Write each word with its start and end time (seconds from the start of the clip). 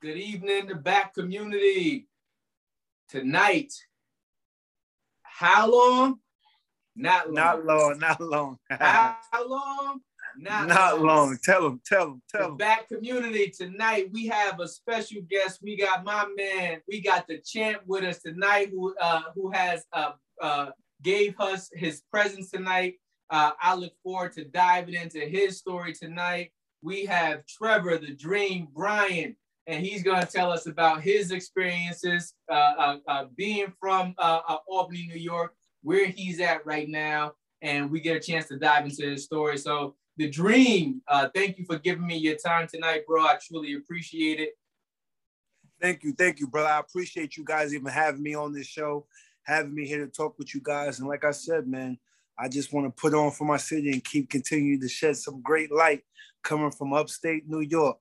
Good 0.00 0.16
evening, 0.16 0.68
the 0.68 0.76
back 0.76 1.12
community. 1.12 2.06
Tonight, 3.08 3.72
how 5.24 5.68
long? 5.68 6.20
Not 6.94 7.32
long. 7.32 7.34
Not 7.34 7.64
long. 7.64 7.98
Not 7.98 8.20
long. 8.20 8.58
how 8.70 9.16
long? 9.44 10.00
Not, 10.38 10.68
not 10.68 10.98
long. 10.98 11.06
long. 11.06 11.38
Tell 11.42 11.62
them. 11.62 11.80
Tell 11.84 12.10
them. 12.10 12.22
Tell 12.30 12.42
the 12.42 12.48
them. 12.50 12.56
Back 12.58 12.86
community 12.86 13.50
tonight. 13.50 14.10
We 14.12 14.28
have 14.28 14.60
a 14.60 14.68
special 14.68 15.20
guest. 15.28 15.58
We 15.64 15.76
got 15.76 16.04
my 16.04 16.28
man. 16.36 16.80
We 16.86 17.00
got 17.00 17.26
the 17.26 17.38
champ 17.38 17.82
with 17.84 18.04
us 18.04 18.22
tonight, 18.22 18.68
who 18.70 18.94
uh, 19.00 19.22
who 19.34 19.50
has 19.50 19.84
uh, 19.92 20.12
uh, 20.40 20.70
gave 21.02 21.40
us 21.40 21.70
his 21.72 22.02
presence 22.12 22.52
tonight. 22.52 23.00
Uh, 23.30 23.50
I 23.60 23.74
look 23.74 23.94
forward 24.04 24.30
to 24.34 24.44
diving 24.44 24.94
into 24.94 25.18
his 25.18 25.58
story 25.58 25.92
tonight. 25.92 26.52
We 26.82 27.04
have 27.06 27.44
Trevor 27.46 27.98
the 27.98 28.14
Dream 28.14 28.68
Bryan 28.72 29.34
and 29.68 29.84
he's 29.84 30.02
going 30.02 30.20
to 30.20 30.26
tell 30.26 30.50
us 30.50 30.66
about 30.66 31.02
his 31.02 31.30
experiences 31.30 32.32
uh, 32.50 32.54
uh, 32.54 32.96
uh, 33.06 33.24
being 33.36 33.72
from 33.78 34.14
uh, 34.18 34.40
uh, 34.48 34.56
Albany, 34.66 35.06
New 35.06 35.20
York, 35.20 35.54
where 35.82 36.06
he's 36.06 36.40
at 36.40 36.64
right 36.64 36.88
now, 36.88 37.32
and 37.60 37.90
we 37.90 38.00
get 38.00 38.16
a 38.16 38.20
chance 38.20 38.46
to 38.48 38.58
dive 38.58 38.86
into 38.86 39.02
his 39.10 39.24
story. 39.24 39.58
So, 39.58 39.94
the 40.16 40.28
dream, 40.28 41.00
uh, 41.06 41.28
thank 41.32 41.58
you 41.58 41.64
for 41.64 41.78
giving 41.78 42.06
me 42.06 42.16
your 42.16 42.34
time 42.34 42.66
tonight, 42.66 43.02
bro. 43.06 43.22
I 43.22 43.38
truly 43.40 43.74
appreciate 43.74 44.40
it. 44.40 44.50
Thank 45.80 46.02
you, 46.02 46.12
thank 46.12 46.40
you, 46.40 46.48
brother. 46.48 46.70
I 46.70 46.80
appreciate 46.80 47.36
you 47.36 47.44
guys 47.44 47.72
even 47.72 47.86
having 47.86 48.22
me 48.22 48.34
on 48.34 48.52
this 48.52 48.66
show, 48.66 49.06
having 49.44 49.74
me 49.74 49.86
here 49.86 50.04
to 50.04 50.10
talk 50.10 50.36
with 50.38 50.54
you 50.54 50.60
guys. 50.60 50.98
And 50.98 51.08
like 51.08 51.24
I 51.24 51.30
said, 51.30 51.68
man, 51.68 51.98
I 52.36 52.48
just 52.48 52.72
want 52.72 52.86
to 52.86 53.00
put 53.00 53.14
on 53.14 53.30
for 53.30 53.44
my 53.44 53.58
city 53.58 53.92
and 53.92 54.02
keep 54.02 54.30
continuing 54.30 54.80
to 54.80 54.88
shed 54.88 55.16
some 55.18 55.40
great 55.40 55.70
light 55.70 56.02
coming 56.42 56.72
from 56.72 56.94
upstate 56.94 57.48
New 57.48 57.60
York. 57.60 57.98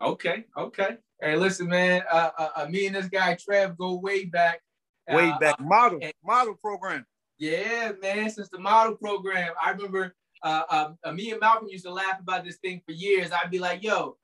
Okay, 0.00 0.44
okay. 0.56 0.96
Hey, 1.20 1.36
listen, 1.36 1.68
man. 1.68 2.02
Uh, 2.10 2.30
uh, 2.38 2.48
uh, 2.56 2.66
me 2.66 2.86
and 2.86 2.94
this 2.94 3.08
guy 3.08 3.34
Trev 3.34 3.76
go 3.76 3.96
way 3.96 4.26
back. 4.26 4.60
Way 5.08 5.30
uh, 5.30 5.38
back, 5.38 5.58
model 5.58 5.98
and, 6.00 6.12
model 6.24 6.54
program. 6.54 7.04
Yeah, 7.38 7.92
man. 8.00 8.30
Since 8.30 8.48
the 8.50 8.60
model 8.60 8.94
program, 8.96 9.52
I 9.62 9.70
remember. 9.70 10.14
Uh, 10.40 10.62
um, 10.70 10.98
uh, 11.02 11.10
me 11.10 11.32
and 11.32 11.40
Malcolm 11.40 11.66
used 11.68 11.84
to 11.84 11.92
laugh 11.92 12.20
about 12.20 12.44
this 12.44 12.58
thing 12.58 12.80
for 12.86 12.92
years. 12.92 13.30
I'd 13.32 13.50
be 13.50 13.58
like, 13.58 13.82
"Yo, 13.82 14.16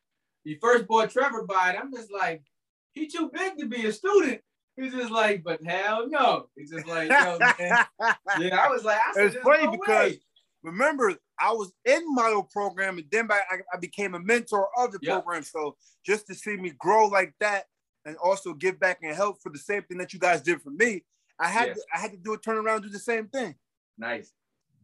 you 0.45 0.59
first 0.61 0.87
bought 0.87 1.11
Trevor 1.11 1.45
by 1.45 1.71
it." 1.71 1.77
I'm 1.81 1.93
just 1.93 2.13
like, 2.13 2.45
"He 2.93 3.09
too 3.09 3.31
big 3.35 3.59
to 3.59 3.67
be 3.67 3.87
a 3.87 3.93
student." 3.93 4.41
He's 4.77 4.93
just 4.93 5.11
like, 5.11 5.43
"But 5.43 5.61
hell 5.65 6.09
no." 6.09 6.47
He's 6.55 6.71
just 6.71 6.87
like, 6.87 7.11
"Yo, 7.11 7.39
man." 7.41 7.85
yeah, 8.39 8.57
I 8.57 8.69
was 8.69 8.85
like, 8.85 8.99
I 8.99 9.13
said, 9.15 9.27
"It's 9.27 9.37
funny 9.39 9.65
no 9.65 9.73
because." 9.73 10.13
Way 10.13 10.21
remember 10.65 11.15
I 11.39 11.53
was 11.53 11.73
in 11.85 12.03
model 12.15 12.43
program 12.43 12.99
and 12.99 13.07
then 13.11 13.29
I, 13.31 13.59
I 13.73 13.77
became 13.79 14.15
a 14.15 14.21
mentor 14.21 14.69
of 14.77 14.91
the 14.93 14.99
yep. 15.03 15.13
program. 15.13 15.45
So 15.45 15.77
just 16.05 16.27
to 16.27 16.35
see 16.35 16.57
me 16.57 16.73
grow 16.79 17.07
like 17.07 17.35
that 17.41 17.65
and 18.05 18.17
also 18.17 18.55
give 18.55 18.81
back 18.81 18.99
and 19.03 19.15
help 19.15 19.41
for 19.43 19.51
the 19.51 19.59
same 19.59 19.83
thing 19.83 19.99
that 19.99 20.13
you 20.13 20.19
guys 20.19 20.43
did 20.43 20.61
for 20.63 20.71
me, 20.71 21.05
I 21.39 21.49
had 21.49 21.69
yes. 21.69 21.77
to, 21.77 21.85
I 21.95 21.99
had 22.01 22.11
to 22.13 22.17
do 22.17 22.33
a 22.33 22.39
turn 22.39 22.57
around, 22.57 22.83
do 22.83 22.89
the 22.89 22.99
same 22.99 23.29
thing. 23.29 23.55
Nice, 23.99 24.33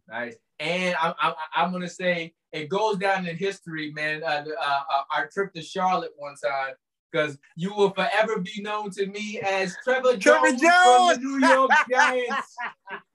nice. 0.08 0.36
And 0.58 0.94
I'm, 1.00 1.14
I'm, 1.20 1.34
I'm 1.54 1.72
gonna 1.72 1.88
say 1.88 2.34
it 2.52 2.68
goes 2.68 2.98
down 2.98 3.26
in 3.26 3.36
history, 3.36 3.92
man. 3.92 4.22
Uh, 4.22 4.44
uh, 4.60 4.80
uh, 4.92 5.02
our 5.16 5.28
trip 5.28 5.54
to 5.54 5.62
Charlotte 5.62 6.12
one 6.16 6.34
time, 6.42 6.74
because 7.10 7.38
you 7.56 7.72
will 7.74 7.90
forever 7.90 8.38
be 8.38 8.60
known 8.60 8.90
to 8.90 9.06
me 9.06 9.40
as 9.40 9.76
Trevor, 9.84 10.16
Trevor 10.16 10.48
Jones, 10.48 10.60
Jones. 10.60 11.14
from 11.14 11.22
the 11.22 11.38
New 11.38 11.48
York 11.48 11.70
Giants. 11.90 12.56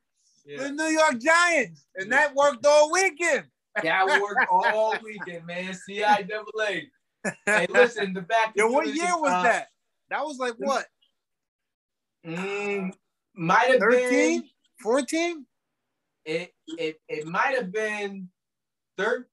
yeah. 0.45 0.63
the 0.63 0.71
New 0.71 0.85
York 0.85 1.19
Giants, 1.19 1.85
and 1.95 2.11
that 2.11 2.35
worked 2.35 2.65
all 2.65 2.91
weekend. 2.91 3.45
That 3.81 4.05
worked 4.21 4.49
all 4.51 4.95
weekend, 5.03 5.45
man. 5.45 5.73
CIAA. 5.89 6.83
Hey, 7.45 7.67
listen, 7.69 8.13
the 8.13 8.21
back. 8.21 8.53
Yeah, 8.55 8.65
what 8.65 8.87
year 8.87 9.17
was 9.17 9.31
uh, 9.31 9.43
that? 9.43 9.67
That 10.09 10.23
was 10.23 10.37
like 10.37 10.53
what? 10.57 10.85
Mm, 12.25 12.93
might 13.35 13.71
have 13.71 13.79
13, 13.79 14.41
been 14.41 14.49
14? 14.81 15.45
It 16.25 16.53
it 16.67 16.99
it 17.07 17.27
might 17.27 17.55
have 17.55 17.71
been 17.71 18.29
third. 18.97 19.25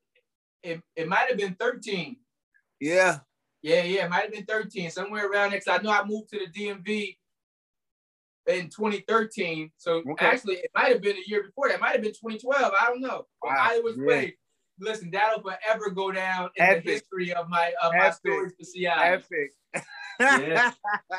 It, 0.62 0.80
it 0.94 1.08
might 1.08 1.28
have 1.28 1.36
been 1.36 1.54
13. 1.54 2.16
Yeah. 2.80 3.18
Yeah, 3.62 3.82
yeah, 3.82 4.04
it 4.06 4.10
might 4.10 4.22
have 4.22 4.32
been 4.32 4.44
13, 4.44 4.90
somewhere 4.90 5.30
around 5.30 5.50
there. 5.50 5.60
Cause 5.60 5.78
I 5.78 5.82
know 5.82 5.90
I 5.90 6.04
moved 6.04 6.30
to 6.30 6.38
the 6.38 6.46
DMV 6.46 7.16
in 8.46 8.68
2013. 8.68 9.70
So 9.76 10.02
okay. 10.10 10.26
actually, 10.26 10.54
it 10.56 10.70
might 10.74 10.92
have 10.92 11.02
been 11.02 11.16
a 11.16 11.28
year 11.28 11.42
before 11.44 11.68
that. 11.68 11.76
It 11.76 11.80
might 11.80 11.92
have 11.92 12.02
been 12.02 12.12
2012. 12.12 12.72
I 12.78 12.86
don't 12.86 13.00
know. 13.00 13.26
Wow. 13.42 13.54
Either 13.58 13.82
which 13.82 13.96
yeah. 13.98 14.06
way, 14.06 14.36
listen, 14.78 15.10
that'll 15.10 15.42
forever 15.42 15.90
go 15.90 16.12
down 16.12 16.50
in 16.56 16.64
Epic. 16.64 16.84
the 16.84 16.90
history 16.92 17.32
of 17.32 17.48
my 17.48 17.72
of 17.82 17.92
Epic. 17.94 18.02
my 18.02 18.10
stories 18.10 18.52
for 18.58 18.64
CI. 18.64 18.86
Epic. 18.86 19.52
yeah. 20.20 20.72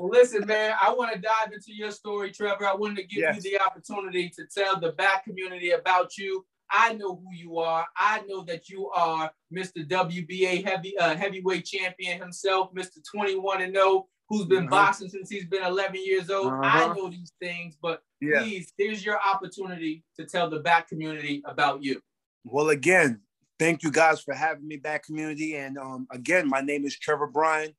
well, 0.00 0.10
listen, 0.10 0.46
man, 0.46 0.74
I 0.82 0.92
want 0.92 1.12
to 1.12 1.20
dive 1.20 1.52
into 1.52 1.72
your 1.72 1.90
story, 1.90 2.30
Trevor. 2.30 2.66
I 2.66 2.74
wanted 2.74 2.96
to 2.96 3.04
give 3.04 3.20
yes. 3.20 3.44
you 3.44 3.52
the 3.52 3.60
opportunity 3.60 4.28
to 4.30 4.44
tell 4.46 4.78
the 4.78 4.92
back 4.92 5.24
community 5.24 5.70
about 5.70 6.16
you. 6.18 6.44
I 6.70 6.94
know 6.94 7.16
who 7.16 7.34
you 7.34 7.58
are. 7.58 7.86
I 7.96 8.22
know 8.26 8.42
that 8.44 8.68
you 8.68 8.88
are 8.88 9.30
Mr. 9.54 9.86
WBA 9.86 10.66
heavy 10.66 10.96
uh, 10.98 11.14
heavyweight 11.14 11.66
champion 11.66 12.18
himself, 12.18 12.72
Mr. 12.74 12.98
21 13.14 13.62
and 13.62 13.74
0 13.74 14.06
who's 14.32 14.46
been 14.46 14.66
uh-huh. 14.66 14.70
boxing 14.70 15.10
since 15.10 15.28
he's 15.28 15.44
been 15.44 15.62
11 15.62 16.00
years 16.02 16.30
old. 16.30 16.46
Uh-huh. 16.46 16.62
I 16.62 16.94
know 16.94 17.10
these 17.10 17.32
things, 17.38 17.76
but 17.80 18.02
yeah. 18.20 18.40
please, 18.40 18.72
here's 18.78 19.04
your 19.04 19.18
opportunity 19.22 20.04
to 20.18 20.24
tell 20.24 20.48
the 20.48 20.60
back 20.60 20.88
community 20.88 21.42
about 21.44 21.82
you. 21.82 22.00
Well, 22.42 22.70
again, 22.70 23.20
thank 23.58 23.82
you 23.82 23.90
guys 23.90 24.22
for 24.22 24.32
having 24.32 24.66
me 24.66 24.76
back, 24.76 25.04
community. 25.04 25.56
And 25.56 25.76
um, 25.76 26.06
again, 26.10 26.48
my 26.48 26.62
name 26.62 26.86
is 26.86 26.98
Trevor 26.98 27.26
Bryan, 27.26 27.74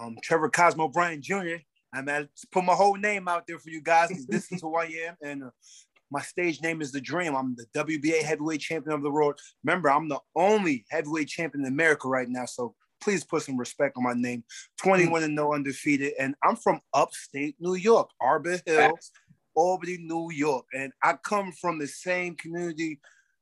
um, 0.00 0.16
Trevor 0.22 0.48
Cosmo 0.48 0.88
Bryan 0.88 1.20
Jr. 1.20 1.56
I'm 1.92 2.08
at 2.08 2.28
put 2.50 2.64
my 2.64 2.72
whole 2.72 2.96
name 2.96 3.28
out 3.28 3.46
there 3.46 3.58
for 3.58 3.68
you 3.68 3.82
guys 3.82 4.08
because 4.08 4.26
this 4.26 4.50
is 4.50 4.62
who 4.62 4.74
I 4.76 4.84
am. 5.06 5.16
And 5.22 5.44
uh, 5.44 5.50
my 6.10 6.22
stage 6.22 6.62
name 6.62 6.80
is 6.80 6.90
The 6.90 7.02
Dream. 7.02 7.36
I'm 7.36 7.54
the 7.54 7.66
WBA 7.78 8.22
heavyweight 8.22 8.60
champion 8.60 8.94
of 8.94 9.02
the 9.02 9.10
world. 9.10 9.38
Remember, 9.62 9.90
I'm 9.90 10.08
the 10.08 10.20
only 10.34 10.86
heavyweight 10.90 11.28
champion 11.28 11.66
in 11.66 11.70
America 11.70 12.08
right 12.08 12.28
now. 12.30 12.46
So 12.46 12.74
please 13.02 13.24
put 13.24 13.42
some 13.42 13.58
respect 13.58 13.96
on 13.96 14.04
my 14.04 14.14
name. 14.14 14.44
21 14.78 15.24
and 15.24 15.34
no 15.34 15.54
undefeated. 15.54 16.14
And 16.18 16.34
I'm 16.42 16.56
from 16.56 16.80
upstate 16.94 17.56
New 17.58 17.74
York, 17.74 18.10
Arbor 18.20 18.60
Hill, 18.64 18.98
Albany, 19.54 19.98
New 20.00 20.30
York. 20.30 20.66
And 20.72 20.92
I 21.02 21.14
come 21.14 21.52
from 21.52 21.78
the 21.78 21.88
same 21.88 22.36
community 22.36 23.00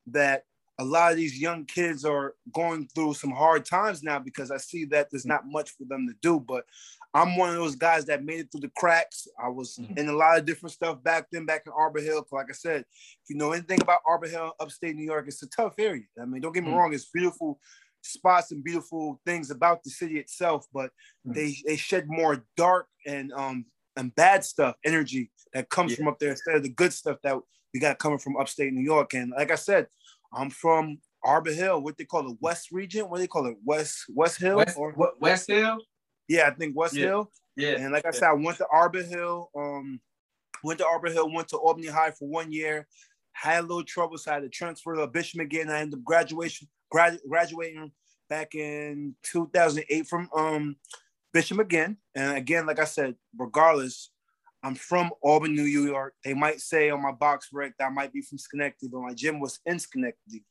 that 0.09 0.45
a 0.79 0.85
lot 0.85 1.13
of 1.13 1.19
these 1.19 1.39
young 1.39 1.67
kids 1.67 2.07
are 2.07 2.35
going 2.53 2.89
through 2.95 3.13
some 3.13 3.31
hard 3.31 3.67
times 3.67 4.03
now 4.03 4.19
because 4.19 4.51
I 4.51 4.57
see 4.57 4.87
that 4.87 5.09
there's 5.11 5.27
not 5.27 5.47
much 5.47 5.73
for 5.73 5.85
them 5.85 6.09
to 6.09 6.15
do. 6.23 6.41
But 6.41 6.65
I'm 7.13 7.37
one 7.37 7.51
of 7.51 7.57
those 7.57 7.77
guys 7.77 8.07
that 8.07 8.25
made 8.25 8.41
it 8.41 8.49
through 8.51 8.63
the 8.63 8.73
cracks. 8.79 9.29
I 9.43 9.49
was 9.49 9.77
mm-hmm. 9.77 9.99
in 9.99 10.09
a 10.09 10.13
lot 10.15 10.39
of 10.39 10.47
different 10.47 10.73
stuff 10.73 11.03
back 11.03 11.27
then, 11.31 11.45
back 11.45 11.65
in 11.67 11.73
Arbor 11.77 12.01
Hill. 12.01 12.27
Like 12.33 12.47
I 12.49 12.55
said, 12.55 12.81
if 12.81 13.29
you 13.29 13.37
know 13.37 13.53
anything 13.53 13.83
about 13.83 13.99
Arbor 14.09 14.29
Hill, 14.29 14.55
upstate 14.59 14.97
New 14.97 15.05
York, 15.05 15.27
it's 15.29 15.43
a 15.43 15.49
tough 15.49 15.75
area. 15.79 16.05
I 16.21 16.25
mean, 16.25 16.41
don't 16.41 16.53
get 16.53 16.65
me 16.65 16.71
mm-hmm. 16.71 16.79
wrong, 16.79 16.95
it's 16.95 17.11
beautiful 17.13 17.61
spots 18.03 18.53
and 18.53 18.65
beautiful 18.65 19.21
things 19.25 19.51
about 19.51 19.83
the 19.83 19.91
city 19.91 20.19
itself, 20.19 20.67
but 20.73 20.91
mm. 21.27 21.35
they 21.35 21.57
they 21.67 21.77
shed 21.77 22.09
more 22.09 22.45
dark 22.57 22.87
and 23.07 23.33
um 23.33 23.65
and 23.97 24.15
bad 24.15 24.45
stuff 24.45 24.77
energy 24.85 25.31
that 25.53 25.69
comes 25.69 25.93
yeah. 25.93 25.97
from 25.97 26.09
up 26.09 26.19
there 26.19 26.31
instead 26.31 26.55
of 26.55 26.63
the 26.63 26.71
good 26.71 26.93
stuff 26.93 27.19
that 27.23 27.37
we 27.75 27.81
got 27.81 27.99
coming 27.99 28.19
from 28.19 28.37
upstate 28.37 28.73
New 28.73 28.83
York. 28.85 29.15
And 29.15 29.33
like 29.37 29.51
I 29.51 29.57
said, 29.57 29.87
I'm 30.33 30.51
from 30.51 30.99
Arbor 31.25 31.53
Hill, 31.53 31.83
what 31.83 31.97
they 31.99 32.05
call 32.05 32.23
the 32.23 32.37
West 32.41 32.71
Region, 32.73 33.09
what 33.09 33.17
do 33.17 33.23
they 33.23 33.29
call 33.29 33.47
it, 33.47 33.57
West 33.65 34.05
West 34.09 34.39
Hill 34.39 34.57
West, 34.57 34.77
or 34.77 34.95
West 35.21 35.49
Hill? 35.49 35.79
Yeah, 36.29 36.47
I 36.47 36.51
think 36.51 36.77
West 36.77 36.95
yeah. 36.95 37.07
Hill. 37.07 37.31
Yeah. 37.57 37.73
And 37.79 37.93
like 37.93 38.07
I 38.07 38.11
said, 38.11 38.29
I 38.29 38.33
went 38.33 38.59
to 38.59 38.67
Arbor 38.73 39.03
Hill. 39.03 39.51
Um, 39.57 40.01
went 40.63 40.79
to 40.79 40.87
Arbor 40.87 41.11
Hill, 41.11 41.33
went 41.33 41.49
to 41.49 41.57
Albany 41.57 41.89
High 41.89 42.11
for 42.13 42.29
one 42.29 42.53
year. 42.53 42.87
Had 43.33 43.61
a 43.61 43.63
little 43.63 43.85
trouble, 43.85 44.19
so 44.19 44.31
I 44.31 44.35
had 44.35 44.43
to 44.43 44.49
transfer 44.49 44.95
to 44.95 45.07
Bishop 45.07 45.41
Maginn. 45.41 45.71
I 45.71 45.81
ended 45.81 45.99
up 45.99 46.05
graduation, 46.05 46.69
grad, 46.91 47.19
graduating 47.29 47.93
back 48.29 48.55
in 48.55 49.15
2008 49.25 50.07
from 50.07 50.29
um, 50.35 50.77
Bishop 51.33 51.59
Maginn. 51.59 51.97
And 52.15 52.37
again, 52.37 52.67
like 52.67 52.79
I 52.79 52.85
said, 52.85 53.17
regardless, 53.37 54.11
I'm 54.63 54.75
from 54.75 55.11
Albany, 55.23 55.55
New 55.55 55.65
York. 55.65 56.15
They 56.25 56.35
might 56.35 56.61
say 56.61 56.91
on 56.91 57.03
my 57.03 57.13
BoxRec 57.13 57.73
that 57.79 57.87
I 57.87 57.91
might 57.91 58.13
be 58.13 58.21
from 58.21 58.39
Schenectady, 58.39 58.91
but 58.93 59.01
my 59.01 59.15
gym 59.15 59.41
was 59.41 59.59
in 59.65 59.79
Schenectady. 59.79 60.45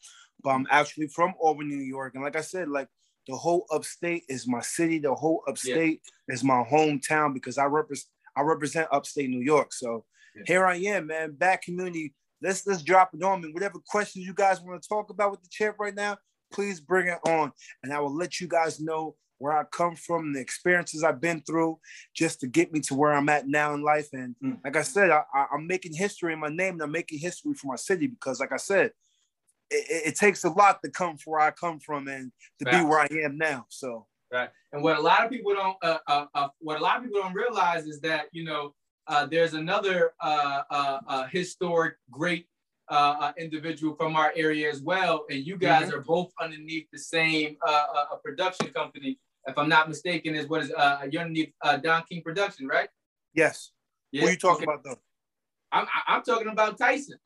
But 0.43 0.51
I'm 0.51 0.67
actually 0.71 1.07
from 1.07 1.33
Albany, 1.39 1.75
New 1.75 1.83
York. 1.83 2.15
And 2.15 2.23
like 2.23 2.35
I 2.35 2.41
said, 2.41 2.69
like 2.69 2.87
the 3.27 3.35
whole 3.35 3.65
upstate 3.71 4.23
is 4.27 4.47
my 4.47 4.61
city. 4.61 4.99
The 4.99 5.13
whole 5.13 5.43
upstate 5.47 6.01
yeah. 6.27 6.33
is 6.33 6.43
my 6.43 6.63
hometown 6.63 7.33
because 7.33 7.57
I 7.57 7.65
represent 7.65 8.07
I 8.35 8.41
represent 8.41 8.87
upstate 8.91 9.29
New 9.29 9.41
York. 9.41 9.73
So 9.73 10.05
yeah. 10.35 10.43
here 10.47 10.65
I 10.65 10.77
am, 10.77 11.07
man. 11.07 11.33
Back 11.33 11.63
community. 11.63 12.15
Let's 12.41 12.65
let's 12.65 12.81
drop 12.81 13.11
it 13.13 13.21
on 13.21 13.41
me. 13.41 13.51
Whatever 13.51 13.79
questions 13.85 14.25
you 14.25 14.33
guys 14.33 14.61
want 14.61 14.81
to 14.81 14.89
talk 14.89 15.09
about 15.09 15.31
with 15.31 15.41
the 15.41 15.49
champ 15.51 15.75
right 15.79 15.93
now, 15.93 16.17
please 16.51 16.79
bring 16.79 17.07
it 17.07 17.19
on. 17.27 17.51
And 17.83 17.93
I 17.93 17.99
will 17.99 18.15
let 18.15 18.39
you 18.39 18.47
guys 18.47 18.79
know 18.79 19.15
where 19.37 19.57
I 19.57 19.63
come 19.71 19.95
from, 19.95 20.33
the 20.33 20.41
experiences 20.41 21.03
I've 21.03 21.21
been 21.21 21.41
through, 21.41 21.79
just 22.13 22.41
to 22.41 22.47
get 22.47 22.73
me 22.73 22.81
to 22.81 22.95
where 22.95 23.13
I'm 23.13 23.29
at 23.29 23.47
now 23.47 23.73
in 23.73 23.81
life. 23.81 24.09
And 24.11 24.35
mm. 24.43 24.57
like 24.63 24.75
I 24.75 24.81
said, 24.81 25.11
I, 25.11 25.23
am 25.53 25.65
making 25.65 25.93
history 25.93 26.33
in 26.33 26.39
my 26.39 26.49
name, 26.49 26.73
and 26.73 26.81
I'm 26.81 26.91
making 26.91 27.19
history 27.19 27.53
for 27.53 27.67
my 27.67 27.77
city 27.77 28.07
because, 28.07 28.39
like 28.41 28.51
I 28.51 28.57
said, 28.57 28.91
it, 29.71 30.07
it, 30.07 30.15
takes 30.15 30.43
a 30.43 30.49
lot 30.49 30.79
to 30.83 30.89
come 30.89 31.15
from 31.15 31.31
where 31.31 31.41
I 31.41 31.51
come 31.51 31.79
from 31.79 32.07
and 32.07 32.31
to 32.57 32.65
be 32.65 32.81
where 32.83 32.99
I 32.99 33.07
am 33.23 33.37
now. 33.37 33.65
So 33.69 34.07
Right. 34.31 34.49
And 34.71 34.83
what 34.83 34.97
a 34.97 35.01
lot 35.01 35.25
of 35.25 35.31
people 35.31 35.53
don't, 35.53 35.77
uh, 35.81 35.97
uh, 36.07 36.25
uh, 36.35 36.47
what 36.59 36.79
a 36.79 36.83
lot 36.83 36.97
of 36.97 37.03
people 37.03 37.21
don't 37.21 37.33
realize 37.33 37.85
is 37.85 37.99
that 38.01 38.25
you 38.31 38.43
know 38.43 38.75
uh, 39.07 39.25
there's 39.25 39.53
another 39.55 40.11
uh, 40.21 40.61
uh, 40.69 41.27
historic 41.27 41.95
great 42.11 42.47
individual 43.37 43.95
from 43.95 44.15
our 44.15 44.31
area 44.35 44.69
as 44.69 44.81
well, 44.81 45.25
and 45.29 45.45
you 45.45 45.57
guys 45.57 45.87
mm-hmm. 45.87 45.97
are 45.97 46.01
both 46.01 46.31
underneath 46.41 46.87
the 46.91 46.99
same 46.99 47.57
uh 47.67 48.15
production 48.23 48.67
company. 48.69 49.19
If 49.47 49.57
I'm 49.57 49.69
not 49.69 49.87
mistaken, 49.87 50.35
is 50.35 50.47
what 50.47 50.63
is 50.63 50.71
uh, 50.71 51.07
you're 51.09 51.21
underneath 51.21 51.53
Don 51.81 52.03
King 52.09 52.21
Production, 52.21 52.67
right? 52.67 52.89
Yes. 53.33 53.71
Yeah. 54.11 54.21
Who 54.21 54.27
are 54.27 54.31
you 54.31 54.37
talking 54.37 54.63
okay. 54.63 54.73
about 54.73 54.83
though? 54.83 54.99
I'm 55.71 55.87
I'm 56.07 56.23
talking 56.23 56.47
about 56.47 56.77
Tyson. 56.77 57.17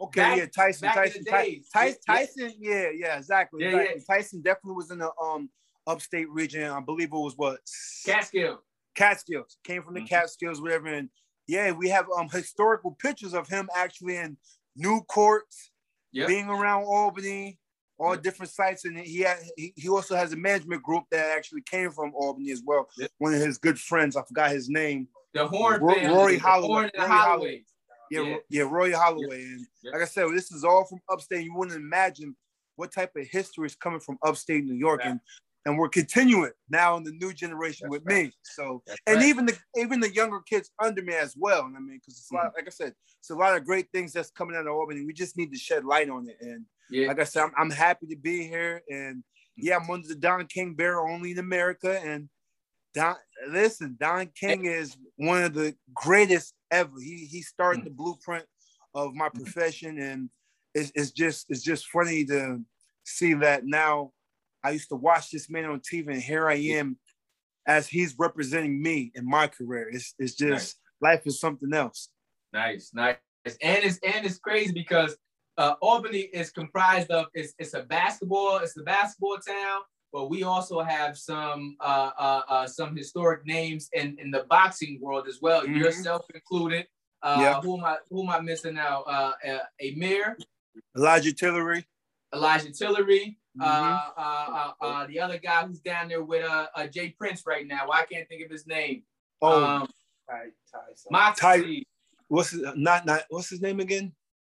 Okay, 0.00 0.20
back, 0.20 0.38
yeah, 0.38 0.46
Tyson, 0.46 0.88
Tyson, 0.88 1.24
Tyson, 1.24 1.62
Tyson, 1.72 1.98
Tyson, 2.06 2.52
yeah, 2.60 2.88
yeah, 2.94 3.16
exactly. 3.18 3.64
Yeah, 3.64 3.70
exactly. 3.70 4.02
yeah. 4.08 4.16
Tyson 4.16 4.42
definitely 4.42 4.76
was 4.76 4.90
in 4.90 4.98
the 4.98 5.10
um 5.20 5.50
upstate 5.86 6.30
region. 6.30 6.70
I 6.70 6.80
believe 6.80 7.08
it 7.08 7.12
was 7.12 7.34
what 7.36 7.58
Catskill. 8.06 8.62
Catskills 8.94 9.58
came 9.64 9.82
from 9.82 9.94
the 9.94 10.00
mm-hmm. 10.00 10.06
Catskills, 10.06 10.60
whatever. 10.60 10.86
And 10.86 11.08
yeah, 11.46 11.72
we 11.72 11.88
have 11.88 12.06
um 12.16 12.28
historical 12.28 12.96
pictures 13.00 13.34
of 13.34 13.48
him 13.48 13.68
actually 13.74 14.16
in 14.16 14.36
Newport, 14.78 15.44
yep. 16.12 16.28
being 16.28 16.48
around 16.48 16.84
Albany, 16.84 17.58
all 17.98 18.14
yep. 18.14 18.22
different 18.22 18.52
sites. 18.52 18.84
And 18.84 18.96
he 18.96 19.20
had, 19.20 19.38
he, 19.56 19.74
he 19.76 19.88
also 19.88 20.16
has 20.16 20.32
a 20.32 20.36
management 20.36 20.82
group 20.82 21.04
that 21.10 21.36
actually 21.36 21.62
came 21.62 21.90
from 21.90 22.12
Albany 22.14 22.52
as 22.52 22.62
well. 22.64 22.88
Yep. 22.96 23.10
One 23.18 23.34
of 23.34 23.40
his 23.40 23.58
good 23.58 23.78
friends, 23.78 24.16
I 24.16 24.22
forgot 24.22 24.52
his 24.52 24.70
name. 24.70 25.08
The 25.34 25.46
Horn 25.46 25.82
Ro- 25.82 26.14
Rory 26.14 26.38
Holloway. 26.38 26.90
Rory 26.96 27.08
Holloway. 27.08 27.64
Yeah, 28.10 28.22
yeah, 28.22 28.36
yeah, 28.48 28.62
Roy 28.62 28.94
Holloway. 28.94 29.42
And 29.42 29.66
like 29.92 30.00
I 30.00 30.06
said, 30.06 30.28
this 30.32 30.50
is 30.50 30.64
all 30.64 30.86
from 30.86 31.00
upstate. 31.12 31.44
You 31.44 31.54
wouldn't 31.54 31.76
imagine 31.76 32.34
what 32.76 32.90
type 32.90 33.10
of 33.16 33.26
history 33.26 33.66
is 33.66 33.74
coming 33.74 34.00
from 34.00 34.16
upstate 34.24 34.64
New 34.64 34.74
York. 34.74 35.02
And 35.04 35.20
and 35.68 35.76
we're 35.76 35.90
continuing 35.90 36.50
now 36.70 36.96
in 36.96 37.04
the 37.04 37.12
new 37.12 37.30
generation 37.30 37.88
That's 37.90 38.00
with 38.00 38.02
right. 38.06 38.26
me. 38.26 38.32
So, 38.42 38.82
That's 38.86 38.98
and 39.06 39.16
right. 39.18 39.26
even 39.26 39.44
the 39.44 39.56
even 39.76 40.00
the 40.00 40.12
younger 40.12 40.40
kids 40.40 40.70
under 40.82 41.02
me 41.02 41.14
as 41.14 41.34
well. 41.36 41.66
And 41.66 41.76
I 41.76 41.80
mean, 41.80 41.98
because 41.98 42.18
it's 42.18 42.30
a 42.32 42.34
lot, 42.34 42.46
mm-hmm. 42.46 42.56
like 42.56 42.66
I 42.66 42.70
said, 42.70 42.94
it's 43.20 43.28
a 43.28 43.34
lot 43.34 43.54
of 43.54 43.66
great 43.66 43.86
things 43.92 44.14
that's 44.14 44.30
coming 44.30 44.56
out 44.56 44.66
of 44.66 44.72
Albany. 44.72 45.04
We 45.04 45.12
just 45.12 45.36
need 45.36 45.52
to 45.52 45.58
shed 45.58 45.84
light 45.84 46.08
on 46.08 46.26
it. 46.26 46.38
And 46.40 46.64
yeah. 46.90 47.08
like 47.08 47.20
I 47.20 47.24
said, 47.24 47.42
I'm, 47.42 47.52
I'm 47.58 47.70
happy 47.70 48.06
to 48.06 48.16
be 48.16 48.46
here. 48.46 48.82
And 48.88 49.22
yeah, 49.58 49.76
I'm 49.76 49.90
under 49.90 50.08
the 50.08 50.14
Don 50.14 50.46
King 50.46 50.74
banner 50.74 51.06
only 51.06 51.32
in 51.32 51.38
America. 51.38 52.00
And 52.02 52.30
Don, 52.94 53.16
listen, 53.50 53.98
Don 54.00 54.30
King 54.34 54.64
is 54.64 54.96
one 55.16 55.44
of 55.44 55.52
the 55.52 55.74
greatest 55.92 56.54
ever. 56.70 56.98
He 56.98 57.28
he 57.30 57.42
started 57.42 57.82
mm. 57.82 57.84
the 57.84 57.90
blueprint 57.90 58.46
of 58.94 59.14
my 59.14 59.28
mm-hmm. 59.28 59.42
profession, 59.42 59.98
and 59.98 60.30
it's, 60.74 60.92
it's 60.94 61.10
just 61.10 61.44
it's 61.50 61.62
just 61.62 61.88
funny 61.88 62.24
to 62.24 62.62
see 63.04 63.34
that 63.34 63.66
now. 63.66 64.12
I 64.68 64.72
used 64.72 64.90
to 64.90 64.96
watch 64.96 65.30
this 65.30 65.48
man 65.48 65.64
on 65.64 65.80
TV, 65.80 66.08
and 66.08 66.22
here 66.22 66.48
I 66.48 66.56
am, 66.56 66.98
as 67.66 67.88
he's 67.88 68.14
representing 68.18 68.82
me 68.82 69.10
in 69.14 69.28
my 69.28 69.46
career. 69.46 69.88
It's 69.90 70.14
it's 70.18 70.34
just 70.34 70.76
nice. 71.02 71.14
life 71.14 71.22
is 71.26 71.40
something 71.40 71.72
else. 71.72 72.10
Nice, 72.52 72.90
nice, 72.92 73.16
and 73.46 73.84
it's 73.84 73.98
and 74.06 74.26
it's 74.26 74.38
crazy 74.38 74.72
because 74.72 75.16
uh, 75.56 75.74
Albany 75.80 76.20
is 76.20 76.50
comprised 76.50 77.10
of 77.10 77.26
it's, 77.32 77.54
it's 77.58 77.74
a 77.74 77.82
basketball 77.82 78.58
it's 78.58 78.76
a 78.78 78.82
basketball 78.82 79.38
town 79.38 79.80
but 80.12 80.30
we 80.30 80.42
also 80.42 80.80
have 80.80 81.18
some 81.18 81.76
uh, 81.80 82.10
uh, 82.18 82.42
uh, 82.48 82.66
some 82.66 82.96
historic 82.96 83.46
names 83.46 83.88
in, 83.92 84.16
in 84.18 84.30
the 84.30 84.44
boxing 84.48 84.98
world 85.02 85.26
as 85.28 85.40
well, 85.42 85.62
mm-hmm. 85.62 85.76
yourself 85.76 86.24
included. 86.34 86.86
Uh, 87.22 87.38
yep. 87.40 87.62
Who 87.62 87.78
am 87.78 87.84
I 87.84 87.96
who 88.10 88.22
am 88.22 88.30
I 88.30 88.40
missing 88.40 88.74
now? 88.74 89.02
Uh, 89.02 89.32
uh, 89.46 89.58
Amir, 89.82 90.38
Elijah 90.96 91.32
Tillery, 91.32 91.84
Elijah 92.34 92.72
Tillery. 92.72 93.38
Mm-hmm. 93.58 93.62
Uh, 93.62 94.22
uh, 94.22 94.72
uh, 94.80 94.84
uh, 94.86 95.06
the 95.06 95.18
other 95.20 95.38
guy 95.38 95.66
who's 95.66 95.80
down 95.80 96.08
there 96.08 96.22
with 96.22 96.44
uh, 96.44 96.66
uh, 96.74 96.86
Jay 96.86 97.10
Prince 97.18 97.44
right 97.46 97.66
now. 97.66 97.88
I 97.92 98.04
can't 98.04 98.28
think 98.28 98.44
of 98.44 98.50
his 98.50 98.66
name. 98.66 99.02
Oh, 99.42 99.64
um, 99.64 99.88
Ty, 100.28 101.32
Ty, 101.36 101.84
what's 102.28 102.50
his, 102.50 102.62
not 102.76 103.06
not 103.06 103.22
what's 103.30 103.50
his 103.50 103.60
name 103.60 103.80
again? 103.80 104.12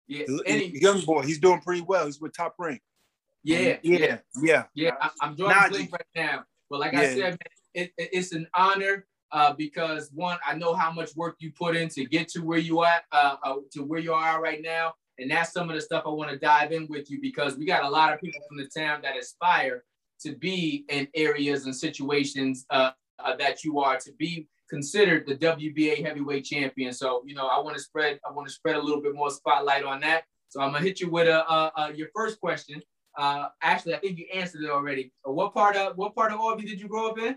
Yeah, 0.08 0.26
any, 0.46 0.68
young 0.68 1.02
boy. 1.02 1.24
He's 1.24 1.40
doing 1.40 1.60
pretty 1.62 1.82
well. 1.82 2.06
He's 2.06 2.20
with 2.22 2.36
Top 2.36 2.56
Rank. 2.58 2.82
Yeah, 3.44 3.78
yeah, 3.84 4.18
yeah. 4.42 4.64
Yeah, 4.74 4.92
I, 5.02 5.10
am 5.22 5.36
drawing 5.36 5.52
a 5.52 5.70
blank 5.70 5.92
right 5.92 6.06
now. 6.16 6.44
But 6.70 6.80
like 6.80 6.94
yeah. 6.94 7.00
I 7.00 7.06
said, 7.06 7.18
man, 7.18 7.38
it, 7.74 7.92
it, 7.98 8.10
it's 8.14 8.32
an 8.32 8.48
honor 8.54 9.06
uh, 9.32 9.54
because 9.54 10.12
one, 10.14 10.38
I 10.48 10.56
know 10.56 10.74
how 10.74 10.92
much 10.92 11.16
work 11.16 11.36
you 11.40 11.52
put 11.52 11.76
in 11.76 11.90
to 11.90 12.06
get 12.06 12.30
to 12.30 12.40
where 12.40 12.60
you 12.60 12.86
at, 12.86 13.04
uh, 13.12 13.36
uh, 13.44 13.56
to 13.74 13.84
where 13.84 14.00
you 14.00 14.14
are 14.14 14.42
right 14.42 14.62
now, 14.62 14.94
and 15.19 15.30
that's 15.30 15.54
some 15.54 15.69
of 15.69 15.75
the 15.75 15.81
stuff 15.81 16.04
I 16.06 16.10
want 16.10 16.31
to 16.31 16.38
dive 16.38 16.71
in 16.71 16.88
with 16.88 17.10
you 17.10 17.19
because 17.21 17.57
we 17.57 17.65
got 17.65 17.83
a 17.83 17.89
lot 17.89 18.13
of 18.13 18.19
people 18.19 18.42
from 18.48 18.57
the 18.57 18.68
town 18.68 19.01
that 19.04 19.18
aspire 19.18 19.83
to 20.21 20.36
be 20.36 20.86
in 20.89 21.07
areas 21.15 21.65
and 21.65 21.75
situations 21.75 22.65
uh, 22.69 22.92
uh, 23.19 23.36
that 23.38 23.63
you 23.63 23.80
are 23.80 23.98
to 23.98 24.12
be 24.13 24.48
considered 24.69 25.27
the 25.27 25.36
WBA 25.36 26.06
heavyweight 26.06 26.45
champion. 26.45 26.94
So 26.94 27.24
you 27.25 27.36
know, 27.36 27.48
I 27.48 27.60
want 27.60 27.77
to 27.77 27.83
spread, 27.83 28.19
I 28.27 28.31
want 28.31 28.48
to 28.48 28.54
spread 28.54 28.75
a 28.75 28.81
little 28.81 29.01
bit 29.01 29.15
more 29.15 29.30
spotlight 29.30 29.83
on 29.83 30.00
that. 30.01 30.24
So 30.50 30.62
I'm 30.62 30.71
gonna 30.71 30.83
hit 30.83 31.00
you 31.00 31.10
with 31.10 31.27
a, 31.27 31.50
uh, 31.50 31.92
your 31.94 32.09
first 32.16 32.39
question. 32.39 32.81
Uh, 33.18 33.48
actually, 33.62 33.95
I 33.95 34.00
think 34.00 34.18
you 34.18 34.25
answered 34.33 34.63
it 34.63 34.69
already. 34.69 35.12
What 35.24 35.54
part 35.54 35.75
of 35.75 35.98
what 35.98 36.16
part 36.16 36.31
of 36.31 36.39
Albany 36.39 36.68
did 36.68 36.81
you 36.81 36.88
grow 36.88 37.09
up 37.09 37.19
in? 37.19 37.36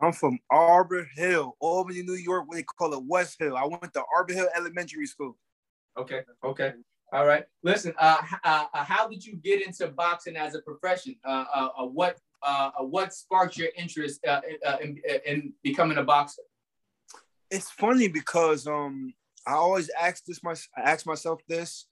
I'm 0.00 0.12
from 0.12 0.38
Arbor 0.50 1.08
Hill, 1.16 1.56
Albany, 1.58 2.02
New 2.02 2.14
York. 2.14 2.46
What 2.46 2.56
they 2.56 2.62
call 2.62 2.92
it 2.92 3.02
West 3.04 3.36
Hill. 3.40 3.56
I 3.56 3.64
went 3.64 3.92
to 3.94 4.02
Arbor 4.16 4.32
Hill 4.32 4.48
Elementary 4.56 5.06
School. 5.06 5.36
Okay. 5.98 6.22
Okay. 6.44 6.74
All 7.12 7.26
right. 7.26 7.44
Listen. 7.62 7.94
Uh, 7.98 8.18
uh, 8.44 8.64
uh 8.72 8.84
how 8.84 9.08
did 9.08 9.24
you 9.24 9.36
get 9.36 9.66
into 9.66 9.88
boxing 9.88 10.36
as 10.36 10.54
a 10.54 10.60
profession? 10.60 11.16
Uh, 11.24 11.44
uh, 11.54 11.68
uh 11.78 11.86
what 11.86 12.18
uh, 12.42 12.70
what 12.80 13.12
sparked 13.12 13.56
your 13.56 13.68
interest 13.76 14.24
uh, 14.26 14.40
in, 14.80 15.00
in 15.26 15.52
becoming 15.62 15.98
a 15.98 16.04
boxer? 16.04 16.42
It's 17.50 17.70
funny 17.70 18.08
because 18.08 18.66
um 18.66 19.14
I 19.46 19.52
always 19.52 19.90
ask 20.00 20.24
this 20.24 20.42
my 20.42 20.54
I 20.76 20.90
ask 20.90 21.06
myself 21.06 21.40
this 21.48 21.86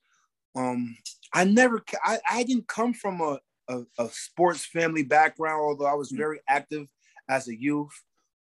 um, 0.57 0.97
I 1.33 1.45
never, 1.45 1.83
I, 2.03 2.19
I 2.29 2.43
didn't 2.43 2.67
come 2.67 2.95
from 2.95 3.21
a, 3.21 3.39
a, 3.69 3.83
a 3.99 4.09
sports 4.11 4.65
family 4.65 5.03
background, 5.03 5.61
although 5.61 5.87
I 5.87 5.95
was 5.95 6.11
mm. 6.11 6.17
very 6.17 6.41
active 6.49 6.87
as 7.29 7.49
a 7.49 7.61
youth. 7.61 7.93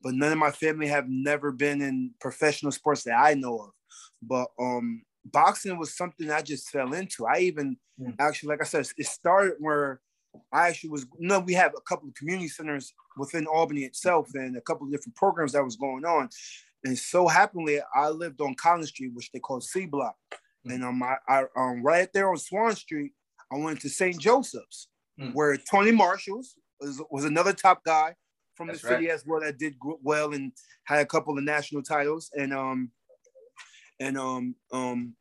But 0.02 0.14
none 0.14 0.32
of 0.32 0.38
my 0.38 0.50
family 0.50 0.86
have 0.88 1.08
never 1.08 1.50
been 1.50 1.80
in 1.80 2.12
professional 2.20 2.72
sports 2.72 3.04
that 3.04 3.18
I 3.18 3.34
know 3.34 3.58
of. 3.58 3.70
But 4.22 4.48
um, 4.60 5.02
boxing 5.24 5.78
was 5.78 5.96
something 5.96 6.30
I 6.30 6.42
just 6.42 6.70
fell 6.70 6.92
into. 6.92 7.26
I 7.26 7.40
even 7.40 7.76
mm. 8.00 8.14
actually, 8.18 8.50
like 8.50 8.60
I 8.60 8.64
said, 8.64 8.86
it 8.96 9.06
started 9.06 9.54
where 9.58 10.00
I 10.52 10.68
actually 10.68 10.90
was. 10.90 11.02
You 11.18 11.28
no, 11.28 11.38
know, 11.38 11.44
we 11.44 11.54
have 11.54 11.72
a 11.76 11.80
couple 11.80 12.08
of 12.08 12.14
community 12.14 12.48
centers 12.48 12.92
within 13.16 13.46
Albany 13.46 13.82
itself, 13.82 14.30
and 14.34 14.56
a 14.56 14.60
couple 14.60 14.86
of 14.86 14.92
different 14.92 15.16
programs 15.16 15.52
that 15.52 15.64
was 15.64 15.76
going 15.76 16.04
on. 16.04 16.28
And 16.84 16.98
so 16.98 17.26
happily, 17.26 17.80
I 17.94 18.10
lived 18.10 18.40
on 18.40 18.54
Collins 18.54 18.88
Street, 18.88 19.12
which 19.14 19.30
they 19.32 19.38
call 19.38 19.60
C 19.60 19.86
Block. 19.86 20.16
And 20.66 20.84
um, 20.84 21.02
I, 21.02 21.16
I 21.28 21.44
um, 21.56 21.82
right 21.82 22.08
there 22.12 22.30
on 22.30 22.36
Swan 22.36 22.74
Street, 22.74 23.12
I 23.52 23.58
went 23.58 23.80
to 23.80 23.88
St. 23.88 24.18
Joseph's, 24.18 24.88
mm. 25.20 25.32
where 25.34 25.56
Tony 25.56 25.92
Marshalls 25.92 26.54
was, 26.80 27.02
was 27.10 27.24
another 27.24 27.52
top 27.52 27.84
guy 27.84 28.14
from 28.54 28.68
That's 28.68 28.82
the 28.82 28.88
city 28.88 29.06
right. 29.06 29.14
as 29.14 29.24
well 29.26 29.40
that 29.40 29.58
did 29.58 29.74
well 30.02 30.32
and 30.32 30.52
had 30.84 31.00
a 31.00 31.06
couple 31.06 31.36
of 31.36 31.44
national 31.44 31.82
titles. 31.82 32.30
And 32.34 32.52
um, 32.52 32.90
and 34.00 34.18
um, 34.18 34.54
um, 34.72 35.14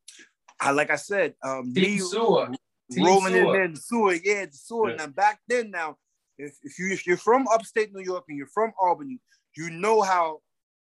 I 0.59 0.71
like 0.71 0.89
I 0.89 0.95
said, 0.95 1.35
um, 1.43 1.73
me 1.73 1.99
sewer. 1.99 2.49
rolling 2.97 3.35
in 3.35 3.51
there, 3.51 3.67
the 3.67 3.77
sewer, 3.77 4.13
yeah, 4.13 4.45
the 4.45 4.53
sewer. 4.53 4.91
Yeah. 4.91 4.95
Now 4.97 5.07
back 5.07 5.39
then, 5.47 5.71
now 5.71 5.97
if, 6.37 6.57
if 6.63 6.79
you 6.79 6.91
if 6.91 7.05
you're 7.05 7.17
from 7.17 7.47
upstate 7.53 7.93
New 7.93 8.03
York 8.03 8.25
and 8.29 8.37
you're 8.37 8.47
from 8.47 8.71
Albany, 8.79 9.19
you 9.55 9.69
know 9.69 10.01
how 10.01 10.39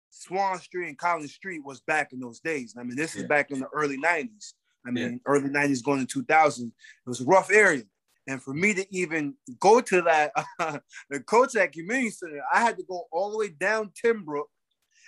Swan 0.10 0.60
Street 0.60 0.88
and 0.88 0.98
Collins 0.98 1.34
Street 1.34 1.64
was 1.64 1.82
back 1.82 2.14
in 2.14 2.20
those 2.20 2.40
days. 2.40 2.76
I 2.80 2.84
mean, 2.84 2.96
this 2.96 3.16
yeah. 3.16 3.24
is 3.24 3.28
back 3.28 3.52
in 3.52 3.60
the 3.60 3.68
early 3.74 3.98
90s. 3.98 4.54
I 4.88 4.92
mean, 4.92 5.14
yeah. 5.14 5.18
early 5.26 5.50
90s 5.50 5.84
going 5.84 6.00
to 6.00 6.06
2000. 6.06 6.68
It 6.68 7.10
was 7.10 7.22
a 7.22 7.26
rough 7.26 7.52
area. 7.52 7.84
And 8.28 8.42
for 8.42 8.54
me 8.54 8.74
to 8.74 8.86
even 8.96 9.36
go 9.60 9.82
to 9.82 10.02
that, 10.04 10.32
uh, 10.60 10.80
the 11.10 11.20
coach 11.20 11.56
at 11.56 11.74
community 11.74 12.10
center, 12.10 12.42
I 12.52 12.62
had 12.62 12.78
to 12.78 12.84
go 12.84 13.06
all 13.12 13.32
the 13.32 13.38
way 13.38 13.50
down 13.50 13.92
Ten 13.96 14.26
Broeck 14.26 14.46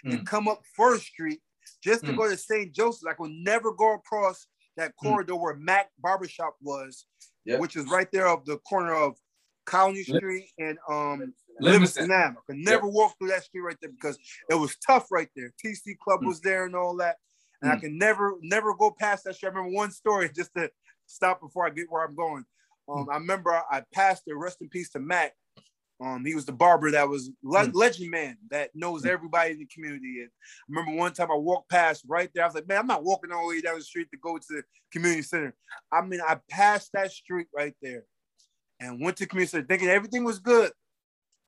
mm. 0.05 0.13
and 0.13 0.27
come 0.27 0.47
up 0.47 0.62
First 0.75 1.05
Street 1.05 1.39
just 1.88 2.06
to 2.06 2.12
mm. 2.12 2.17
go 2.17 2.29
to 2.29 2.38
St. 2.38 2.74
Joseph's. 2.74 3.06
I 3.10 3.13
could 3.13 3.32
never 3.32 3.72
go 3.72 3.96
across 3.96 4.48
that 4.75 4.91
mm. 4.91 5.01
corridor 5.01 5.34
mm. 5.34 5.41
where 5.41 5.56
Mac 5.56 5.89
Barbershop 6.00 6.56
was, 6.62 7.06
yep. 7.46 7.60
which 7.60 7.75
is 7.75 7.89
right 7.89 8.08
there 8.12 8.27
of 8.27 8.46
the 8.46 8.58
corner 8.60 8.94
of 8.94 9.15
County 9.65 10.03
Street 10.03 10.50
and 10.60 10.77
um 10.89 11.34
Livingston 11.60 12.12
Ave. 12.12 12.36
I 12.38 12.41
could 12.46 12.58
never 12.58 12.88
walk 12.88 13.15
through 13.17 13.29
that 13.29 13.44
street 13.44 13.62
right 13.62 13.77
there 13.82 13.91
because 13.91 14.17
it 14.50 14.56
was 14.56 14.75
tough 14.86 15.08
right 15.12 15.29
there. 15.36 15.51
TC 15.63 15.98
Club 15.98 16.22
mm. 16.22 16.27
was 16.27 16.41
there 16.41 16.65
and 16.65 16.75
all 16.75 16.96
that. 16.98 17.17
And 17.62 17.72
mm. 17.72 17.75
I 17.75 17.79
can 17.79 17.98
never, 17.98 18.36
never 18.41 18.75
go 18.75 18.96
past 18.98 19.24
that 19.24 19.36
street. 19.36 19.50
I 19.50 19.53
remember 19.53 19.75
one 19.75 19.91
story 19.91 20.29
just 20.36 20.53
to 20.56 20.70
stop 21.06 21.41
before 21.41 21.65
I 21.65 21.70
get 21.72 21.88
where 21.89 22.06
I'm 22.06 22.15
going. 22.15 22.46
Um, 22.89 23.08
mm. 23.08 23.12
I 23.12 23.17
remember 23.17 23.51
I 23.51 23.84
passed 23.94 24.24
there, 24.25 24.38
rest 24.38 24.62
in 24.62 24.70
peace 24.70 24.89
to 24.91 25.00
Matt. 25.00 25.34
Um, 26.00 26.24
he 26.25 26.36
was 26.36 26.46
the 26.46 26.51
barber 26.51 26.92
that 26.92 27.10
was 27.10 27.32
le- 27.42 27.66
mm. 27.68 27.74
legend 27.74 28.12
man 28.12 28.38
that 28.51 28.70
knows 28.75 29.04
mm. 29.04 29.10
everybody 29.10 29.51
in 29.51 29.60
the 29.60 29.66
community. 29.66 30.22
And 30.22 30.30
I 30.30 30.63
remember 30.70 31.00
one 31.00 31.13
time 31.13 31.32
I 31.32 31.36
walked 31.36 31.70
past 31.70 32.06
right 32.08 32.30
there. 32.34 32.44
I 32.44 32.48
was 32.48 32.56
like, 32.56 32.68
man, 32.68 32.80
I'm 32.80 32.88
not 32.88 33.04
walking 33.04 33.32
all 33.32 33.50
the 33.50 33.56
way 33.56 33.62
down 33.62 33.80
the 33.80 33.84
street 33.84 34.08
to 34.12 34.18
go 34.18 34.38
to 34.38 34.46
the 34.48 34.63
community 34.92 35.24
center. 35.24 35.56
I 35.92 36.01
mean, 36.01 36.22
I 36.22 36.38
passed 36.50 36.92
that 36.94 37.12
street 37.12 37.48
right 37.56 37.74
there 37.82 38.04
and 38.80 39.01
went 39.01 39.18
to 39.18 39.25
community 39.25 39.50
center 39.50 39.66
thinking 39.66 39.89
everything 39.89 40.24
was 40.24 40.39
good 40.39 40.72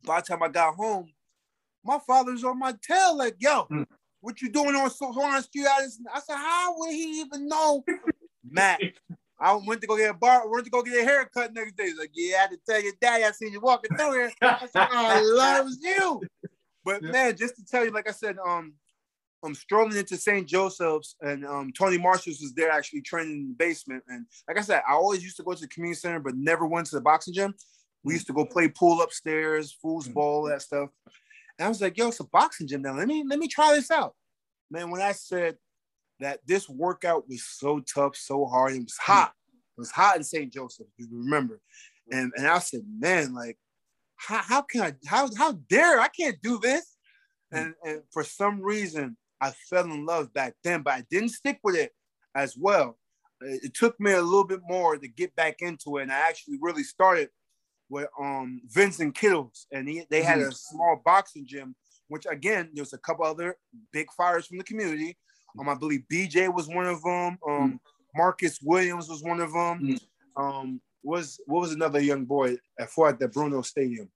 By 0.04 0.22
the 0.22 0.26
time 0.26 0.42
I 0.42 0.48
got 0.48 0.74
home, 0.74 1.12
my 1.84 2.00
father's 2.06 2.44
on 2.44 2.58
my 2.58 2.74
tail, 2.82 3.18
like, 3.18 3.36
yo, 3.40 3.66
mm. 3.72 3.86
what 4.22 4.42
you 4.42 4.50
doing 4.50 4.76
on 4.76 4.90
Swan 4.90 5.42
Street? 5.44 5.68
I 5.68 5.88
said, 5.88 6.36
how 6.36 6.74
would 6.78 6.92
he 6.92 7.22
even 7.22 7.48
know? 7.48 7.84
Matt, 8.50 8.82
I 9.40 9.54
went 9.54 9.82
to 9.82 9.88
go 9.88 9.96
get 9.96 10.10
a 10.10 10.14
bar, 10.14 10.50
went 10.50 10.66
to 10.66 10.72
go 10.72 10.84
get 10.84 11.02
a 11.02 11.04
haircut 11.04 11.54
next 11.54 11.78
day. 11.78 11.86
He's 11.86 11.98
like, 11.98 12.12
yeah, 12.14 12.38
I 12.38 12.42
had 12.42 12.52
to 12.52 12.60
tell 12.68 12.82
your 12.82 12.94
daddy 13.02 13.24
I 13.24 13.32
seen 13.32 13.54
you 13.54 13.62
walking 13.62 13.96
through 13.96 14.14
here. 14.14 14.32
I 14.42 14.68
said, 14.68 14.88
oh, 14.92 15.34
loves 15.36 15.78
you. 15.82 16.22
But 16.84 17.02
yeah. 17.04 17.12
man, 17.12 17.38
just 17.38 17.56
to 17.56 17.66
tell 17.66 17.86
you, 17.86 17.92
like 17.92 18.10
I 18.10 18.12
said, 18.12 18.38
um, 18.46 18.74
I'm 19.44 19.56
strolling 19.56 19.96
into 19.96 20.18
St. 20.18 20.48
Joseph's 20.48 21.16
and 21.22 21.46
um, 21.46 21.72
Tony 21.72 21.98
Marshalls 21.98 22.42
was 22.42 22.54
there 22.54 22.72
actually 22.72 23.02
training 23.02 23.34
in 23.34 23.48
the 23.50 23.54
basement. 23.54 24.04
And 24.10 24.26
like 24.48 24.58
I 24.58 24.62
said, 24.62 24.82
I 24.88 24.94
always 24.94 25.24
used 25.24 25.38
to 25.38 25.44
go 25.44 25.54
to 25.54 25.62
the 25.62 25.68
community 25.68 26.00
center, 26.00 26.20
but 26.20 26.36
never 26.36 26.66
went 26.66 26.88
to 26.88 26.96
the 26.96 27.02
boxing 27.02 27.34
gym. 27.34 27.54
We 28.04 28.14
used 28.14 28.28
to 28.28 28.34
go 28.34 28.46
play 28.46 28.68
pool 28.68 29.02
upstairs, 29.02 29.76
foosball, 29.84 30.50
that 30.50 30.62
stuff. 30.62 30.90
And 31.58 31.66
I 31.66 31.70
was 31.70 31.82
like, 31.82 31.98
yo, 31.98 32.10
it's 32.10 32.20
a 32.20 32.26
boxing 32.26 32.68
gym 32.68 32.82
now. 32.82 32.96
Let 32.96 33.08
me 33.08 33.24
let 33.28 33.40
me 33.40 33.48
try 33.48 33.74
this 33.76 33.92
out. 33.92 34.16
Man, 34.72 34.90
when 34.92 35.02
I 35.02 35.12
said 35.14 35.58
that 36.20 36.40
this 36.46 36.68
workout 36.68 37.28
was 37.28 37.44
so 37.44 37.80
tough, 37.80 38.16
so 38.16 38.46
hard, 38.46 38.74
it 38.74 38.84
was 38.84 38.98
hot. 38.98 39.34
It 39.78 39.82
was 39.82 39.92
hot 39.92 40.18
in 40.18 40.24
St. 40.24 40.52
Joseph, 40.52 40.88
you 40.98 41.08
remember. 41.12 41.62
And, 42.12 42.32
and 42.36 42.48
I 42.48 42.60
said, 42.60 42.82
man, 43.00 43.34
like, 43.34 43.58
how, 44.16 44.42
how 44.42 44.62
can 44.62 44.82
I, 44.82 44.94
how, 45.06 45.30
how 45.38 45.54
dare 45.70 46.00
I 46.00 46.10
can't 46.10 46.42
do 46.42 46.60
this? 46.60 46.98
And, 47.52 47.74
and 47.84 48.02
for 48.12 48.24
some 48.24 48.62
reason, 48.62 49.18
I 49.42 49.52
fell 49.70 49.86
in 49.86 50.06
love 50.06 50.34
back 50.34 50.56
then, 50.64 50.82
but 50.82 50.94
I 50.94 51.06
didn't 51.10 51.30
stick 51.30 51.60
with 51.64 51.76
it 51.76 51.92
as 52.36 52.56
well. 52.58 52.98
It 53.42 53.74
took 53.74 54.00
me 54.00 54.12
a 54.12 54.22
little 54.22 54.44
bit 54.44 54.60
more 54.64 54.98
to 54.98 55.08
get 55.08 55.36
back 55.36 55.62
into 55.62 55.98
it. 55.98 56.04
And 56.04 56.12
I 56.12 56.28
actually 56.28 56.58
really 56.62 56.84
started 56.84 57.30
with 57.90 58.08
um, 58.20 58.62
Vincent 58.68 59.16
Kittles, 59.16 59.66
and 59.72 59.88
he, 59.88 60.04
they 60.10 60.22
had 60.22 60.40
mm-hmm. 60.40 60.50
a 60.50 60.54
small 60.54 61.02
boxing 61.04 61.46
gym, 61.48 61.76
which 62.08 62.26
again, 62.30 62.70
there's 62.74 62.94
a 62.94 62.98
couple 62.98 63.26
other 63.26 63.56
big 63.92 64.12
fighters 64.12 64.48
from 64.48 64.58
the 64.58 64.64
community. 64.64 65.18
Um, 65.58 65.70
I 65.70 65.76
believe 65.76 66.04
BJ 66.12 66.54
was 66.54 66.68
one 66.68 66.86
of 66.86 67.02
them. 67.02 67.12
Um, 67.14 67.40
mm-hmm. 67.48 67.76
Marcus 68.16 68.60
Williams 68.62 69.08
was 69.08 69.24
one 69.24 69.40
of 69.40 69.52
them. 69.52 69.80
Mm-hmm. 69.82 70.42
Um, 70.42 70.82
was 71.04 71.40
what 71.46 71.62
was 71.62 71.72
another 71.72 72.02
young 72.02 72.26
boy 72.26 72.58
at 72.80 72.90
fought 72.90 73.14
at 73.14 73.20
the 73.20 73.28
Bruno 73.28 73.62
Stadium? 73.62 74.10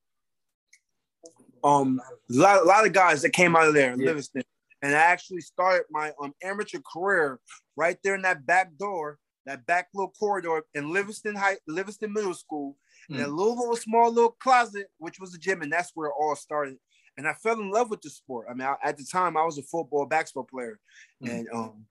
Um, 1.64 2.02
a 2.30 2.34
lot, 2.34 2.62
a 2.62 2.66
lot 2.66 2.86
of 2.86 2.92
guys 2.92 3.22
that 3.22 3.32
came 3.32 3.56
out 3.56 3.68
of 3.68 3.74
there 3.74 3.96
yeah. 3.98 4.06
Livingston 4.06 4.44
and 4.84 4.94
I 4.94 5.00
actually 5.00 5.40
started 5.40 5.86
my 5.90 6.12
um, 6.22 6.34
amateur 6.44 6.80
career 6.80 7.40
right 7.78 7.98
there 8.04 8.16
in 8.16 8.22
that 8.24 8.46
back 8.46 8.76
door, 8.78 9.18
that 9.46 9.66
back 9.66 9.88
little 9.94 10.12
corridor 10.20 10.62
in 10.74 10.92
Livingston 10.92 11.36
High, 11.36 11.56
Livingston 11.68 12.12
Middle 12.12 12.34
School, 12.34 12.76
mm. 13.10 13.16
in 13.16 13.22
a 13.22 13.28
little, 13.28 13.58
little 13.58 13.78
small 13.78 14.12
little 14.12 14.36
closet, 14.42 14.88
which 14.98 15.22
was 15.22 15.34
a 15.34 15.40
gym, 15.40 15.62
and 15.62 15.72
that's 15.72 15.92
where 15.96 16.10
it 16.10 16.16
all 16.20 16.36
started. 16.36 16.76
And 17.18 17.28
I 17.28 17.34
fell 17.34 17.60
in 17.60 17.70
love 17.70 17.90
with 17.90 18.02
the 18.02 18.10
sport. 18.10 18.48
I 18.50 18.54
mean, 18.54 18.68
I, 18.68 18.76
at 18.84 18.98
the 18.98 19.06
time, 19.06 19.38
I 19.38 19.46
was 19.46 19.58
a 19.58 19.64
football 19.64 20.06
basketball 20.06 20.46
player, 20.46 20.80
mm. 21.24 21.30
and 21.30 21.48
um, 21.54 21.86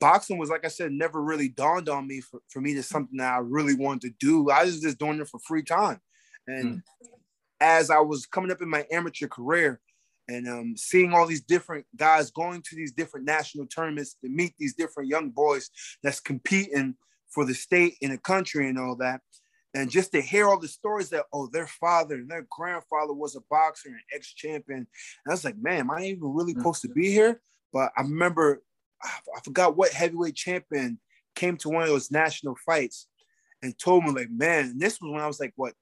boxing 0.00 0.38
was, 0.38 0.50
like 0.50 0.64
I 0.64 0.68
said, 0.68 0.92
never 0.92 1.22
really 1.22 1.48
dawned 1.48 1.88
on 1.88 2.06
me 2.06 2.20
for, 2.20 2.40
for 2.48 2.60
me 2.60 2.74
to 2.74 2.82
something 2.82 3.18
that 3.18 3.34
I 3.34 3.38
really 3.38 3.74
wanted 3.74 4.02
to 4.02 4.14
do. 4.20 4.50
I 4.50 4.64
was 4.64 4.80
just 4.80 4.98
doing 4.98 5.20
it 5.20 5.28
for 5.28 5.40
free 5.40 5.64
time, 5.64 6.00
and 6.46 6.76
mm. 6.76 6.82
as 7.60 7.90
I 7.90 7.98
was 7.98 8.26
coming 8.26 8.52
up 8.52 8.62
in 8.62 8.68
my 8.68 8.86
amateur 8.92 9.26
career, 9.26 9.80
and 10.28 10.48
um, 10.48 10.74
seeing 10.76 11.12
all 11.12 11.26
these 11.26 11.42
different 11.42 11.84
guys 11.96 12.30
going 12.30 12.62
to 12.62 12.76
these 12.76 12.92
different 12.92 13.26
national 13.26 13.66
tournaments 13.66 14.14
to 14.22 14.28
meet 14.28 14.54
these 14.58 14.74
different 14.74 15.08
young 15.08 15.30
boys 15.30 15.70
that's 16.02 16.20
competing 16.20 16.94
for 17.30 17.44
the 17.44 17.54
state 17.54 17.94
and 18.02 18.12
the 18.12 18.18
country 18.18 18.68
and 18.68 18.78
all 18.78 18.96
that. 18.96 19.20
And 19.74 19.90
just 19.90 20.12
to 20.12 20.20
hear 20.20 20.48
all 20.48 20.58
the 20.58 20.68
stories 20.68 21.10
that, 21.10 21.26
oh, 21.32 21.46
their 21.46 21.66
father 21.66 22.16
and 22.16 22.28
their 22.28 22.46
grandfather 22.50 23.12
was 23.12 23.36
a 23.36 23.40
boxer 23.48 23.90
and 23.90 24.00
ex-champion. 24.12 24.78
And 24.78 24.86
I 25.28 25.30
was 25.30 25.44
like, 25.44 25.56
man, 25.58 25.80
am 25.80 25.90
I 25.90 26.06
even 26.06 26.34
really 26.34 26.54
mm. 26.54 26.58
supposed 26.58 26.82
to 26.82 26.88
be 26.88 27.10
here? 27.10 27.40
But 27.72 27.92
I 27.96 28.02
remember, 28.02 28.62
I 29.02 29.40
forgot 29.44 29.76
what 29.76 29.92
heavyweight 29.92 30.34
champion 30.34 30.98
came 31.36 31.56
to 31.58 31.68
one 31.68 31.82
of 31.82 31.88
those 31.88 32.10
national 32.10 32.56
fights 32.66 33.06
and 33.62 33.78
told 33.78 34.04
me 34.04 34.10
like, 34.10 34.30
man, 34.30 34.76
this 34.76 35.00
was 35.00 35.12
when 35.12 35.20
I 35.20 35.28
was 35.28 35.38
like, 35.38 35.52
what, 35.54 35.74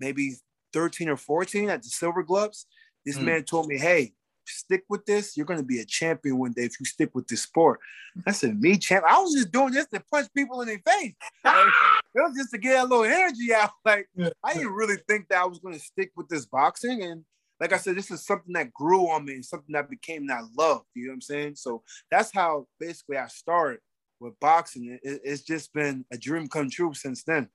maybe 0.00 0.34
13 0.72 1.08
or 1.08 1.16
14 1.16 1.70
at 1.70 1.82
the 1.82 1.88
Silver 1.88 2.24
Gloves. 2.24 2.66
This 3.06 3.18
mm. 3.18 3.24
man 3.24 3.44
told 3.44 3.68
me, 3.68 3.78
hey, 3.78 4.12
stick 4.50 4.84
with 4.88 5.04
this. 5.06 5.36
You're 5.36 5.46
going 5.46 5.60
to 5.60 5.66
be 5.66 5.80
a 5.80 5.84
champion 5.84 6.38
one 6.38 6.52
day 6.52 6.64
if 6.64 6.78
you 6.78 6.86
stick 6.86 7.10
with 7.14 7.26
this 7.26 7.42
sport. 7.42 7.80
I 8.26 8.32
said, 8.32 8.60
me 8.60 8.76
champ. 8.76 9.04
I 9.08 9.18
was 9.18 9.34
just 9.34 9.52
doing 9.52 9.72
this 9.72 9.86
to 9.88 10.02
punch 10.10 10.28
people 10.34 10.60
in 10.62 10.68
their 10.68 10.80
face. 10.86 11.14
Like, 11.44 11.66
it 12.14 12.20
was 12.20 12.36
just 12.36 12.50
to 12.50 12.58
get 12.58 12.82
a 12.82 12.86
little 12.86 13.04
energy 13.04 13.54
out. 13.54 13.70
Like 13.84 14.08
I 14.44 14.54
didn't 14.54 14.72
really 14.72 14.96
think 15.08 15.28
that 15.28 15.38
I 15.38 15.46
was 15.46 15.58
going 15.58 15.74
to 15.74 15.80
stick 15.80 16.10
with 16.16 16.28
this 16.28 16.46
boxing. 16.46 17.02
And 17.02 17.24
like 17.60 17.72
I 17.72 17.76
said, 17.76 17.96
this 17.96 18.10
is 18.10 18.24
something 18.24 18.52
that 18.54 18.72
grew 18.72 19.08
on 19.10 19.24
me 19.24 19.34
and 19.34 19.44
something 19.44 19.72
that 19.72 19.90
became 19.90 20.26
that 20.26 20.44
love. 20.56 20.82
You 20.94 21.04
know 21.04 21.10
what 21.10 21.14
I'm 21.14 21.20
saying? 21.20 21.54
So 21.56 21.82
that's 22.10 22.32
how 22.32 22.66
basically 22.78 23.18
I 23.18 23.28
started 23.28 23.80
with 24.18 24.38
boxing. 24.40 24.98
It, 25.02 25.20
it's 25.24 25.42
just 25.42 25.72
been 25.72 26.04
a 26.12 26.18
dream 26.18 26.48
come 26.48 26.70
true 26.70 26.94
since 26.94 27.22
then. 27.22 27.48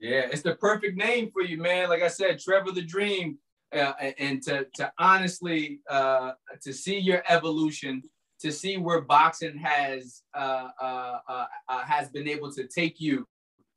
Yeah, 0.00 0.26
it's 0.30 0.42
the 0.42 0.54
perfect 0.54 0.96
name 0.96 1.30
for 1.32 1.42
you, 1.42 1.58
man. 1.58 1.88
Like 1.88 2.02
I 2.02 2.08
said, 2.08 2.38
Trevor 2.38 2.70
the 2.70 2.82
Dream 2.82 3.38
uh, 3.74 3.92
and 4.18 4.42
to 4.42 4.66
to 4.74 4.92
honestly 4.98 5.80
uh, 5.90 6.32
to 6.62 6.72
see 6.72 6.98
your 6.98 7.22
evolution, 7.28 8.02
to 8.40 8.52
see 8.52 8.76
where 8.76 9.00
boxing 9.00 9.58
has 9.58 10.22
uh, 10.34 10.68
uh, 10.80 11.18
uh, 11.28 11.46
uh 11.68 11.84
has 11.84 12.08
been 12.10 12.28
able 12.28 12.52
to 12.52 12.66
take 12.66 13.00
you. 13.00 13.26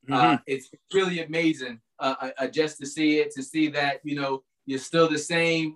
Mm-hmm. 0.09 0.37
it's 0.47 0.67
really 0.91 1.23
amazing 1.23 1.79
just 2.51 2.79
to 2.79 2.87
see 2.87 3.19
it, 3.19 3.29
to 3.35 3.43
see 3.43 3.67
that 3.69 3.99
you 4.03 4.15
know 4.15 4.41
you're 4.65 4.79
still 4.79 5.07
the 5.07 5.17
same, 5.17 5.75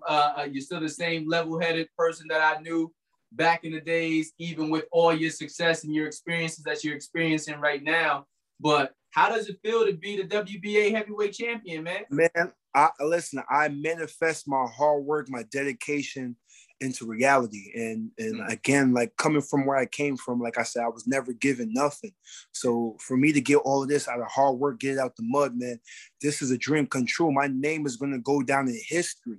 you're 0.51 0.61
still 0.61 0.79
the 0.79 0.89
same 0.89 1.27
level-headed 1.29 1.87
person 1.97 2.25
that 2.29 2.41
I 2.41 2.59
knew 2.61 2.91
back 3.33 3.63
in 3.65 3.73
the 3.73 3.81
days, 3.81 4.33
even 4.39 4.69
with 4.69 4.85
all 4.91 5.13
your 5.13 5.29
success 5.29 5.83
and 5.83 5.93
your 5.93 6.07
experiences 6.07 6.63
that 6.63 6.83
you're 6.83 6.95
experiencing 6.95 7.59
right 7.59 7.83
now. 7.83 8.25
But 8.59 8.93
how 9.11 9.29
does 9.29 9.47
it 9.47 9.57
feel 9.63 9.85
to 9.85 9.93
be 9.93 10.21
the 10.21 10.27
WBA 10.27 10.91
heavyweight 10.91 11.33
champion, 11.33 11.83
man? 11.83 12.03
Man, 12.09 12.51
I 12.75 12.89
listen, 12.99 13.41
I 13.49 13.69
manifest 13.69 14.47
my 14.47 14.65
hard 14.77 15.03
work, 15.03 15.27
my 15.29 15.43
dedication 15.51 16.35
into 16.81 17.05
reality. 17.05 17.71
And 17.73 18.11
and 18.17 18.41
mm. 18.41 18.51
again, 18.51 18.93
like 18.93 19.15
coming 19.17 19.41
from 19.41 19.65
where 19.65 19.77
I 19.77 19.85
came 19.85 20.17
from, 20.17 20.41
like 20.41 20.57
I 20.57 20.63
said, 20.63 20.83
I 20.83 20.89
was 20.89 21.07
never 21.07 21.33
given 21.33 21.71
nothing. 21.73 22.11
So 22.51 22.97
for 22.99 23.17
me 23.17 23.31
to 23.31 23.41
get 23.41 23.57
all 23.57 23.81
of 23.81 23.89
this 23.89 24.07
out 24.07 24.19
of 24.19 24.27
hard 24.27 24.57
work, 24.57 24.79
get 24.79 24.93
it 24.95 24.99
out 24.99 25.15
the 25.15 25.23
mud, 25.23 25.53
man, 25.55 25.79
this 26.21 26.41
is 26.41 26.51
a 26.51 26.57
dream 26.57 26.85
come 26.85 27.05
true. 27.05 27.31
My 27.31 27.47
name 27.47 27.85
is 27.85 27.95
gonna 27.95 28.19
go 28.19 28.41
down 28.41 28.67
in 28.67 28.79
history. 28.87 29.37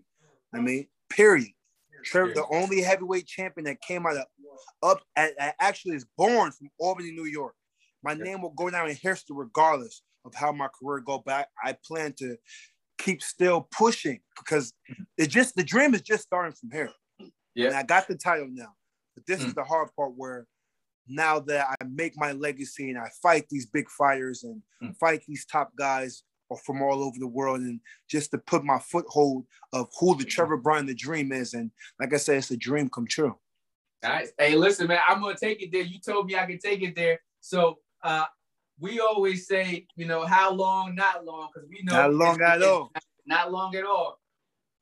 I 0.55 0.61
mean, 0.61 0.87
period. 1.11 1.49
Trevor, 2.05 2.33
the 2.35 2.47
only 2.51 2.81
heavyweight 2.81 3.27
champion 3.27 3.65
that 3.65 3.81
came 3.81 4.07
out 4.07 4.17
of 4.17 4.27
up 4.83 5.03
at, 5.17 5.33
actually 5.61 5.97
is 5.97 6.07
born 6.17 6.53
from 6.53 6.71
Albany, 6.79 7.11
New 7.11 7.25
York. 7.25 7.55
My 8.03 8.15
name 8.15 8.41
will 8.41 8.51
go 8.51 8.71
down 8.71 8.89
in 8.89 8.97
history 8.97 9.37
regardless 9.37 10.03
of 10.25 10.35
how 10.35 10.53
my 10.53 10.69
career 10.69 11.01
go 11.01 11.19
back. 11.19 11.49
I 11.63 11.77
plan 11.85 12.13
to 12.19 12.37
keep 12.99 13.23
still 13.23 13.69
pushing 13.71 14.21
because 14.39 14.73
it 15.17 15.29
just 15.29 15.57
the 15.57 15.65
dream 15.65 15.95
is 15.95 16.03
just 16.03 16.25
starting 16.25 16.53
from 16.53 16.71
here. 16.71 16.91
Yeah, 17.55 17.69
and 17.69 17.77
I 17.77 17.83
got 17.83 18.09
the 18.09 18.17
title 18.17 18.49
now, 18.51 18.75
but 19.15 19.27
this 19.27 19.43
mm. 19.43 19.47
is 19.47 19.55
the 19.55 19.65
hard 19.65 19.89
part 19.97 20.13
where 20.17 20.47
now 21.09 21.41
that 21.41 21.69
I 21.71 21.85
make 21.85 22.15
my 22.17 22.33
legacy 22.33 22.91
and 22.91 22.99
I 22.99 23.11
fight 23.23 23.47
these 23.49 23.67
big 23.67 23.89
fires 23.89 24.45
and 24.45 24.63
mm. 24.83 24.97
fight 24.99 25.23
these 25.27 25.47
top 25.47 25.71
guys 25.79 26.23
from 26.65 26.83
all 26.83 27.03
over 27.03 27.17
the 27.19 27.27
world 27.27 27.61
and 27.61 27.81
just 28.09 28.31
to 28.31 28.39
put 28.39 28.65
my 28.65 28.79
foothold 28.79 29.45
of 29.73 29.89
who 29.99 30.17
the 30.17 30.25
Trevor 30.25 30.57
Bryan 30.57 30.87
the 30.87 30.95
dream 30.95 31.33
is. 31.33 31.55
And 31.55 31.71
like 31.99 32.15
I 32.15 32.19
said, 32.19 32.39
it's 32.39 32.51
a 32.51 32.57
dream 32.57 32.89
come 32.89 33.07
true. 33.07 33.37
All 34.05 34.11
right. 34.11 34.29
Hey, 34.39 34.55
listen, 34.55 34.87
man, 34.87 35.01
I'm 35.09 35.21
gonna 35.21 35.37
take 35.37 35.63
it 35.63 35.73
there. 35.73 35.83
You 35.83 35.99
told 35.99 36.27
me 36.27 36.37
I 36.37 36.47
could 36.47 36.61
take 36.61 36.83
it 36.83 36.95
there. 36.95 37.21
So 37.41 37.79
uh, 38.05 38.27
we 38.79 39.01
always 39.01 39.47
say, 39.47 39.87
you 39.97 40.07
know, 40.07 40.27
how 40.27 40.53
long, 40.53 40.95
not 40.95 41.25
long, 41.25 41.49
because 41.53 41.69
we 41.69 41.83
know 41.83 41.95
not 41.95 42.15
long 42.15 42.43
at 42.43 42.63
all. 42.63 42.93
Not 43.27 43.51
long 43.51 43.75
at 43.75 43.85
all. 43.85 44.21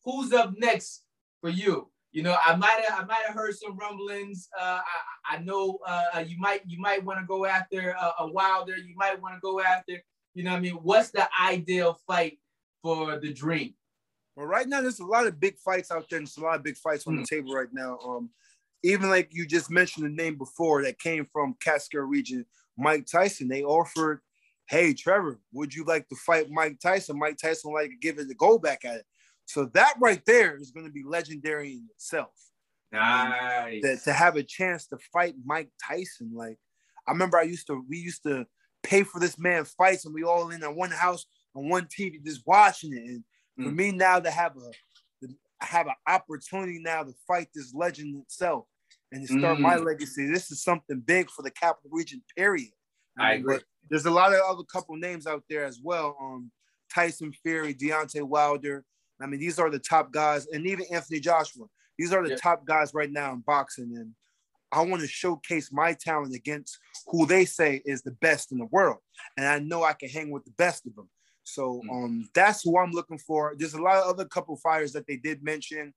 Who's 0.04 0.32
up 0.32 0.52
next 0.58 1.02
for 1.40 1.48
you? 1.48 1.90
You 2.12 2.22
know, 2.22 2.36
I 2.44 2.54
might 2.54 2.80
have 2.86 3.00
I 3.00 3.04
might 3.04 3.22
have 3.26 3.34
heard 3.34 3.54
some 3.56 3.76
rumblings. 3.76 4.48
Uh, 4.58 4.80
I, 5.28 5.36
I 5.36 5.38
know 5.38 5.78
uh, 5.86 6.22
you 6.24 6.38
might 6.38 6.62
you 6.66 6.80
might 6.80 7.04
want 7.04 7.18
to 7.18 7.26
go 7.26 7.44
after 7.44 7.90
a, 7.90 8.12
a 8.20 8.30
Wilder. 8.30 8.76
You 8.76 8.94
might 8.96 9.20
want 9.20 9.34
to 9.34 9.40
go 9.40 9.60
after. 9.60 10.00
You 10.34 10.44
know, 10.44 10.52
what 10.52 10.58
I 10.58 10.60
mean, 10.60 10.74
what's 10.74 11.10
the 11.10 11.28
ideal 11.42 11.98
fight 12.06 12.38
for 12.82 13.18
the 13.18 13.32
Dream? 13.32 13.74
Well, 14.36 14.46
right 14.46 14.68
now 14.68 14.80
there's 14.80 15.00
a 15.00 15.06
lot 15.06 15.26
of 15.26 15.40
big 15.40 15.58
fights 15.58 15.90
out 15.90 16.06
there. 16.10 16.18
There's 16.18 16.36
a 16.36 16.42
lot 16.42 16.56
of 16.56 16.62
big 16.62 16.76
fights 16.76 17.06
on 17.06 17.16
mm. 17.16 17.20
the 17.20 17.36
table 17.36 17.54
right 17.54 17.72
now. 17.72 17.98
Um, 18.04 18.30
even 18.82 19.08
like 19.08 19.30
you 19.32 19.46
just 19.46 19.70
mentioned 19.70 20.04
the 20.04 20.10
name 20.10 20.36
before 20.36 20.82
that 20.82 20.98
came 20.98 21.26
from 21.32 21.56
Catskill 21.60 22.02
region, 22.02 22.44
Mike 22.76 23.07
Tyson. 23.07 23.49
They 23.49 23.62
offered, 23.62 24.21
hey, 24.69 24.95
Trevor, 24.95 25.40
would 25.52 25.75
you 25.75 25.85
like 25.85 26.09
to 26.09 26.16
fight 26.16 26.50
Mike 26.50 26.78
Tyson? 26.81 27.19
Mike 27.19 27.38
Tyson 27.38 27.73
like 27.73 27.90
to 27.90 27.97
give 27.97 28.19
it 28.19 28.28
the 28.28 28.35
go 28.35 28.59
back 28.59 28.85
at 28.85 28.97
it. 28.97 29.07
So 29.47 29.66
that 29.75 29.95
right 30.00 30.23
there 30.26 30.57
is 30.57 30.71
going 30.71 30.87
to 30.87 30.93
be 30.93 31.02
legendary 31.04 31.73
in 31.73 31.88
itself. 31.95 32.33
Nice. 32.93 33.83
To, 33.83 33.97
to 34.04 34.12
have 34.12 34.37
a 34.37 34.43
chance 34.43 34.87
to 34.88 34.99
fight 35.12 35.35
Mike 35.45 35.71
Tyson. 35.85 36.31
Like, 36.35 36.59
I 37.07 37.12
remember 37.12 37.38
I 37.38 37.43
used 37.43 37.66
to, 37.66 37.85
we 37.88 37.99
used 37.99 38.23
to 38.23 38.47
pay 38.83 39.02
for 39.02 39.19
this 39.19 39.38
man 39.38 39.64
fights 39.64 40.04
and 40.04 40.14
we 40.14 40.23
all 40.23 40.50
in 40.50 40.62
on 40.62 40.76
one 40.76 40.90
house 40.90 41.26
on 41.54 41.69
one 41.69 41.87
TV 41.87 42.25
just 42.25 42.43
watching 42.47 42.93
it. 42.93 43.04
And 43.04 43.25
for 43.57 43.71
mm. 43.71 43.76
me 43.76 43.93
now 43.93 44.21
to 44.21 44.31
have 44.31 44.57
a 44.57 44.71
have 45.61 45.87
an 45.87 45.95
opportunity 46.07 46.78
now 46.78 47.02
to 47.02 47.12
fight 47.26 47.49
this 47.54 47.75
legend 47.75 48.21
itself 48.23 48.66
and 49.14 49.26
to 49.26 49.38
start 49.38 49.59
mm. 49.59 49.61
my 49.61 49.76
legacy. 49.76 50.26
This 50.26 50.50
is 50.50 50.62
something 50.62 51.00
big 51.00 51.30
for 51.30 51.42
the 51.42 51.50
capital 51.50 51.90
region, 51.92 52.23
period. 52.37 52.71
I, 53.18 53.23
I 53.23 53.30
mean, 53.33 53.40
agree. 53.40 53.59
There's 53.88 54.06
a 54.06 54.11
lot 54.11 54.33
of 54.33 54.40
other 54.49 54.64
couple 54.64 54.97
names 54.97 55.26
out 55.26 55.44
there 55.49 55.64
as 55.64 55.80
well. 55.83 56.16
Um, 56.21 56.50
Tyson 56.92 57.33
Fury, 57.42 57.75
Deontay 57.75 58.23
Wilder. 58.23 58.85
I 59.21 59.26
mean, 59.26 59.38
these 59.38 59.59
are 59.59 59.71
the 59.71 59.78
top 59.78 60.12
guys, 60.12 60.47
and 60.49 60.66
even 60.66 60.87
Anthony 60.90 61.21
Joshua. 61.21 61.66
These 61.97 62.12
are 62.12 62.25
the 62.25 62.30
yep. 62.30 62.40
top 62.40 62.66
guys 62.66 62.92
right 62.92 63.11
now 63.11 63.33
in 63.33 63.40
boxing. 63.40 63.94
And 63.97 64.12
I 64.73 64.83
want 64.83 65.00
to 65.02 65.09
showcase 65.09 65.71
my 65.73 65.92
talent 65.92 66.35
against 66.35 66.76
who 67.06 67.25
they 67.25 67.44
say 67.44 67.83
is 67.85 68.02
the 68.02 68.16
best 68.21 68.50
in 68.50 68.59
the 68.59 68.66
world. 68.66 68.99
And 69.37 69.47
I 69.47 69.61
know 69.61 69.85
I 69.85 69.92
can 69.92 70.09
hang 70.09 70.30
with 70.30 70.44
the 70.44 70.50
best 70.59 70.87
of 70.87 70.97
them. 70.97 71.09
So 71.44 71.83
mm. 71.88 71.90
um, 71.92 72.28
that's 72.35 72.62
who 72.64 72.76
I'm 72.78 72.90
looking 72.90 73.18
for. 73.18 73.54
There's 73.56 73.75
a 73.75 73.83
lot 73.83 73.99
of 73.99 74.09
other 74.09 74.25
couple 74.25 74.56
fighters 74.56 74.92
that 74.94 75.06
they 75.06 75.16
did 75.16 75.44
mention, 75.44 75.94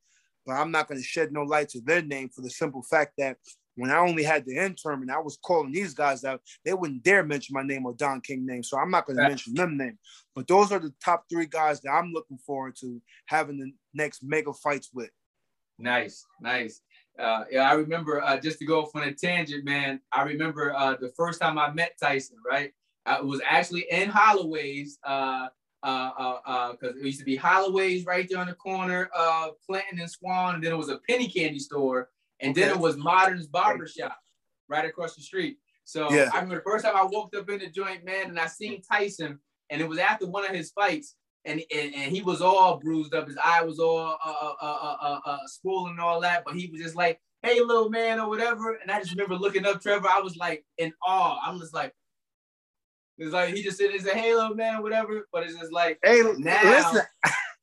but 0.48 0.54
I'm 0.54 0.72
not 0.72 0.88
going 0.88 1.00
to 1.00 1.06
shed 1.06 1.34
no 1.34 1.44
light 1.44 1.70
to 1.70 1.82
their 1.82 2.02
name 2.02 2.30
for 2.30 2.42
the 2.42 2.50
simple 2.50 2.82
fact 2.82 3.12
that 3.18 3.38
when 3.76 3.92
I 3.92 3.98
only 3.98 4.24
had 4.24 4.46
the 4.46 4.56
interim 4.56 5.04
and 5.04 5.12
I 5.12 5.20
was 5.20 5.38
calling 5.44 5.72
these 5.72 5.94
guys 5.94 6.24
out, 6.24 6.42
they 6.66 6.74
wouldn't 6.74 7.04
dare 7.04 7.24
mention 7.24 7.54
my 7.54 7.62
name 7.62 7.86
or 7.86 7.94
Don 7.94 8.22
King 8.22 8.46
name. 8.46 8.64
So 8.64 8.80
I'm 8.80 8.90
not 8.90 9.06
going 9.06 9.18
to 9.18 9.28
mention 9.28 9.54
them 9.54 9.78
name. 9.78 10.00
But 10.34 10.48
those 10.48 10.72
are 10.72 10.80
the 10.80 10.94
top 11.04 11.26
three 11.30 11.46
guys 11.46 11.82
that 11.82 11.92
I'm 11.92 12.12
looking 12.12 12.40
forward 12.40 12.76
to 12.80 13.00
having 13.28 13.60
the 13.60 13.72
next 13.94 14.24
mega 14.24 14.52
fights 14.54 14.90
with. 14.94 15.12
Nice, 15.78 16.26
nice. 16.42 16.82
Uh, 17.20 17.44
yeah, 17.52 17.70
I 17.70 17.74
remember 17.74 18.24
uh, 18.24 18.40
just 18.40 18.58
to 18.60 18.66
go 18.66 18.82
off 18.82 18.96
on 18.96 19.04
a 19.04 19.14
tangent, 19.14 19.66
man. 19.66 20.00
I 20.12 20.24
remember 20.24 20.74
uh, 20.74 20.96
the 21.00 21.12
first 21.16 21.42
time 21.42 21.60
I 21.60 21.72
met 21.72 21.98
Tyson. 22.02 22.38
Right, 22.44 22.72
I 23.06 23.22
was 23.22 23.42
actually 23.48 23.86
in 23.92 24.10
Holloway's. 24.10 24.98
Uh, 25.84 26.10
uh, 26.18 26.40
uh, 26.46 26.72
because 26.72 26.96
uh, 26.96 27.00
it 27.00 27.06
used 27.06 27.20
to 27.20 27.26
be 27.26 27.36
Holloway's 27.36 28.04
right 28.04 28.28
there 28.28 28.40
on 28.40 28.48
the 28.48 28.54
corner 28.56 29.10
of 29.16 29.52
Clinton 29.66 30.00
and 30.00 30.10
Swan, 30.10 30.56
and 30.56 30.64
then 30.64 30.72
it 30.72 30.78
was 30.78 30.90
a 30.90 31.00
penny 31.08 31.30
candy 31.30 31.60
store, 31.60 32.10
and 32.40 32.52
okay. 32.52 32.62
then 32.62 32.72
it 32.72 32.80
was 32.80 32.98
Modern's 32.98 33.48
Barbershop 33.48 34.18
right 34.68 34.86
across 34.86 35.16
the 35.16 35.22
street. 35.22 35.58
So 35.86 36.12
yeah. 36.12 36.30
I 36.34 36.38
remember 36.38 36.56
the 36.56 36.62
first 36.70 36.84
time 36.84 36.96
I 36.98 37.04
walked 37.04 37.36
up 37.36 37.50
in 37.50 37.60
the 37.60 37.68
joint, 37.68 38.04
man, 38.04 38.28
and 38.28 38.40
I 38.40 38.48
seen 38.48 38.82
Tyson, 38.82 39.40
and 39.70 39.82
it 39.82 39.88
was 39.88 40.00
after 40.00 40.28
one 40.28 40.44
of 40.44 40.54
his 40.54 40.72
fights, 40.72 41.16
and, 41.46 41.62
and, 41.74 41.96
and 41.96 42.12
he 42.12 42.22
was 42.22 42.42
all 42.42 42.78
bruised 42.78 43.14
up. 43.14 43.28
His 43.28 43.38
eye 43.42 43.64
was 43.64 43.80
all 43.80 44.18
uh, 44.26 44.30
uh, 44.30 44.56
uh, 44.62 44.98
uh, 45.00 45.20
uh, 45.26 45.38
swollen 45.46 45.92
and 45.92 46.02
all 46.02 46.20
that. 46.22 46.44
But 46.46 46.56
he 46.56 46.68
was 46.68 46.82
just 46.82 46.96
like, 46.96 47.22
"Hey, 47.42 47.62
little 47.62 47.90
man," 47.90 48.20
or 48.20 48.28
whatever. 48.28 48.74
And 48.74 48.92
I 48.92 49.00
just 49.00 49.12
remember 49.12 49.36
looking 49.36 49.66
up 49.66 49.82
Trevor. 49.82 50.10
I 50.10 50.20
was 50.20 50.36
like 50.36 50.66
in 50.78 50.92
awe. 51.08 51.40
I'm 51.42 51.60
just 51.60 51.74
like, 51.74 51.94
it's 53.18 53.34
like 53.34 53.54
he 53.54 53.64
just 53.64 53.78
said, 53.78 53.92
"It's 53.92 54.06
a 54.06 54.16
halo, 54.16 54.54
man," 54.54 54.82
whatever. 54.82 55.28
But 55.32 55.44
it's 55.44 55.58
just 55.58 55.72
like, 55.72 56.00
"Hey, 56.04 56.22
now." 56.38 56.94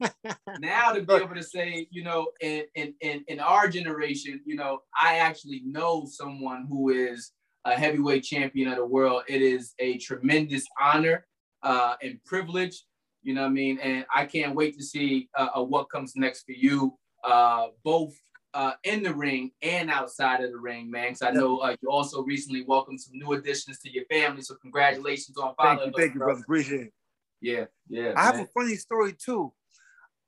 now 0.58 0.92
to 0.92 1.02
be 1.02 1.14
able 1.14 1.36
to 1.36 1.42
say, 1.42 1.86
you 1.90 2.02
know, 2.02 2.26
in, 2.40 2.64
in 2.74 2.94
in 3.00 3.24
in 3.28 3.38
our 3.40 3.68
generation, 3.68 4.40
you 4.44 4.56
know, 4.56 4.80
I 5.00 5.18
actually 5.18 5.62
know 5.64 6.04
someone 6.06 6.66
who 6.68 6.90
is 6.90 7.30
a 7.64 7.74
heavyweight 7.74 8.24
champion 8.24 8.68
of 8.68 8.76
the 8.76 8.84
world. 8.84 9.22
It 9.28 9.40
is 9.40 9.72
a 9.78 9.96
tremendous 9.98 10.64
honor 10.80 11.26
uh, 11.62 11.94
and 12.02 12.22
privilege 12.24 12.82
you 13.24 13.32
know 13.32 13.40
what 13.40 13.48
I 13.48 13.52
mean? 13.52 13.78
And 13.78 14.04
I 14.14 14.26
can't 14.26 14.54
wait 14.54 14.76
to 14.76 14.84
see 14.84 15.28
uh, 15.36 15.48
uh, 15.56 15.62
what 15.62 15.90
comes 15.90 16.12
next 16.14 16.44
for 16.44 16.52
you, 16.52 16.96
uh, 17.24 17.68
both 17.82 18.14
uh, 18.54 18.72
in 18.84 19.02
the 19.02 19.12
ring 19.12 19.50
and 19.62 19.90
outside 19.90 20.42
of 20.42 20.52
the 20.52 20.58
ring, 20.58 20.90
man. 20.90 21.08
Because 21.08 21.22
I 21.22 21.30
know 21.32 21.58
uh, 21.58 21.76
you 21.82 21.90
also 21.90 22.22
recently 22.22 22.62
welcomed 22.62 23.00
some 23.00 23.18
new 23.18 23.32
additions 23.32 23.80
to 23.80 23.92
your 23.92 24.04
family. 24.06 24.42
So 24.42 24.54
congratulations 24.54 25.36
on 25.36 25.54
following. 25.56 25.78
Thank 25.78 25.96
you, 25.96 26.02
thank 26.02 26.14
you, 26.14 26.20
brother. 26.20 26.40
Appreciate 26.40 26.80
it. 26.82 26.92
Yeah, 27.40 27.64
yeah. 27.88 28.12
I 28.16 28.30
man. 28.30 28.36
have 28.36 28.40
a 28.40 28.48
funny 28.58 28.76
story 28.76 29.12
too. 29.12 29.52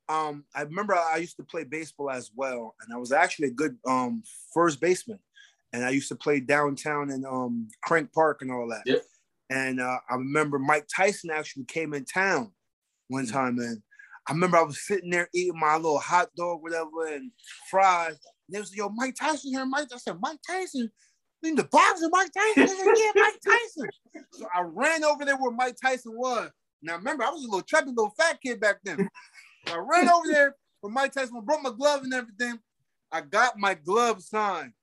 Um, 0.09 0.45
I 0.55 0.61
remember 0.61 0.93
I 0.93 1.17
used 1.17 1.37
to 1.37 1.43
play 1.43 1.63
baseball 1.63 2.11
as 2.11 2.31
well, 2.35 2.75
and 2.81 2.93
I 2.93 2.97
was 2.97 3.11
actually 3.11 3.47
a 3.47 3.53
good 3.53 3.77
um, 3.87 4.23
first 4.53 4.79
baseman. 4.79 5.19
And 5.73 5.83
I 5.83 5.89
used 5.89 6.07
to 6.09 6.15
play 6.15 6.39
downtown 6.39 7.11
in 7.11 7.25
um, 7.25 7.67
Crank 7.83 8.13
Park 8.13 8.41
and 8.41 8.51
all 8.51 8.69
that. 8.69 8.83
Yep. 8.85 9.01
And 9.49 9.81
uh, 9.81 9.97
I 10.09 10.15
remember 10.15 10.59
Mike 10.59 10.87
Tyson 10.93 11.29
actually 11.29 11.65
came 11.65 11.93
in 11.93 12.05
town 12.05 12.51
one 13.09 13.25
mm. 13.25 13.31
time, 13.31 13.59
and 13.59 13.81
I 14.27 14.33
remember 14.33 14.57
I 14.57 14.63
was 14.63 14.85
sitting 14.85 15.09
there 15.09 15.29
eating 15.33 15.59
my 15.59 15.75
little 15.75 15.99
hot 15.99 16.29
dog, 16.35 16.61
whatever, 16.61 17.07
and 17.07 17.31
fries. 17.69 18.17
And 18.47 18.55
they 18.55 18.59
was 18.59 18.75
yo, 18.75 18.89
Mike 18.89 19.15
Tyson 19.19 19.51
here, 19.51 19.65
Mike. 19.65 19.87
I 19.93 19.97
said, 19.97 20.17
Mike 20.21 20.39
Tyson. 20.45 20.91
In 21.43 21.55
the 21.55 21.63
boxer, 21.63 22.09
Mike 22.11 22.31
Tyson. 22.33 22.67
Said, 22.67 22.93
yeah, 22.97 23.11
Mike 23.15 23.39
Tyson. 23.45 23.89
So 24.33 24.47
I 24.53 24.61
ran 24.61 25.03
over 25.03 25.23
there 25.23 25.37
where 25.37 25.51
Mike 25.51 25.77
Tyson 25.81 26.13
was. 26.15 26.49
Now 26.81 26.97
remember, 26.97 27.23
I 27.23 27.29
was 27.29 27.43
a 27.43 27.47
little 27.47 27.61
chubby, 27.61 27.89
little 27.89 28.13
fat 28.17 28.39
kid 28.43 28.59
back 28.59 28.77
then. 28.83 29.07
I 29.67 29.77
ran 29.77 30.09
over 30.09 30.27
there 30.27 30.55
where 30.81 30.91
Mike 30.91 31.13
Tyson 31.13 31.39
brought 31.45 31.63
my 31.63 31.71
glove 31.71 32.03
and 32.03 32.13
everything. 32.13 32.59
I 33.11 33.21
got 33.21 33.57
my 33.57 33.75
glove 33.75 34.21
signed 34.21 34.73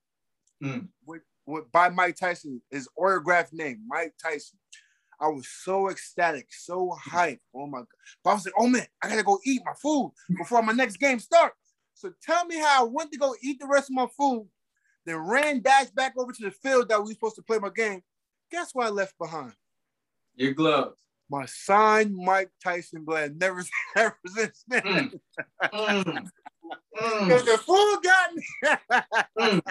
mm. 0.62 0.88
with, 1.07 1.22
with 1.46 1.70
by 1.72 1.88
Mike 1.90 2.16
Tyson, 2.16 2.62
his 2.70 2.88
autographed 2.96 3.52
name, 3.52 3.83
Mike 3.87 4.14
Tyson. 4.22 4.59
I 5.25 5.29
was 5.29 5.49
so 5.49 5.89
ecstatic, 5.89 6.49
so 6.51 6.95
hyped. 7.03 7.39
Oh 7.55 7.67
my 7.67 7.79
God. 7.79 7.87
But 8.23 8.31
I 8.31 8.35
was 8.35 8.45
like, 8.45 8.55
oh 8.59 8.67
man, 8.67 8.87
I 9.03 9.09
gotta 9.09 9.23
go 9.23 9.41
eat 9.47 9.63
my 9.65 9.73
food 9.81 10.13
before 10.37 10.63
my 10.63 10.73
next 10.73 10.99
game 10.99 11.19
starts. 11.19 11.57
So 11.95 12.13
tell 12.23 12.45
me 12.45 12.59
how 12.59 12.85
I 12.85 12.89
went 12.89 13.11
to 13.13 13.19
go 13.19 13.35
eat 13.43 13.59
the 13.59 13.67
rest 13.67 13.89
of 13.89 13.95
my 13.95 14.07
food, 14.19 14.47
then 15.07 15.17
ran 15.17 15.63
dash 15.63 15.87
back 15.91 16.13
over 16.19 16.31
to 16.31 16.43
the 16.43 16.51
field 16.51 16.91
that 16.91 16.99
we 16.99 17.07
were 17.07 17.15
supposed 17.15 17.37
to 17.37 17.43
play 17.43 17.59
my 17.59 17.71
game. 17.71 18.03
Guess 18.51 18.75
what 18.75 18.87
I 18.87 18.91
left 18.91 19.17
behind? 19.19 19.55
Your 20.35 20.53
gloves. 20.53 20.99
My 21.31 21.47
signed 21.47 22.15
Mike 22.15 22.51
Tyson 22.63 23.07
glove. 23.07 23.31
Never 23.37 23.65
ever 23.97 24.19
since 24.27 24.63
then. 24.69 24.83
Mm. 24.83 25.21
mm. 25.73 26.29
Because 26.93 27.43
mm. 27.43 27.47
the 27.47 27.59
food 27.59 28.01
got 28.03 28.35
me. 28.35 28.45
mm. 29.39 29.63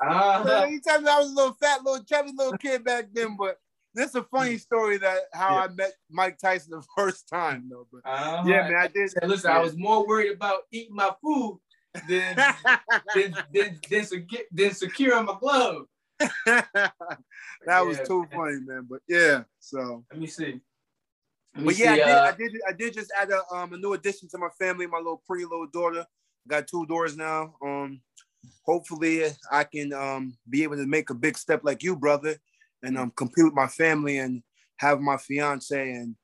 uh-huh. 0.00 0.44
so 0.46 0.64
you 0.64 0.80
tell 0.80 1.02
me 1.02 1.10
I 1.10 1.18
was 1.18 1.30
a 1.30 1.34
little 1.34 1.56
fat, 1.60 1.84
little 1.84 2.02
chubby 2.02 2.32
little 2.34 2.56
kid 2.56 2.82
back 2.82 3.08
then, 3.12 3.36
but 3.38 3.58
this 3.94 4.10
is 4.10 4.14
a 4.14 4.24
funny 4.24 4.58
story 4.58 4.98
that 4.98 5.18
how 5.32 5.56
yeah. 5.56 5.64
I 5.64 5.68
met 5.68 5.92
Mike 6.10 6.38
Tyson 6.38 6.70
the 6.70 6.82
first 6.96 7.28
time 7.28 7.68
though. 7.70 7.86
But 7.92 8.02
uh-huh. 8.04 8.44
yeah, 8.46 8.68
man, 8.68 8.76
I 8.76 8.88
did. 8.88 9.10
listen, 9.24 9.50
yeah. 9.50 9.58
I 9.58 9.62
was 9.62 9.76
more 9.76 10.06
worried 10.06 10.32
about 10.32 10.62
eating 10.70 10.96
my 10.96 11.10
food 11.22 11.60
than 12.08 12.36
than, 13.14 13.36
than, 13.52 13.80
than, 13.90 14.00
secu- 14.00 14.46
than 14.50 14.74
securing 14.74 15.26
my 15.26 15.36
glove. 15.38 15.86
that 16.46 16.92
yeah, 17.66 17.80
was 17.82 17.98
too 18.06 18.20
man. 18.20 18.28
funny, 18.32 18.60
man. 18.64 18.86
But 18.88 19.00
yeah, 19.08 19.42
so 19.58 20.04
let 20.10 20.20
me 20.20 20.26
see. 20.26 20.60
Let 21.54 21.64
me 21.64 21.64
but 21.66 21.78
yeah, 21.78 21.94
see, 21.94 22.02
I, 22.02 22.06
did, 22.06 22.08
uh, 22.08 22.22
I 22.22 22.32
did. 22.32 22.60
I 22.68 22.72
did 22.72 22.94
just 22.94 23.12
add 23.20 23.30
a 23.30 23.54
um 23.54 23.72
a 23.72 23.76
new 23.76 23.92
addition 23.92 24.28
to 24.30 24.38
my 24.38 24.48
family. 24.58 24.86
My 24.86 24.98
little 24.98 25.22
pretty 25.26 25.44
little 25.44 25.66
daughter. 25.66 26.06
Got 26.48 26.66
two 26.66 26.86
doors 26.86 27.16
now. 27.16 27.54
Um, 27.64 28.00
hopefully 28.64 29.24
I 29.50 29.64
can 29.64 29.92
um 29.92 30.36
be 30.48 30.62
able 30.62 30.76
to 30.76 30.86
make 30.86 31.10
a 31.10 31.14
big 31.14 31.36
step 31.36 31.60
like 31.62 31.82
you, 31.82 31.96
brother, 31.96 32.36
and 32.82 32.98
um 32.98 33.12
compete 33.16 33.44
with 33.44 33.54
my 33.54 33.68
family 33.68 34.18
and 34.18 34.42
have 34.76 35.00
my 35.00 35.16
fiance 35.16 35.90
and 35.90 36.14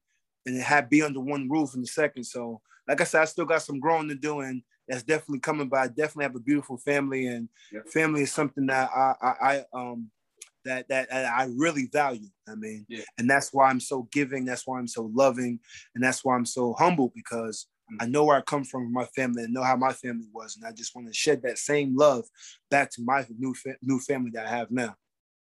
and 0.46 0.60
have 0.62 0.90
be 0.90 1.02
under 1.02 1.20
one 1.20 1.48
roof 1.48 1.74
in 1.74 1.82
a 1.82 1.86
second. 1.86 2.24
So 2.24 2.60
like 2.86 3.00
I 3.00 3.04
said, 3.04 3.22
I 3.22 3.26
still 3.26 3.44
got 3.44 3.62
some 3.62 3.80
growing 3.80 4.08
to 4.08 4.14
do 4.14 4.40
and 4.40 4.62
that's 4.88 5.02
definitely 5.02 5.40
coming. 5.40 5.68
But 5.68 5.80
I 5.80 5.88
definitely 5.88 6.24
have 6.24 6.36
a 6.36 6.40
beautiful 6.40 6.78
family 6.78 7.26
and 7.26 7.48
family 7.92 8.22
is 8.22 8.32
something 8.32 8.66
that 8.66 8.90
I, 8.94 9.14
I, 9.20 9.34
I 9.52 9.64
um 9.74 10.10
that 10.64 10.88
that 10.88 11.12
I 11.12 11.48
really 11.56 11.88
value. 11.92 12.28
I 12.48 12.54
mean, 12.54 12.86
yeah. 12.88 13.02
and 13.18 13.28
that's 13.28 13.52
why 13.52 13.68
I'm 13.68 13.80
so 13.80 14.08
giving. 14.12 14.44
That's 14.44 14.66
why 14.66 14.78
I'm 14.78 14.88
so 14.88 15.10
loving, 15.14 15.58
and 15.94 16.04
that's 16.04 16.24
why 16.24 16.34
I'm 16.34 16.46
so 16.46 16.74
humble 16.78 17.12
because 17.14 17.66
mm-hmm. 17.90 18.02
I 18.02 18.06
know 18.06 18.24
where 18.24 18.36
I 18.36 18.42
come 18.42 18.64
from, 18.64 18.92
my 18.92 19.06
family, 19.16 19.44
and 19.44 19.52
know 19.52 19.62
how 19.62 19.76
my 19.76 19.92
family 19.92 20.28
was, 20.32 20.56
and 20.56 20.66
I 20.66 20.72
just 20.72 20.94
want 20.94 21.08
to 21.08 21.14
shed 21.14 21.42
that 21.42 21.58
same 21.58 21.96
love 21.96 22.24
back 22.70 22.90
to 22.92 23.02
my 23.02 23.26
new 23.38 23.54
fa- 23.54 23.76
new 23.82 23.98
family 24.00 24.30
that 24.34 24.46
I 24.46 24.50
have 24.50 24.70
now. 24.70 24.94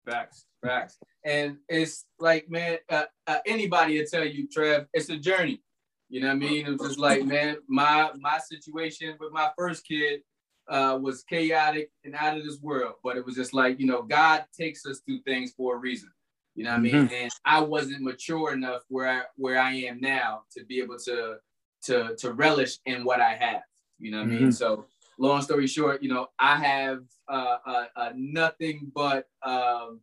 Facts, 0.06 0.46
facts. 0.64 0.98
And 1.24 1.56
it's 1.68 2.06
like, 2.20 2.48
man, 2.48 2.78
uh, 2.88 3.04
uh, 3.26 3.38
anybody 3.46 3.98
will 3.98 4.06
tell 4.06 4.24
you, 4.24 4.46
Trev, 4.48 4.86
it's 4.94 5.10
a 5.10 5.16
journey. 5.16 5.62
You 6.08 6.20
know 6.20 6.28
what 6.28 6.34
I 6.34 6.38
mean? 6.38 6.66
It 6.66 6.78
was 6.78 6.90
just 6.90 6.98
like, 7.00 7.24
man, 7.24 7.56
my 7.68 8.10
my 8.20 8.38
situation 8.38 9.16
with 9.18 9.32
my 9.32 9.50
first 9.58 9.84
kid 9.86 10.20
uh, 10.68 10.98
was 11.00 11.24
chaotic 11.24 11.90
and 12.04 12.14
out 12.14 12.36
of 12.36 12.44
this 12.44 12.60
world. 12.60 12.94
But 13.02 13.16
it 13.16 13.26
was 13.26 13.34
just 13.34 13.52
like, 13.52 13.80
you 13.80 13.86
know, 13.86 14.02
God 14.02 14.44
takes 14.58 14.86
us 14.86 15.00
through 15.00 15.22
things 15.22 15.52
for 15.56 15.74
a 15.74 15.78
reason. 15.78 16.10
You 16.54 16.64
know 16.64 16.72
what 16.72 16.82
mm-hmm. 16.82 16.96
I 16.96 17.00
mean? 17.00 17.10
And 17.12 17.32
I 17.44 17.60
wasn't 17.60 18.02
mature 18.02 18.52
enough 18.52 18.82
where 18.88 19.08
I, 19.08 19.22
where 19.34 19.58
I 19.58 19.72
am 19.72 20.00
now 20.00 20.42
to 20.56 20.64
be 20.64 20.80
able 20.80 20.98
to 21.00 21.36
to 21.84 22.16
to 22.18 22.32
relish 22.32 22.78
in 22.86 23.04
what 23.04 23.20
I 23.20 23.34
have. 23.34 23.62
You 23.98 24.12
know 24.12 24.18
what 24.18 24.28
mm-hmm. 24.28 24.36
I 24.36 24.40
mean? 24.40 24.52
So 24.52 24.86
long 25.18 25.42
story 25.42 25.66
short, 25.66 26.02
you 26.02 26.08
know, 26.08 26.28
I 26.38 26.56
have 26.56 27.00
uh, 27.28 27.56
uh, 27.66 27.84
uh, 27.96 28.12
nothing 28.14 28.90
but 28.94 29.26
um, 29.42 30.00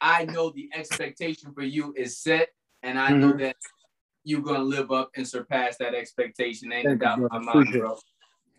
I 0.00 0.24
know 0.24 0.50
the 0.50 0.68
expectation 0.74 1.52
for 1.52 1.62
you 1.62 1.94
is 1.96 2.18
set, 2.18 2.48
and 2.82 2.98
I 2.98 3.10
mm-hmm. 3.10 3.20
know 3.20 3.32
that 3.38 3.56
you're 4.24 4.42
gonna 4.42 4.58
live 4.60 4.90
up 4.90 5.10
and 5.16 5.26
surpass 5.26 5.76
that 5.78 5.94
expectation. 5.94 6.72
Ain't 6.72 6.86
Thank 6.86 7.00
doubt 7.00 7.20
my 7.20 7.38
mind, 7.38 7.72
bro. 7.72 7.98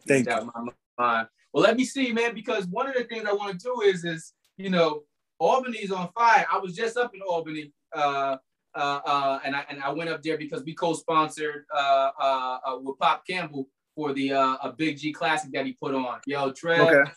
Thank 0.07 0.27
you. 0.27 0.51
My 0.55 0.71
mind. 0.97 1.27
Well, 1.53 1.63
let 1.63 1.77
me 1.77 1.85
see, 1.85 2.11
man, 2.11 2.33
because 2.33 2.67
one 2.67 2.87
of 2.87 2.95
the 2.95 3.03
things 3.05 3.25
I 3.27 3.33
want 3.33 3.59
to 3.59 3.63
do 3.63 3.81
is, 3.81 4.03
is 4.03 4.33
you 4.57 4.69
know, 4.69 5.03
Albany's 5.39 5.91
on 5.91 6.09
fire. 6.17 6.45
I 6.51 6.59
was 6.59 6.75
just 6.75 6.97
up 6.97 7.13
in 7.15 7.21
Albany, 7.21 7.71
uh, 7.95 8.37
uh, 8.75 8.99
uh, 9.05 9.39
and 9.43 9.55
I 9.55 9.65
and 9.69 9.81
I 9.81 9.91
went 9.91 10.09
up 10.09 10.21
there 10.21 10.37
because 10.37 10.63
we 10.63 10.73
co-sponsored 10.73 11.65
uh, 11.75 12.09
uh, 12.19 12.57
uh 12.65 12.79
with 12.81 12.99
Pop 12.99 13.25
Campbell 13.25 13.67
for 13.99 14.13
the 14.13 14.31
uh, 14.31 14.55
a 14.63 14.71
Big 14.71 14.97
G 14.97 15.11
Classic 15.11 15.51
that 15.51 15.65
he 15.65 15.73
put 15.73 15.93
on. 15.93 16.19
Yo, 16.25 16.53
Trev, 16.53 16.87
okay. 16.87 17.11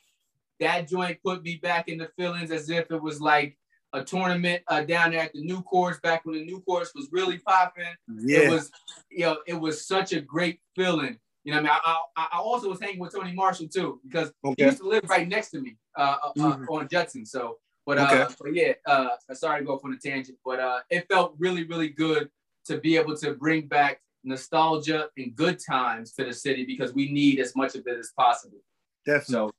that 0.58 0.88
joint 0.88 1.16
put 1.24 1.44
me 1.44 1.54
back 1.62 1.88
in 1.88 1.96
the 1.96 2.08
feelings 2.16 2.50
as 2.50 2.68
if 2.70 2.90
it 2.90 3.00
was 3.00 3.20
like 3.20 3.56
a 3.92 4.02
tournament 4.02 4.64
uh, 4.66 4.82
down 4.82 5.12
there 5.12 5.20
at 5.20 5.32
the 5.32 5.42
new 5.42 5.62
course 5.62 6.00
back 6.00 6.24
when 6.24 6.34
the 6.34 6.44
new 6.44 6.60
course 6.62 6.90
was 6.92 7.08
really 7.12 7.38
popping. 7.38 7.84
Yeah. 8.08 8.40
It 8.40 8.50
was, 8.50 8.72
you 9.10 9.26
know, 9.26 9.36
it 9.46 9.54
was 9.54 9.86
such 9.86 10.12
a 10.12 10.20
great 10.20 10.58
feeling. 10.74 11.18
You 11.44 11.52
know, 11.52 11.58
I 11.58 11.62
mean, 11.62 11.70
I, 11.70 11.98
I, 12.16 12.28
I 12.32 12.38
also 12.38 12.68
was 12.68 12.80
hanging 12.80 12.98
with 12.98 13.12
Tony 13.12 13.32
Marshall 13.32 13.68
too 13.68 14.00
because 14.02 14.32
okay. 14.44 14.64
he 14.64 14.64
used 14.64 14.78
to 14.78 14.88
live 14.88 15.08
right 15.08 15.28
next 15.28 15.50
to 15.50 15.60
me 15.60 15.76
uh, 15.96 16.16
uh, 16.24 16.32
mm-hmm. 16.36 16.64
on 16.64 16.88
Judson. 16.88 17.24
So, 17.24 17.58
but 17.86 17.98
uh, 17.98 18.08
okay. 18.10 18.34
but 18.40 18.54
yeah, 18.54 18.72
uh, 18.86 19.10
sorry 19.34 19.60
to 19.60 19.66
go 19.66 19.74
off 19.74 19.84
on 19.84 19.92
a 19.92 19.98
tangent, 19.98 20.38
but 20.44 20.58
uh, 20.58 20.80
it 20.90 21.06
felt 21.08 21.36
really, 21.38 21.62
really 21.62 21.90
good 21.90 22.28
to 22.64 22.78
be 22.78 22.96
able 22.96 23.16
to 23.18 23.34
bring 23.34 23.68
back 23.68 24.00
nostalgia 24.24 25.08
and 25.16 25.34
good 25.34 25.58
times 25.58 26.12
to 26.14 26.24
the 26.24 26.32
city 26.32 26.64
because 26.64 26.94
we 26.94 27.10
need 27.10 27.40
as 27.40 27.54
much 27.56 27.74
of 27.74 27.86
it 27.86 27.98
as 27.98 28.12
possible. 28.16 28.58
Definitely. 29.06 29.50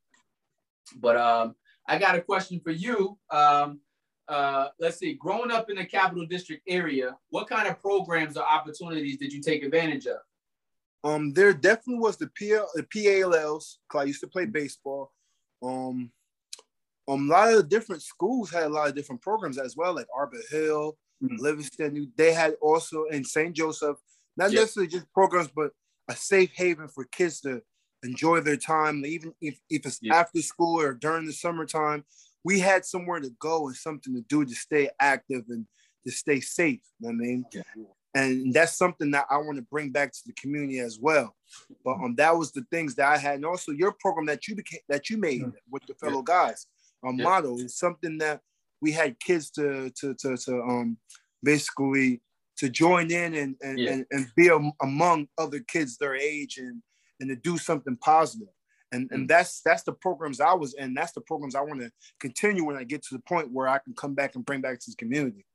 So, 0.91 0.97
but 0.99 1.17
um, 1.17 1.56
I 1.88 1.97
got 1.97 2.15
a 2.15 2.21
question 2.21 2.60
for 2.63 2.71
you. 2.71 3.17
Um, 3.30 3.82
uh, 4.28 4.69
let's 4.80 4.97
see, 4.97 5.13
growing 5.13 5.52
up 5.52 5.69
in 5.69 5.76
the 5.76 5.86
Capital 5.86 6.26
District 6.26 6.62
area, 6.67 7.15
what 7.30 7.47
kind 7.47 7.67
of 7.67 7.80
programs 7.82 8.38
or 8.38 8.43
opportunities 8.43 9.17
did 9.17 9.34
you 9.34 9.41
take 9.41 9.63
advantage 9.63 10.08
of? 10.08 10.17
Um, 11.04 11.34
there 11.34 11.54
definitely 11.54 11.99
was 11.99 12.17
the 12.17 12.30
PL, 12.38 12.69
the 12.76 12.84
PALs. 12.84 13.80
I 13.93 14.04
used 14.04 14.21
to 14.21 14.28
play 14.28 14.45
baseball. 14.45 15.12
Um, 15.62 16.12
um, 17.08 17.30
a 17.30 17.34
lot 17.34 17.49
of 17.49 17.58
the 17.58 17.63
different 17.63 18.02
schools 18.02 18.49
had 18.49 18.63
a 18.63 18.69
lot 18.69 18.88
of 18.88 18.95
different 18.95 19.21
programs 19.21 19.58
as 19.58 19.76
well, 19.76 19.93
like 19.93 20.08
Arbor 20.15 20.38
Hill, 20.49 20.97
mm-hmm. 21.21 21.36
Livingston. 21.38 22.12
They 22.15 22.32
had 22.32 22.56
also 22.62 23.06
in 23.06 23.26
St. 23.26 23.54
Joseph, 23.54 23.97
not 24.38 24.52
yep. 24.52 24.62
necessarily 24.62 24.89
just 24.89 25.12
programs, 25.13 25.50
but 25.56 25.72
a 26.10 26.15
safe 26.15 26.52
haven 26.56 26.88
for 26.88 27.06
kids 27.06 27.41
to 27.41 27.62
enjoy 28.04 28.41
their 28.41 28.58
time, 28.58 29.06
even 29.06 29.34
if, 29.39 29.58
if 29.69 29.86
it's 29.86 30.00
yep. 30.02 30.15
after 30.15 30.41
school 30.41 30.80
or 30.82 30.93
during 30.93 31.26
the 31.26 31.34
summertime 31.34 32.04
we 32.43 32.60
had 32.60 32.86
somewhere 32.86 33.19
to 33.19 33.30
go 33.39 33.67
and 33.67 33.76
something 33.76 34.13
to 34.13 34.22
do 34.22 34.46
to 34.46 34.56
stay 34.56 34.89
active 35.00 35.43
and 35.50 35.65
to 36.06 36.12
stay 36.12 36.39
safe. 36.39 36.82
You 37.00 37.08
know 37.08 37.10
I 37.10 37.13
mean, 37.13 37.46
yeah. 37.54 37.62
and 38.15 38.54
that's 38.54 38.78
something 38.78 39.12
that 39.12 39.26
I 39.30 39.38
want 39.38 39.56
to 39.58 39.63
bring 39.63 39.91
back 39.91 40.12
to 40.12 40.19
the 40.26 40.34
community 40.34 40.80
as 40.80 41.00
well. 41.02 41.36
But 41.84 41.93
um, 41.93 42.15
that 42.15 42.36
was 42.36 42.52
the 42.52 42.65
things 42.72 42.96
that 42.96 43.08
I 43.08 43.17
had, 43.17 43.36
and 43.36 43.46
also 43.46 43.72
your 43.72 43.93
program 43.93 44.26
that 44.28 44.48
you 44.48 44.56
became 44.56 44.82
that 44.89 45.10
you 45.10 45.17
made 45.17 45.43
with 45.69 45.84
the 45.88 45.96
fellow 45.96 46.24
yeah. 46.28 46.48
guys. 46.48 46.67
Um, 47.06 47.17
yeah. 47.17 47.26
model 47.26 47.60
is 47.60 47.78
something 47.78 48.17
that 48.19 48.41
we 48.82 48.91
had 48.91 49.19
kids 49.19 49.50
to 49.52 49.91
to 50.00 50.13
to, 50.15 50.38
to 50.38 50.62
um 50.62 50.98
basically 51.41 52.22
to 52.58 52.70
join 52.70 53.12
in 53.12 53.34
and 53.34 53.56
and, 53.62 53.80
yeah. 53.80 53.92
and, 53.92 54.06
and 54.12 54.28
be 54.36 54.50
among 54.82 55.28
other 55.38 55.60
kids 55.60 55.98
their 55.98 56.16
age 56.16 56.58
and 56.58 56.82
and 57.20 57.30
to 57.30 57.36
do 57.36 57.58
something 57.58 57.98
positive 57.98 58.54
and 58.94 59.10
and 59.12 59.26
mm. 59.26 59.28
that's 59.28 59.62
that's 59.62 59.84
the 59.84 59.92
programs 59.92 60.39
I 60.39 60.54
was 60.54 60.76
in. 60.76 60.94
That's 60.94 61.12
the 61.12 61.22
programs 61.22 61.56
I 61.56 61.62
want 61.62 61.82
to 61.82 61.92
continue 62.20 62.63
when 62.63 62.78
I 62.78 62.84
get 62.84 63.04
to 63.04 63.16
the 63.16 63.22
point 63.22 63.52
where 63.52 63.68
I 63.68 63.80
can 63.80 63.94
come 63.94 64.13
back 64.13 64.36
and 64.36 64.46
bring 64.46 64.62
back 64.62 64.80
to 64.80 64.92
the 64.92 64.96
community. 64.96 65.46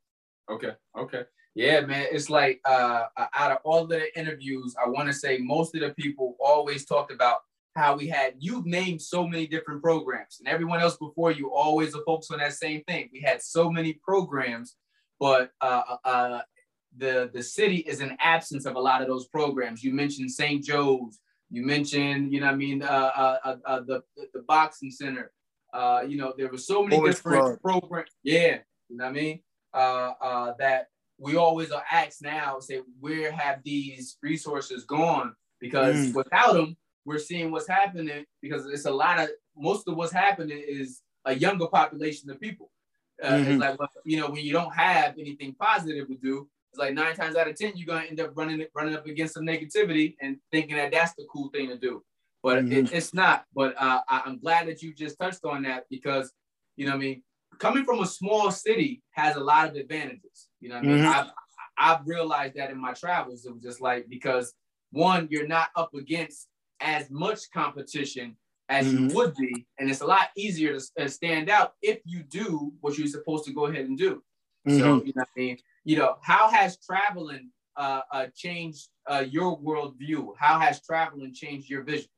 Okay, 0.50 0.72
okay, 0.96 1.22
yeah, 1.54 1.80
man. 1.80 2.06
It's 2.10 2.28
like 2.28 2.60
uh, 2.64 3.04
out 3.34 3.52
of 3.52 3.58
all 3.64 3.86
the 3.86 4.16
interviews, 4.18 4.74
I 4.84 4.88
want 4.88 5.08
to 5.08 5.14
say 5.14 5.38
most 5.38 5.74
of 5.74 5.80
the 5.80 5.90
people 5.90 6.36
always 6.40 6.84
talked 6.84 7.12
about 7.12 7.38
how 7.76 7.96
we 7.96 8.08
had 8.08 8.34
you've 8.38 8.66
named 8.66 9.00
so 9.00 9.26
many 9.26 9.46
different 9.46 9.82
programs, 9.82 10.38
and 10.40 10.48
everyone 10.48 10.80
else 10.80 10.96
before 10.96 11.30
you 11.30 11.52
always 11.54 11.94
focus 12.06 12.30
on 12.30 12.38
that 12.40 12.54
same 12.54 12.82
thing. 12.84 13.08
We 13.12 13.20
had 13.20 13.40
so 13.40 13.70
many 13.70 13.94
programs, 13.94 14.74
but 15.20 15.52
uh, 15.60 15.82
uh, 15.88 16.08
uh, 16.08 16.40
the 16.98 17.30
the 17.32 17.42
city 17.42 17.78
is 17.78 18.00
an 18.00 18.16
absence 18.20 18.66
of 18.66 18.76
a 18.76 18.80
lot 18.80 19.02
of 19.02 19.08
those 19.08 19.26
programs. 19.28 19.82
You 19.82 19.92
mentioned 19.92 20.30
St. 20.30 20.62
Joe's. 20.62 21.18
You 21.50 21.64
mentioned, 21.64 22.32
you 22.32 22.40
know, 22.40 22.48
I 22.48 22.54
mean, 22.54 22.82
uh, 22.82 22.86
uh, 22.86 23.38
uh, 23.44 23.56
uh, 23.64 23.80
the 23.80 24.02
the 24.34 24.40
boxing 24.46 24.90
center. 24.90 25.32
Uh, 25.72 26.02
you 26.06 26.16
know, 26.16 26.34
there 26.36 26.48
were 26.48 26.58
so 26.58 26.82
many 26.82 26.96
Boys 26.96 27.16
different 27.16 27.60
programs. 27.62 28.10
Yeah, 28.22 28.58
you 28.88 28.96
know 28.96 29.04
what 29.04 29.10
I 29.10 29.12
mean. 29.12 29.40
Uh, 29.72 30.12
uh, 30.20 30.54
that 30.58 30.88
we 31.18 31.36
always 31.36 31.70
are 31.70 31.84
asked 31.90 32.22
now, 32.22 32.58
say, 32.60 32.80
where 33.00 33.32
have 33.32 33.62
these 33.64 34.16
resources 34.22 34.84
gone? 34.84 35.34
Because 35.60 35.96
mm. 35.96 36.14
without 36.14 36.54
them, 36.54 36.76
we're 37.04 37.18
seeing 37.18 37.50
what's 37.50 37.68
happening. 37.68 38.24
Because 38.40 38.66
it's 38.66 38.86
a 38.86 38.90
lot 38.90 39.20
of 39.20 39.28
most 39.56 39.88
of 39.88 39.96
what's 39.96 40.12
happening 40.12 40.62
is 40.66 41.02
a 41.24 41.34
younger 41.34 41.66
population 41.66 42.30
of 42.30 42.40
people. 42.40 42.70
Uh, 43.22 43.32
mm-hmm. 43.32 43.50
It's 43.50 43.60
like, 43.60 43.78
well, 43.78 43.88
you 44.04 44.20
know, 44.20 44.30
when 44.30 44.44
you 44.44 44.52
don't 44.52 44.74
have 44.74 45.14
anything 45.18 45.54
positive 45.58 46.06
to 46.08 46.14
do, 46.14 46.48
like 46.78 46.94
nine 46.94 47.14
times 47.14 47.36
out 47.36 47.48
of 47.48 47.56
ten, 47.56 47.72
you're 47.76 47.86
gonna 47.86 48.06
end 48.06 48.20
up 48.20 48.30
running 48.34 48.64
running 48.74 48.94
up 48.94 49.06
against 49.06 49.34
some 49.34 49.44
negativity 49.44 50.16
and 50.20 50.36
thinking 50.52 50.76
that 50.76 50.92
that's 50.92 51.14
the 51.14 51.26
cool 51.30 51.50
thing 51.50 51.68
to 51.68 51.76
do. 51.76 52.02
But 52.42 52.64
mm-hmm. 52.64 52.72
it, 52.72 52.92
it's 52.92 53.12
not. 53.12 53.44
But 53.54 53.74
uh, 53.78 54.00
I, 54.08 54.22
am 54.26 54.38
glad 54.38 54.68
that 54.68 54.82
you 54.82 54.94
just 54.94 55.18
touched 55.18 55.44
on 55.44 55.62
that 55.64 55.84
because 55.90 56.32
you 56.76 56.86
know, 56.86 56.94
I 56.94 56.96
mean, 56.96 57.22
coming 57.58 57.84
from 57.84 58.00
a 58.00 58.06
small 58.06 58.50
city 58.50 59.02
has 59.10 59.36
a 59.36 59.40
lot 59.40 59.68
of 59.68 59.74
advantages. 59.74 60.48
You 60.60 60.70
know, 60.70 60.76
I 60.76 60.82
mean, 60.82 60.98
mm-hmm. 60.98 61.08
I've 61.08 61.30
I've 61.76 62.06
realized 62.06 62.54
that 62.56 62.70
in 62.70 62.80
my 62.80 62.92
travels. 62.92 63.44
It 63.44 63.52
was 63.52 63.62
just 63.62 63.80
like 63.80 64.06
because 64.08 64.54
one, 64.90 65.28
you're 65.30 65.46
not 65.46 65.68
up 65.76 65.94
against 65.94 66.48
as 66.80 67.10
much 67.10 67.50
competition 67.52 68.36
as 68.68 68.86
mm-hmm. 68.86 69.08
you 69.08 69.14
would 69.14 69.34
be, 69.34 69.66
and 69.78 69.90
it's 69.90 70.02
a 70.02 70.06
lot 70.06 70.28
easier 70.36 70.78
to 70.78 71.04
uh, 71.04 71.08
stand 71.08 71.48
out 71.48 71.72
if 71.82 71.98
you 72.04 72.22
do 72.22 72.72
what 72.80 72.98
you're 72.98 73.06
supposed 73.06 73.44
to 73.46 73.52
go 73.52 73.66
ahead 73.66 73.86
and 73.86 73.98
do. 73.98 74.22
So 74.68 74.98
mm-hmm. 74.98 75.06
you 75.06 75.12
know, 75.16 75.22
I 75.22 75.26
mean, 75.36 75.58
you 75.84 75.96
know, 75.96 76.16
how 76.22 76.50
has 76.50 76.78
traveling 76.78 77.50
uh, 77.76 78.00
uh, 78.12 78.26
changed 78.36 78.88
uh, 79.06 79.24
your 79.28 79.58
worldview? 79.58 80.32
How 80.38 80.58
has 80.58 80.82
traveling 80.82 81.32
changed 81.34 81.70
your 81.70 81.82
vision? 81.82 82.08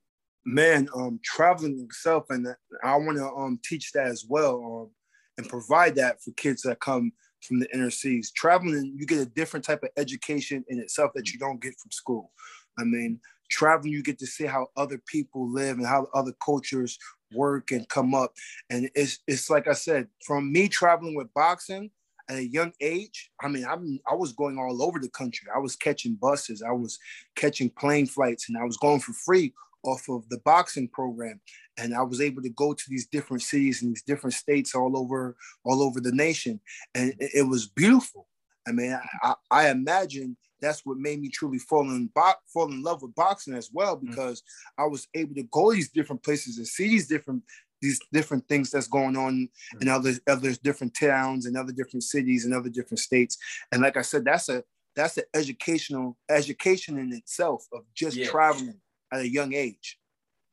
Man, 0.44 0.88
um, 0.94 1.20
traveling 1.22 1.78
itself, 1.80 2.26
and 2.30 2.48
I 2.82 2.96
want 2.96 3.18
to 3.18 3.26
um, 3.26 3.60
teach 3.62 3.92
that 3.92 4.06
as 4.06 4.24
well, 4.28 4.56
um, 4.64 4.90
and 5.36 5.48
provide 5.48 5.94
that 5.96 6.22
for 6.22 6.32
kids 6.32 6.62
that 6.62 6.80
come 6.80 7.12
from 7.42 7.60
the 7.60 7.72
inner 7.74 7.90
cities. 7.90 8.32
Traveling, 8.32 8.96
you 8.98 9.06
get 9.06 9.20
a 9.20 9.26
different 9.26 9.64
type 9.64 9.82
of 9.82 9.90
education 9.96 10.64
in 10.68 10.78
itself 10.78 11.12
that 11.14 11.30
you 11.32 11.38
don't 11.38 11.60
get 11.60 11.78
from 11.78 11.90
school. 11.90 12.32
I 12.78 12.84
mean, 12.84 13.20
traveling, 13.50 13.92
you 13.92 14.02
get 14.02 14.18
to 14.20 14.26
see 14.26 14.46
how 14.46 14.68
other 14.76 15.00
people 15.06 15.50
live 15.52 15.76
and 15.76 15.86
how 15.86 16.08
other 16.14 16.32
cultures 16.44 16.98
work 17.32 17.70
and 17.70 17.88
come 17.88 18.14
up. 18.14 18.32
And 18.70 18.90
it's 18.94 19.18
it's 19.26 19.50
like 19.50 19.68
I 19.68 19.72
said, 19.72 20.08
from 20.24 20.50
me 20.50 20.68
traveling 20.68 21.14
with 21.14 21.32
boxing, 21.34 21.90
at 22.31 22.37
a 22.37 22.47
young 22.47 22.73
age, 22.81 23.31
I 23.40 23.49
mean, 23.49 23.66
I'm 23.69 23.99
I 24.11 24.14
was 24.14 24.33
going 24.33 24.57
all 24.57 24.83
over 24.83 24.99
the 25.01 25.11
country. 25.11 25.49
I 25.55 25.59
was 25.59 25.75
catching 25.75 26.14
buses, 26.14 26.62
I 26.62 26.71
was 26.71 26.99
catching 27.35 27.71
plane 27.71 28.07
flights, 28.07 28.49
and 28.49 28.57
I 28.57 28.64
was 28.64 28.77
going 28.77 29.01
for 29.01 29.12
free 29.12 29.53
off 29.83 30.09
of 30.09 30.29
the 30.29 30.38
boxing 30.45 30.88
program. 30.88 31.40
And 31.77 31.95
I 31.95 32.03
was 32.03 32.21
able 32.21 32.43
to 32.43 32.51
go 32.51 32.73
to 32.73 32.85
these 32.88 33.07
different 33.07 33.43
cities 33.43 33.83
and 33.83 33.90
these 33.90 34.03
different 34.03 34.35
states 34.35 34.75
all 34.75 34.97
over 34.97 35.37
all 35.64 35.83
over 35.83 36.01
the 36.01 36.12
nation, 36.12 36.61
and 36.95 37.11
it, 37.19 37.31
it 37.35 37.49
was 37.49 37.66
beautiful. 37.66 38.27
I 38.69 38.73
mean, 38.73 38.97
I, 39.23 39.35
I, 39.51 39.71
imagine 39.71 40.37
that's 40.61 40.85
what 40.85 40.99
made 40.99 41.21
me 41.21 41.31
truly 41.31 41.59
fall 41.59 41.83
in 41.83 42.11
bo- 42.14 42.35
fall 42.47 42.71
in 42.71 42.83
love 42.83 43.03
with 43.03 43.14
boxing 43.14 43.55
as 43.55 43.71
well 43.73 43.97
mm. 43.97 44.09
because 44.09 44.40
mm-hmm. 44.40 44.85
I 44.85 44.87
was 44.87 45.09
able 45.14 45.35
to 45.35 45.43
go 45.45 45.73
these 45.73 45.90
different 45.90 46.23
places 46.23 46.59
and 46.59 46.69
see 46.69 46.88
these 46.88 47.09
different 47.09 47.43
these 47.81 48.01
different 48.12 48.47
things 48.49 48.71
that's 48.71 48.88
going 48.88 49.16
on 49.16 49.49
in 49.81 49.88
other 49.88 50.12
other 50.27 50.53
different 50.62 50.95
towns 50.95 51.47
and 51.47 51.57
other 51.57 51.73
different 51.73 52.03
cities 52.03 52.45
and 52.45 52.55
other 52.55 52.69
different 52.69 52.99
states. 52.99 53.38
And 53.73 53.83
like 53.83 53.97
I 53.97 54.03
said, 54.03 54.25
that's 54.25 54.49
a 54.49 54.62
that's 54.97 55.16
an 55.16 55.25
educational 55.35 56.16
education 56.29 56.99
in 56.99 57.12
itself 57.12 57.64
of 57.73 57.83
just 57.95 58.16
yeah. 58.16 58.27
traveling 58.29 58.81
at 59.12 59.21
a 59.21 59.29
young 59.29 59.55
age. 59.55 59.99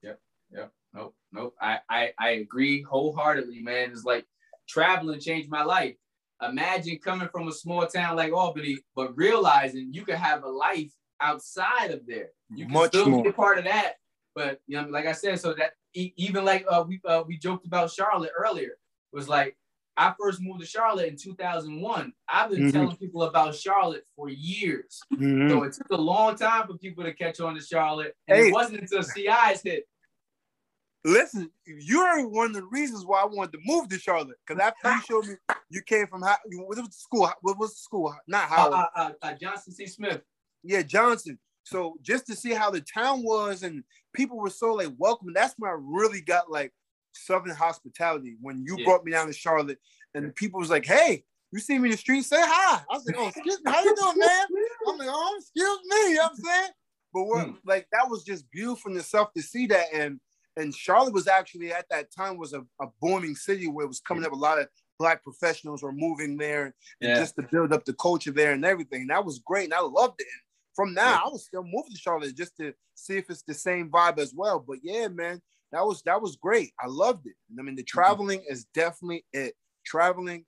Yep. 0.04 0.20
Yep. 0.52 0.72
Nope. 0.94 1.16
Nope. 1.32 1.56
I, 1.62 1.80
I 1.90 2.12
I 2.20 2.30
agree 2.32 2.82
wholeheartedly, 2.82 3.62
man. 3.62 3.92
It's 3.92 4.04
like 4.04 4.26
traveling 4.68 5.20
changed 5.20 5.50
my 5.50 5.63
life. 5.63 5.96
Imagine 6.48 7.00
coming 7.00 7.30
from 7.30 7.48
a 7.48 7.52
small 7.52 7.86
town 7.88 8.16
like 8.16 8.32
Albany, 8.32 8.78
but 8.96 9.18
realizing 9.18 9.90
you 9.92 10.06
could 10.06 10.16
have 10.16 10.44
a 10.44 10.50
life 10.50 10.92
outside 11.20 11.92
of 11.92 12.02
there. 12.08 12.30
You 12.56 12.66
can 12.66 12.74
Much 12.74 12.90
still 12.90 13.10
more. 13.10 13.24
be 13.24 13.30
a 13.30 13.34
part 13.34 13.58
of 13.58 13.63
that. 13.66 13.96
But 14.36 14.60
you 14.68 14.80
know, 14.80 14.88
like 14.90 15.08
I 15.08 15.13
said, 15.13 15.40
so 15.40 15.54
that 15.56 15.72
even 16.15 16.45
like 16.45 16.65
uh, 16.69 16.83
we 16.88 16.99
uh, 17.05 17.23
we 17.25 17.38
joked 17.38 17.65
about 17.65 17.91
Charlotte 17.91 18.31
earlier. 18.38 18.77
Was 19.12 19.27
like 19.27 19.57
I 19.97 20.13
first 20.19 20.41
moved 20.41 20.62
to 20.62 20.65
Charlotte 20.65 21.07
in 21.07 21.17
2001. 21.17 22.13
I've 22.29 22.51
been 22.51 22.60
mm-hmm. 22.60 22.69
telling 22.69 22.95
people 22.97 23.23
about 23.23 23.55
Charlotte 23.55 24.05
for 24.15 24.29
years. 24.29 25.01
Mm-hmm. 25.13 25.49
So 25.49 25.63
it 25.63 25.73
took 25.73 25.89
a 25.91 25.97
long 25.97 26.36
time 26.36 26.67
for 26.67 26.77
people 26.77 27.03
to 27.03 27.13
catch 27.13 27.39
on 27.39 27.55
to 27.55 27.62
Charlotte. 27.62 28.15
And 28.27 28.38
hey. 28.38 28.47
it 28.49 28.53
wasn't 28.53 28.81
until 28.81 29.01
CI's 29.01 29.63
hit. 29.63 29.86
Listen, 31.03 31.49
you're 31.65 32.27
one 32.27 32.47
of 32.47 32.53
the 32.53 32.63
reasons 32.63 33.05
why 33.05 33.21
I 33.21 33.25
wanted 33.25 33.53
to 33.53 33.60
move 33.65 33.88
to 33.89 33.97
Charlotte. 33.97 34.38
Because 34.45 34.62
after 34.62 34.91
you 34.91 35.01
showed 35.01 35.27
me 35.27 35.36
you 35.69 35.81
came 35.81 36.05
from 36.07 36.21
what 36.21 36.67
was 36.67 36.77
the 36.77 36.91
school? 36.91 37.31
What 37.41 37.57
was 37.57 37.71
the 37.71 37.79
school? 37.79 38.13
Not 38.27 38.43
uh, 38.43 38.47
Howard. 38.55 38.73
Uh, 38.73 38.88
uh, 38.95 39.12
uh, 39.21 39.33
Johnson 39.33 39.73
C. 39.73 39.88
Smith. 39.88 40.21
Yeah, 40.63 40.81
Johnson. 40.81 41.39
So 41.67 41.95
just 42.01 42.25
to 42.27 42.36
see 42.36 42.53
how 42.53 42.71
the 42.71 42.82
town 42.82 43.23
was 43.23 43.63
and 43.63 43.84
people 44.13 44.38
were 44.38 44.49
so 44.49 44.73
like 44.73 44.91
welcome, 44.97 45.34
that's 45.34 45.56
when 45.58 45.69
I 45.69 45.75
really 45.80 46.21
got 46.21 46.51
like 46.51 46.71
Southern 47.13 47.56
hospitality. 47.56 48.38
When 48.41 48.63
you 48.65 48.77
yeah. 48.77 48.86
brought 48.86 49.06
me 49.06 49.12
down 49.12 49.27
to 49.27 49.34
Charlotte 49.34 49.80
and 50.13 50.34
people 50.36 50.60
was 50.60 50.69
like, 50.69 50.86
hey, 50.86 51.23
you 51.51 51.60
see 51.60 51.77
me 51.77 51.89
in 51.89 51.91
the 51.91 51.97
street, 51.97 52.23
say 52.23 52.39
hi. 52.39 52.82
I 52.89 52.93
was 52.93 53.06
like, 53.06 53.15
oh, 53.17 53.27
excuse 53.27 53.60
me, 53.63 53.71
how 53.71 53.84
you 53.84 53.95
doing, 53.95 54.17
man? 54.17 54.45
I'm 54.88 54.97
like, 54.97 55.10
oh, 55.10 55.36
excuse 55.39 55.80
me, 55.86 56.10
you 56.10 56.15
know 56.15 56.23
what 56.23 56.32
I'm 56.32 56.38
saying? 56.38 56.71
but 57.17 57.25
we're 57.25 57.45
mm. 57.45 57.56
like 57.65 57.88
that 57.91 58.10
was 58.10 58.23
just 58.23 58.49
beautiful 58.51 58.91
in 58.91 58.97
itself 58.97 59.34
to 59.34 59.41
see 59.41 59.65
that. 59.67 59.88
And 59.93 60.19
and 60.56 60.73
Charlotte 60.73 61.13
was 61.13 61.27
actually 61.27 61.73
at 61.73 61.88
that 61.89 62.12
time 62.15 62.38
was 62.38 62.53
a, 62.53 62.62
a 62.82 62.88
booming 63.01 63.36
city 63.36 63.67
where 63.67 63.86
it 63.86 63.89
was 63.89 63.99
coming 63.99 64.25
up 64.25 64.32
a 64.32 64.36
lot 64.36 64.60
of 64.60 64.67
black 64.99 65.23
professionals 65.23 65.84
were 65.84 65.91
moving 65.91 66.38
there 66.38 66.73
yeah. 66.99 67.15
just 67.15 67.36
to 67.36 67.43
build 67.43 67.71
up 67.71 67.86
the 67.86 67.93
culture 67.93 68.32
there 68.32 68.53
and 68.53 68.65
everything. 68.65 69.01
And 69.01 69.10
that 69.12 69.25
was 69.25 69.39
great. 69.39 69.65
And 69.65 69.73
I 69.73 69.82
loved 69.82 70.19
it. 70.19 70.25
And 70.25 70.41
from 70.78 70.94
now, 70.94 71.10
yeah. 71.10 71.20
I 71.26 71.30
was 71.30 71.46
still 71.46 71.63
moving 71.63 71.92
to 71.92 71.98
Charlotte 71.98 72.38
just 72.38 72.56
to 72.58 72.72
see 72.94 73.18
if 73.18 73.32
it's 73.32 73.42
the 73.42 73.56
same 73.56 73.90
vibe 73.90 74.20
as 74.20 74.32
well. 74.36 74.63
But 74.66 74.78
yeah, 74.84 75.08
man, 75.08 75.42
that 75.72 75.84
was 75.84 76.04
that 76.04 76.22
was 76.22 76.36
great. 76.36 76.72
I 76.80 76.86
loved 76.88 77.26
it. 77.26 77.34
I 77.60 77.63
mean, 77.63 77.76
the 77.76 77.82
mm-hmm. 77.82 78.00
traveling 78.00 78.40
mm-hmm. 78.42 78.54
is 78.54 78.66
definitely 78.76 79.26
it. 79.34 79.56
Traveling, 79.86 80.46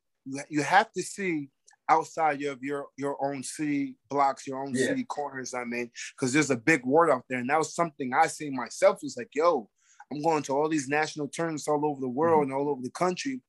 you, 0.50 0.62
have 0.62 0.92
to 0.92 1.02
see 1.02 1.50
outside 1.90 2.44
of 2.44 2.62
your 2.62 2.86
your 2.96 3.18
own 3.26 3.42
city 3.42 3.96
blocks, 4.08 4.46
your 4.46 4.62
own 4.62 4.76
yeah. 4.76 4.88
city 4.88 5.04
corners. 5.06 5.56
I 5.56 5.64
mean, 5.64 5.90
because 6.16 6.32
there's 6.32 6.52
a 6.52 6.58
big 6.58 6.86
world 6.86 7.12
out 7.12 7.24
there, 7.28 7.40
and 7.40 7.50
that 7.50 7.58
was 7.58 7.74
something 7.74 8.14
I 8.14 8.28
seen 8.28 8.56
myself. 8.56 9.00
Was 9.02 9.18
like, 9.18 9.32
yo, 9.34 9.68
I'm 10.12 10.22
going 10.22 10.44
to 10.44 10.54
all 10.54 10.70
these 10.70 10.88
national 10.88 11.30
tournaments 11.30 11.68
all 11.68 11.84
over 11.84 12.00
the 12.00 12.08
world 12.08 12.44
mm-hmm. 12.44 12.52
and 12.52 12.54
all 12.54 12.70
over 12.70 12.82
the 12.84 12.92
country. 12.92 13.42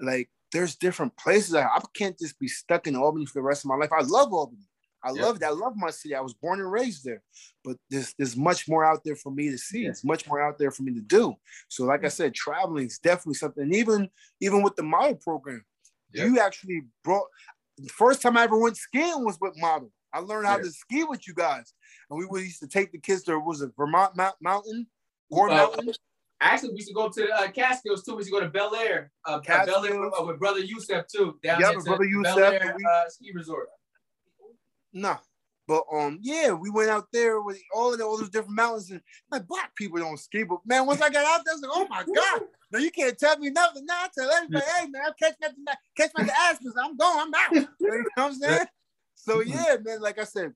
Like, 0.00 0.30
there's 0.50 0.74
different 0.74 1.16
places. 1.16 1.54
I, 1.54 1.62
I 1.62 1.80
can't 1.94 2.18
just 2.18 2.40
be 2.40 2.48
stuck 2.48 2.88
in 2.88 2.96
Albany 2.96 3.26
for 3.26 3.34
the 3.34 3.42
rest 3.42 3.64
of 3.64 3.68
my 3.68 3.76
life. 3.76 3.92
I 3.92 4.02
love 4.02 4.32
Albany. 4.32 4.66
I 5.04 5.10
yep. 5.12 5.22
love 5.22 5.40
that. 5.40 5.48
I 5.48 5.50
love 5.50 5.74
my 5.76 5.90
city. 5.90 6.14
I 6.14 6.20
was 6.20 6.34
born 6.34 6.60
and 6.60 6.70
raised 6.70 7.04
there, 7.04 7.22
but 7.64 7.76
there's 7.90 8.14
there's 8.18 8.36
much 8.36 8.68
more 8.68 8.84
out 8.84 9.02
there 9.04 9.16
for 9.16 9.30
me 9.30 9.50
to 9.50 9.58
see. 9.58 9.82
Yeah. 9.82 9.90
It's 9.90 10.04
much 10.04 10.28
more 10.28 10.40
out 10.40 10.58
there 10.58 10.70
for 10.70 10.84
me 10.84 10.94
to 10.94 11.00
do. 11.00 11.34
So, 11.68 11.84
like 11.84 12.04
I 12.04 12.08
said, 12.08 12.34
traveling 12.34 12.86
is 12.86 12.98
definitely 12.98 13.34
something. 13.34 13.72
Even 13.74 14.08
even 14.40 14.62
with 14.62 14.76
the 14.76 14.84
model 14.84 15.16
program, 15.16 15.64
yep. 16.12 16.26
you 16.26 16.40
actually 16.40 16.82
brought. 17.02 17.26
The 17.78 17.88
first 17.88 18.22
time 18.22 18.36
I 18.36 18.44
ever 18.44 18.58
went 18.58 18.76
skiing 18.76 19.24
was 19.24 19.38
with 19.40 19.58
model. 19.58 19.90
I 20.12 20.20
learned 20.20 20.46
how 20.46 20.58
to 20.58 20.70
ski 20.70 21.04
with 21.04 21.26
you 21.26 21.34
guys, 21.34 21.72
and 22.10 22.18
we 22.18 22.26
would 22.26 22.42
used 22.42 22.60
to 22.60 22.68
take 22.68 22.92
the 22.92 22.98
kids 22.98 23.22
to 23.24 23.38
was 23.38 23.62
it 23.62 23.72
Vermont 23.76 24.14
Mount, 24.14 24.36
Mountain, 24.40 24.86
Gore 25.32 25.50
uh, 25.50 25.56
Mountain. 25.56 25.94
Actually, 26.40 26.70
we 26.70 26.76
used 26.76 26.88
to 26.88 26.94
go 26.94 27.08
to 27.08 27.28
uh, 27.34 27.48
Catskills 27.50 28.04
too. 28.04 28.12
We 28.12 28.18
used 28.18 28.32
to 28.32 28.40
go 28.40 28.40
to 28.40 28.50
Belleayre, 28.50 29.10
uh, 29.26 29.36
uh, 29.36 29.40
Belleayre 29.40 29.98
with, 30.00 30.12
uh, 30.20 30.24
with, 30.24 30.38
brother 30.38 30.58
Yusef 30.58 31.06
too. 31.06 31.38
Down 31.42 31.60
yeah, 31.60 31.72
brother 31.72 32.04
Yusef. 32.04 32.36
Belleayre 32.36 32.74
uh, 32.74 33.08
ski 33.08 33.30
resort. 33.32 33.68
No. 34.92 35.18
But 35.68 35.84
um, 35.92 36.18
yeah, 36.22 36.52
we 36.52 36.70
went 36.70 36.90
out 36.90 37.06
there 37.12 37.40
with 37.40 37.60
all 37.74 37.92
of 37.92 37.98
the, 37.98 38.04
all 38.04 38.18
those 38.18 38.30
different 38.30 38.56
mountains, 38.56 38.90
and 38.90 39.00
like 39.30 39.46
black 39.46 39.74
people 39.76 39.98
don't 39.98 40.18
ski. 40.18 40.42
But 40.42 40.58
man, 40.66 40.86
once 40.86 41.00
I 41.00 41.08
got 41.08 41.24
out 41.24 41.44
there, 41.44 41.54
I 41.54 41.56
was 41.56 41.62
like, 41.62 41.70
oh 41.72 41.86
my 41.88 42.04
god, 42.14 42.42
no, 42.72 42.78
you 42.78 42.90
can't 42.90 43.16
tell 43.16 43.38
me 43.38 43.50
nothing. 43.50 43.86
Now 43.86 44.02
I 44.02 44.08
tell 44.12 44.30
everybody, 44.30 44.64
hey 44.76 44.88
man, 44.88 45.02
I'm 45.06 45.12
catching 45.18 45.44
at 45.44 45.54
the 45.54 45.76
catch 45.96 46.10
me 46.16 46.24
at 46.24 46.26
the 46.26 46.32
Aspens. 46.32 46.74
I'm 46.82 46.96
going, 46.96 47.18
I'm 47.18 47.34
out. 47.34 47.68
You 47.80 47.88
know 47.88 48.04
what 48.14 48.24
I'm 48.24 48.34
saying? 48.34 48.66
So 49.14 49.40
yeah, 49.40 49.76
man, 49.84 50.00
like 50.00 50.18
I 50.18 50.24
said, 50.24 50.52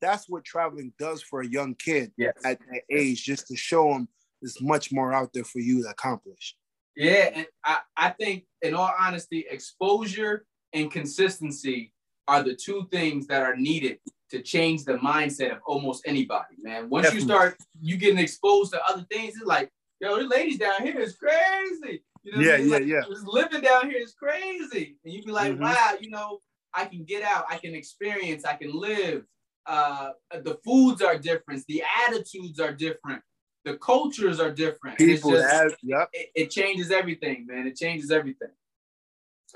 that's 0.00 0.28
what 0.28 0.44
traveling 0.44 0.92
does 0.98 1.22
for 1.22 1.40
a 1.40 1.48
young 1.48 1.74
kid 1.74 2.12
yes. 2.18 2.34
at 2.44 2.58
that 2.58 2.82
age, 2.90 3.24
just 3.24 3.46
to 3.48 3.56
show 3.56 3.88
them 3.88 4.08
there's 4.42 4.60
much 4.60 4.92
more 4.92 5.12
out 5.12 5.32
there 5.32 5.44
for 5.44 5.58
you 5.58 5.82
to 5.82 5.88
accomplish. 5.88 6.54
Yeah, 6.96 7.30
and 7.34 7.46
I, 7.64 7.78
I 7.96 8.10
think 8.10 8.44
in 8.62 8.74
all 8.74 8.92
honesty, 8.98 9.46
exposure 9.50 10.44
and 10.72 10.90
consistency 10.90 11.92
are 12.30 12.44
the 12.44 12.54
two 12.54 12.86
things 12.92 13.26
that 13.26 13.42
are 13.42 13.56
needed 13.56 13.98
to 14.30 14.40
change 14.40 14.84
the 14.84 14.94
mindset 14.98 15.50
of 15.50 15.58
almost 15.66 16.06
anybody, 16.06 16.54
man. 16.58 16.88
Once 16.88 17.06
Definitely. 17.06 17.20
you 17.20 17.34
start 17.34 17.56
you 17.80 17.96
getting 17.96 18.18
exposed 18.18 18.72
to 18.72 18.80
other 18.88 19.04
things, 19.10 19.34
it's 19.34 19.44
like, 19.44 19.68
yo, 20.00 20.16
the 20.16 20.28
ladies 20.28 20.58
down 20.58 20.80
here 20.82 21.00
is 21.00 21.16
crazy. 21.16 22.04
You 22.22 22.32
know 22.32 22.40
yeah, 22.40 22.56
yeah, 22.58 22.72
like, 22.72 22.86
yeah. 22.86 23.02
Living 23.24 23.62
down 23.62 23.90
here 23.90 23.98
is 23.98 24.14
crazy. 24.14 24.96
And 25.04 25.12
you'd 25.12 25.24
be 25.24 25.32
like, 25.32 25.54
mm-hmm. 25.54 25.64
wow, 25.64 25.94
you 26.00 26.10
know, 26.10 26.38
I 26.72 26.84
can 26.84 27.02
get 27.02 27.24
out, 27.24 27.46
I 27.50 27.56
can 27.56 27.74
experience, 27.74 28.44
I 28.44 28.54
can 28.54 28.72
live. 28.72 29.24
Uh, 29.66 30.10
the 30.30 30.56
foods 30.64 31.02
are 31.02 31.18
different, 31.18 31.64
the 31.66 31.82
attitudes 32.06 32.60
are 32.60 32.72
different, 32.72 33.22
the 33.64 33.76
cultures 33.78 34.38
are 34.38 34.52
different. 34.52 34.98
People 34.98 35.32
just, 35.32 35.50
have, 35.50 35.74
yep. 35.82 36.08
It, 36.12 36.30
it, 36.36 36.50
changes 36.50 36.92
everything, 36.92 37.46
man. 37.48 37.66
It 37.66 37.76
changes 37.76 38.12
everything. 38.12 38.50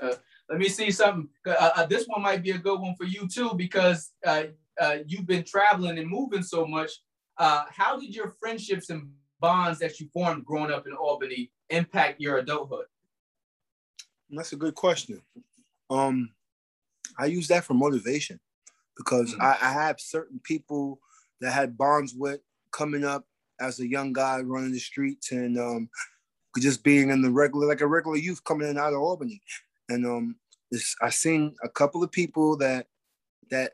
Uh, 0.01 0.15
let 0.49 0.59
me 0.59 0.69
see 0.69 0.91
something. 0.91 1.27
Uh, 1.45 1.71
uh, 1.75 1.85
this 1.85 2.05
one 2.05 2.21
might 2.21 2.43
be 2.43 2.51
a 2.51 2.57
good 2.57 2.79
one 2.79 2.95
for 2.95 3.05
you 3.05 3.27
too, 3.27 3.51
because 3.55 4.11
uh, 4.25 4.43
uh 4.79 4.97
you've 5.07 5.27
been 5.27 5.43
traveling 5.43 5.97
and 5.97 6.09
moving 6.09 6.43
so 6.43 6.65
much. 6.65 6.91
Uh, 7.37 7.63
how 7.69 7.99
did 7.99 8.15
your 8.15 8.29
friendships 8.39 8.89
and 8.89 9.09
bonds 9.39 9.79
that 9.79 9.99
you 9.99 10.07
formed 10.13 10.45
growing 10.45 10.71
up 10.71 10.87
in 10.87 10.93
Albany 10.93 11.51
impact 11.69 12.21
your 12.21 12.37
adulthood? 12.37 12.85
That's 14.29 14.53
a 14.53 14.57
good 14.57 14.75
question. 14.75 15.21
Um, 15.89 16.31
I 17.17 17.25
use 17.25 17.47
that 17.49 17.63
for 17.63 17.73
motivation 17.73 18.39
because 18.97 19.33
mm-hmm. 19.33 19.41
I, 19.41 19.57
I 19.61 19.73
have 19.73 19.99
certain 19.99 20.39
people 20.43 20.99
that 21.41 21.51
had 21.51 21.77
bonds 21.77 22.13
with 22.15 22.39
coming 22.71 23.03
up 23.03 23.25
as 23.59 23.79
a 23.79 23.87
young 23.87 24.13
guy 24.13 24.39
running 24.41 24.71
the 24.71 24.79
streets 24.79 25.31
and 25.31 25.57
um, 25.59 25.89
just 26.59 26.83
being 26.83 27.09
in 27.09 27.21
the 27.21 27.31
regular, 27.31 27.67
like 27.67 27.81
a 27.81 27.87
regular 27.87 28.17
youth 28.17 28.43
coming 28.43 28.69
in 28.69 28.77
out 28.77 28.93
of 28.93 28.99
Albany 28.99 29.41
and 29.89 30.05
um, 30.05 30.35
this, 30.71 30.95
I 31.01 31.09
seen 31.09 31.55
a 31.63 31.69
couple 31.69 32.03
of 32.03 32.11
people 32.11 32.57
that 32.57 32.87
that 33.49 33.73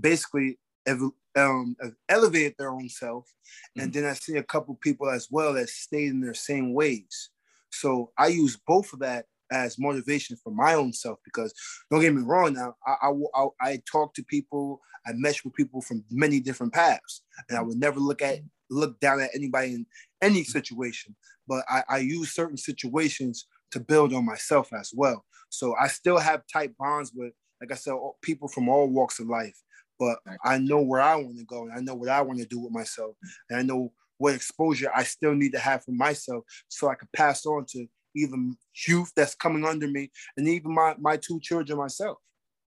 basically 0.00 0.58
ev- 0.86 1.10
um, 1.36 1.76
elevated 2.08 2.54
their 2.58 2.70
own 2.70 2.88
self, 2.88 3.24
mm-hmm. 3.24 3.82
and 3.82 3.92
then 3.92 4.04
I 4.04 4.14
see 4.14 4.36
a 4.36 4.42
couple 4.42 4.74
people 4.76 5.10
as 5.10 5.28
well 5.30 5.54
that 5.54 5.68
stayed 5.68 6.10
in 6.10 6.20
their 6.20 6.34
same 6.34 6.72
ways. 6.72 7.30
So 7.70 8.12
I 8.16 8.28
use 8.28 8.58
both 8.66 8.92
of 8.92 9.00
that 9.00 9.26
as 9.50 9.78
motivation 9.78 10.36
for 10.36 10.50
my 10.50 10.74
own 10.74 10.92
self 10.92 11.18
because 11.24 11.52
don't 11.90 12.00
get 12.00 12.14
me 12.14 12.22
wrong 12.22 12.54
now 12.54 12.74
I, 12.84 12.96
I, 13.02 13.12
I, 13.34 13.46
I 13.60 13.82
talk 13.90 14.12
to 14.14 14.24
people 14.24 14.80
i 15.06 15.12
mesh 15.14 15.44
with 15.44 15.54
people 15.54 15.80
from 15.80 16.04
many 16.10 16.40
different 16.40 16.72
paths 16.72 17.22
and 17.48 17.56
i 17.56 17.62
would 17.62 17.78
never 17.78 18.00
look 18.00 18.22
at 18.22 18.40
look 18.70 18.98
down 18.98 19.20
at 19.20 19.30
anybody 19.34 19.74
in 19.74 19.86
any 20.20 20.42
situation 20.42 21.14
but 21.48 21.64
I, 21.68 21.82
I 21.88 21.98
use 21.98 22.34
certain 22.34 22.56
situations 22.56 23.46
to 23.72 23.80
build 23.80 24.12
on 24.14 24.24
myself 24.24 24.72
as 24.72 24.92
well. 24.94 25.24
So 25.48 25.74
I 25.80 25.88
still 25.88 26.18
have 26.18 26.42
tight 26.52 26.76
bonds 26.76 27.12
with, 27.14 27.32
like 27.60 27.72
I 27.72 27.76
said, 27.76 27.94
people 28.22 28.48
from 28.48 28.68
all 28.68 28.88
walks 28.88 29.18
of 29.18 29.28
life. 29.28 29.56
But 29.98 30.18
I 30.44 30.58
know 30.58 30.82
where 30.82 31.00
I 31.00 31.16
want 31.16 31.38
to 31.38 31.44
go, 31.44 31.62
and 31.62 31.72
I 31.72 31.80
know 31.80 31.94
what 31.94 32.10
I 32.10 32.20
want 32.20 32.38
to 32.40 32.44
do 32.46 32.60
with 32.60 32.72
myself, 32.72 33.16
and 33.48 33.58
I 33.58 33.62
know 33.62 33.92
what 34.18 34.34
exposure 34.34 34.90
I 34.94 35.04
still 35.04 35.34
need 35.34 35.52
to 35.52 35.58
have 35.58 35.84
for 35.84 35.92
myself, 35.92 36.44
so 36.68 36.88
I 36.88 36.96
can 36.96 37.08
pass 37.14 37.46
on 37.46 37.64
to 37.70 37.86
even 38.14 38.56
youth 38.86 39.10
that's 39.16 39.34
coming 39.34 39.64
under 39.64 39.88
me, 39.88 40.10
and 40.36 40.46
even 40.48 40.74
my 40.74 40.94
my 40.98 41.16
two 41.16 41.40
children 41.40 41.78
myself. 41.78 42.18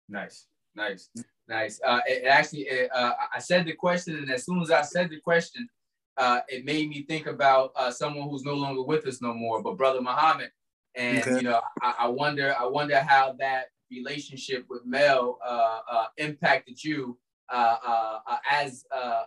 Nice, 0.09 0.47
nice, 0.77 1.11
nice. 1.49 1.81
Uh, 1.85 1.99
it, 2.07 2.23
it 2.23 2.29
actually, 2.29 2.63
it, 2.63 2.91
uh, 2.95 3.15
I 3.35 3.41
said 3.41 3.67
the 3.67 3.73
question, 3.73 4.15
and 4.17 4.31
as 4.31 4.45
soon 4.45 4.63
as 4.63 4.71
I 4.71 4.83
said 4.83 5.11
the 5.11 5.19
question, 5.19 5.69
uh, 6.17 6.43
it 6.49 6.65
made 6.65 6.89
me 6.89 7.07
think 7.09 7.27
about 7.27 7.73
uh, 7.75 7.91
someone 7.91 8.29
who's 8.29 8.45
no 8.45 8.55
longer 8.55 8.85
with 8.85 9.05
us 9.07 9.21
no 9.21 9.35
more, 9.35 9.61
but 9.65 9.77
Brother 9.77 10.01
Muhammad. 10.01 10.51
And 10.97 11.19
okay. 11.19 11.37
you 11.37 11.43
know, 11.43 11.61
I, 11.83 11.95
I, 12.01 12.09
wonder, 12.09 12.55
I 12.59 12.65
wonder 12.65 12.99
how 13.01 13.35
that 13.39 13.67
relationship 13.91 14.65
with 14.69 14.83
Mel 14.85 15.39
uh, 15.47 15.81
uh, 15.91 16.07
impacted 16.17 16.83
you 16.83 17.19
uh, 17.53 17.77
uh, 17.87 18.19
uh 18.27 18.37
as 18.51 18.85
uh, 18.95 19.23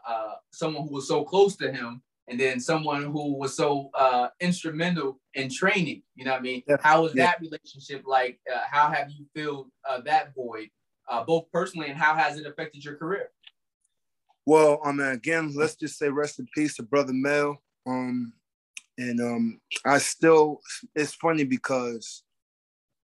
someone 0.52 0.88
who 0.88 0.96
was 0.96 1.08
so 1.08 1.24
close 1.24 1.56
to 1.56 1.72
him, 1.72 2.02
and 2.28 2.40
then 2.40 2.60
someone 2.60 3.04
who 3.04 3.38
was 3.38 3.56
so 3.56 3.92
instrumental 4.40 5.20
in 5.36 5.50
training. 5.50 6.04
You 6.16 6.26
know 6.26 6.32
what 6.32 6.40
I 6.40 6.44
mean? 6.44 6.64
Yeah. 6.68 6.78
How 6.82 7.04
was 7.04 7.16
yeah. 7.16 7.28
that 7.28 7.42
relationship 7.42 8.04
like? 8.06 8.40
how 8.70 8.92
have 8.92 9.10
you 9.12 9.26
filled 9.36 9.70
that 10.06 10.34
void, 10.36 10.70
both 11.26 11.46
personally, 11.52 11.90
and 11.90 11.98
how 11.98 12.16
has 12.16 12.38
it 12.38 12.46
affected 12.46 12.84
your 12.84 12.96
career? 12.96 13.30
Well, 14.46 14.82
I 14.84 14.92
mean, 14.92 15.08
again, 15.08 15.54
let's 15.56 15.76
just 15.76 15.98
say 15.98 16.10
rest 16.10 16.40
in 16.40 16.48
peace 16.56 16.76
to 16.78 16.84
brother 16.84 17.14
Mel. 17.14 17.62
Um, 17.86 18.34
and 19.00 19.22
um, 19.22 19.62
I 19.86 19.98
still, 20.00 20.60
it's 20.94 21.16
funny 21.16 21.46
because 21.46 22.24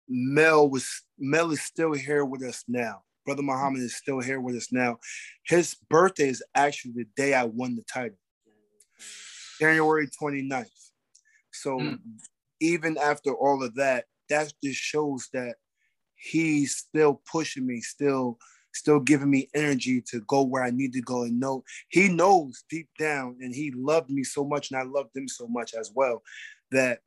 Mel 0.08 0.68
was 0.68 0.90
Mel 1.16 1.52
is 1.52 1.62
still 1.62 1.92
here 1.92 2.24
with 2.24 2.42
us 2.42 2.64
now. 2.66 3.02
Brother 3.24 3.42
Muhammad 3.42 3.80
is 3.80 3.94
still 3.94 4.18
here 4.18 4.40
with 4.40 4.56
us 4.56 4.72
now. 4.72 4.98
His 5.46 5.76
birthday 5.88 6.28
is 6.28 6.42
actually 6.54 6.94
the 6.96 7.06
day 7.16 7.32
I 7.32 7.44
won 7.44 7.76
the 7.76 7.82
title, 7.82 8.18
January 9.60 10.08
29th. 10.20 10.66
So 11.52 11.78
mm. 11.78 11.98
even 12.60 12.98
after 12.98 13.32
all 13.32 13.62
of 13.62 13.76
that, 13.76 14.06
that 14.28 14.52
just 14.62 14.80
shows 14.80 15.28
that 15.32 15.54
he's 16.16 16.76
still 16.76 17.22
pushing 17.30 17.66
me, 17.66 17.80
still 17.80 18.38
still 18.74 19.00
giving 19.00 19.30
me 19.30 19.48
energy 19.54 20.02
to 20.02 20.20
go 20.22 20.42
where 20.42 20.62
I 20.62 20.70
need 20.70 20.92
to 20.94 21.02
go 21.02 21.22
and 21.22 21.38
know 21.38 21.64
he 21.88 22.08
knows 22.08 22.64
deep 22.68 22.88
down 22.98 23.36
and 23.40 23.54
he 23.54 23.72
loved 23.74 24.10
me 24.10 24.24
so 24.24 24.44
much 24.44 24.70
and 24.70 24.80
I 24.80 24.84
loved 24.84 25.16
him 25.16 25.28
so 25.28 25.46
much 25.46 25.74
as 25.74 25.92
well 25.94 26.22
that 26.70 27.00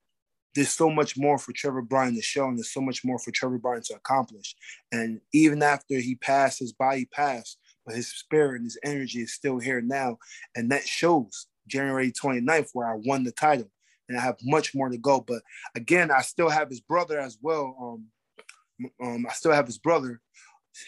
there's 0.55 0.71
so 0.71 0.89
much 0.89 1.17
more 1.17 1.37
for 1.37 1.53
Trevor 1.53 1.83
Bryan 1.83 2.15
to 2.15 2.21
show 2.21 2.47
and 2.47 2.57
there's 2.57 2.73
so 2.73 2.81
much 2.81 3.05
more 3.05 3.19
for 3.19 3.29
Trevor 3.29 3.59
Bryan 3.59 3.83
to 3.83 3.95
accomplish. 3.95 4.55
And 4.91 5.21
even 5.31 5.61
after 5.61 5.99
he 5.99 6.15
passed, 6.15 6.57
his 6.57 6.73
body 6.73 7.07
passed, 7.13 7.59
but 7.85 7.95
his 7.95 8.07
spirit 8.07 8.55
and 8.55 8.65
his 8.65 8.79
energy 8.83 9.19
is 9.19 9.33
still 9.33 9.59
here 9.59 9.81
now. 9.81 10.17
And 10.55 10.71
that 10.71 10.87
shows 10.87 11.45
January 11.67 12.11
29th 12.11 12.69
where 12.73 12.87
I 12.87 12.95
won 12.95 13.23
the 13.23 13.31
title. 13.31 13.69
And 14.09 14.17
I 14.17 14.21
have 14.21 14.37
much 14.41 14.73
more 14.73 14.89
to 14.89 14.97
go. 14.97 15.21
But 15.21 15.43
again, 15.75 16.09
I 16.09 16.21
still 16.21 16.49
have 16.49 16.69
his 16.69 16.79
brother 16.79 17.19
as 17.19 17.37
well. 17.39 17.75
Um, 17.79 18.89
um, 19.03 19.25
I 19.29 19.33
still 19.33 19.51
have 19.51 19.67
his 19.67 19.77
brother 19.77 20.21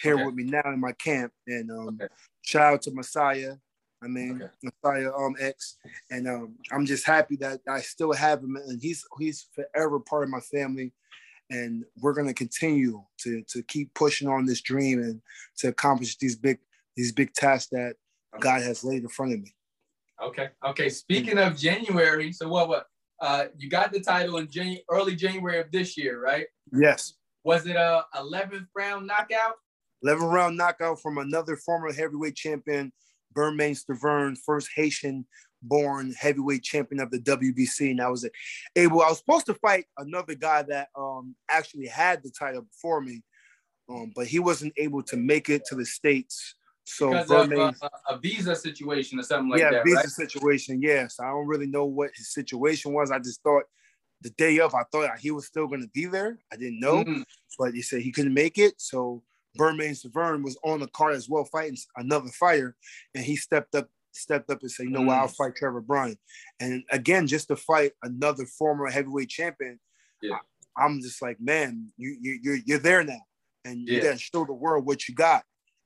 here 0.02 0.16
okay. 0.16 0.26
with 0.26 0.36
me 0.36 0.44
now 0.44 0.62
in 0.66 0.80
my 0.80 0.94
camp. 0.94 1.32
And 1.48 1.72
um, 1.72 2.00
okay. 2.02 2.08
shout 2.42 2.74
out 2.74 2.82
to 2.84 2.92
Messiah. 2.92 3.56
I 4.02 4.08
mean, 4.08 4.42
okay. 4.42 4.52
Messiah 4.64 5.12
um 5.14 5.36
X, 5.40 5.76
and 6.10 6.28
um, 6.28 6.56
I'm 6.72 6.86
just 6.86 7.06
happy 7.06 7.36
that 7.38 7.60
I 7.68 7.82
still 7.82 8.14
have 8.14 8.42
him, 8.42 8.56
and 8.56 8.82
he's 8.82 9.06
he's 9.20 9.48
forever 9.54 10.00
part 10.00 10.24
of 10.24 10.30
my 10.30 10.40
family, 10.40 10.94
and 11.50 11.84
we're 12.00 12.14
gonna 12.14 12.34
continue 12.34 13.04
to 13.24 13.44
to 13.50 13.62
keep 13.64 13.94
pushing 13.94 14.30
on 14.30 14.46
this 14.46 14.62
dream 14.62 15.00
and 15.00 15.22
to 15.58 15.68
accomplish 15.68 16.18
these 16.18 16.38
big 16.38 16.60
these 16.96 17.12
big 17.12 17.34
tasks 17.34 17.70
that 17.72 17.96
God 18.40 18.62
has 18.62 18.84
laid 18.84 19.04
in 19.04 19.10
front 19.10 19.34
of 19.34 19.42
me. 19.42 19.54
Okay. 20.22 20.50
Okay. 20.66 20.90
Speaking 20.90 21.38
of 21.38 21.58
January, 21.58 22.32
so 22.32 22.48
what? 22.48 22.70
What? 22.70 22.86
Uh, 23.22 23.46
you 23.58 23.70
got 23.70 23.92
the 23.92 24.00
title 24.00 24.38
in 24.38 24.50
January, 24.50 24.84
early 24.90 25.16
January 25.16 25.60
of 25.60 25.72
this 25.72 25.98
year, 25.98 26.22
right? 26.22 26.46
Yes. 26.72 27.16
Was 27.44 27.66
it 27.68 27.76
a 27.76 28.06
11th 28.16 28.68
round 28.76 29.08
knockout? 29.08 29.56
11th 30.06 30.32
round 30.32 30.58
knockout 30.58 31.02
from 31.02 31.18
another 31.18 31.56
former 31.58 31.92
heavyweight 31.94 32.36
champion, 32.36 32.92
Bermane 33.34 33.76
Stiverne, 33.76 34.38
first 34.38 34.70
Haitian 34.76 35.26
born 35.62 36.14
heavyweight 36.18 36.64
champion 36.64 37.02
of 37.02 37.12
the 37.12 37.20
WBC. 37.20 37.92
And 37.92 38.02
I 38.02 38.10
was 38.10 38.28
able, 38.76 39.02
I 39.02 39.10
was 39.10 39.20
supposed 39.20 39.46
to 39.48 39.54
fight 39.56 39.86
another 39.98 40.36
guy 40.36 40.64
that 40.64 40.90
um, 40.98 41.36
actually 41.50 41.88
had 41.88 42.24
the 42.24 42.32
title 42.32 42.62
before 42.62 43.02
me, 43.02 43.24
um, 43.90 44.12
but 44.16 44.28
he 44.28 44.40
wasn't 44.40 44.74
able 44.78 45.04
to 45.04 45.18
make 45.18 45.50
it 45.50 45.66
to 45.66 45.76
the 45.76 45.86
States 45.86 46.56
so 46.86 47.12
because 47.12 47.30
of 47.30 47.52
a, 47.52 47.74
a, 48.10 48.18
visa 48.18 48.56
situation 48.56 49.20
or 49.20 49.24
something 49.24 49.50
like 49.50 49.60
yeah, 49.60 49.70
that. 49.70 49.78
Yeah, 49.78 49.84
visa 49.84 49.98
right? 49.98 50.10
situation. 50.10 50.82
Yes, 50.82 51.20
I 51.20 51.28
don't 51.28 51.46
really 51.46 51.68
know 51.68 51.86
what 51.86 52.10
his 52.16 52.34
situation 52.34 52.94
was. 52.94 53.12
I 53.12 53.20
just 53.20 53.44
thought 53.44 53.64
the 54.22 54.32
day 54.32 54.60
of, 54.60 54.74
I 54.74 54.84
thought 54.92 55.20
he 55.20 55.30
was 55.30 55.46
still 55.46 55.68
going 55.68 55.82
to 55.82 55.90
be 55.94 56.06
there. 56.06 56.40
I 56.52 56.56
didn't 56.56 56.80
know, 56.80 57.04
mm-hmm. 57.04 57.22
but 57.60 57.74
he 57.74 57.84
said 57.84 58.02
he 58.02 58.12
couldn't 58.12 58.34
make 58.34 58.58
it. 58.58 58.74
So 58.78 59.22
Bermane 59.56 59.96
Stiverne 59.96 60.44
was 60.44 60.58
on 60.64 60.80
the 60.80 60.88
card 60.88 61.16
as 61.16 61.28
well, 61.30 61.46
fighting 61.46 61.78
another 61.96 62.30
fighter, 62.30 62.76
and 63.16 63.24
he 63.24 63.36
stepped 63.36 63.76
up, 63.76 63.88
stepped 64.12 64.50
up 64.50 64.62
and 64.62 64.72
said, 64.72 64.86
"You 64.86 64.92
know 64.92 65.00
mm-hmm. 65.00 65.08
what? 65.08 65.18
I'll 65.18 65.28
mm. 65.28 65.36
fight 65.36 65.56
Trevor 65.56 65.82
Bryan." 65.82 66.18
And 66.60 66.84
again, 66.92 67.28
just 67.28 67.48
to 67.48 67.56
fight 67.56 67.94
another 68.04 68.46
former 68.46 68.90
heavyweight 68.90 69.30
champion, 69.30 69.80
yeah. 70.22 70.38
I, 70.78 70.86
am 70.86 71.02
just 71.02 71.22
like, 71.22 71.40
man, 71.40 71.92
you 71.98 72.18
you 72.22 72.40
you're, 72.42 72.60
you're 72.66 72.80
there 72.80 73.04
now, 73.04 73.22
and 73.66 73.88
yeah. 73.88 73.96
you 73.96 74.02
got 74.04 74.14
to 74.14 74.18
show 74.20 74.46
the 74.46 74.54
world 74.54 74.86
what 74.86 75.08
you 75.08 75.16
got 75.16 75.44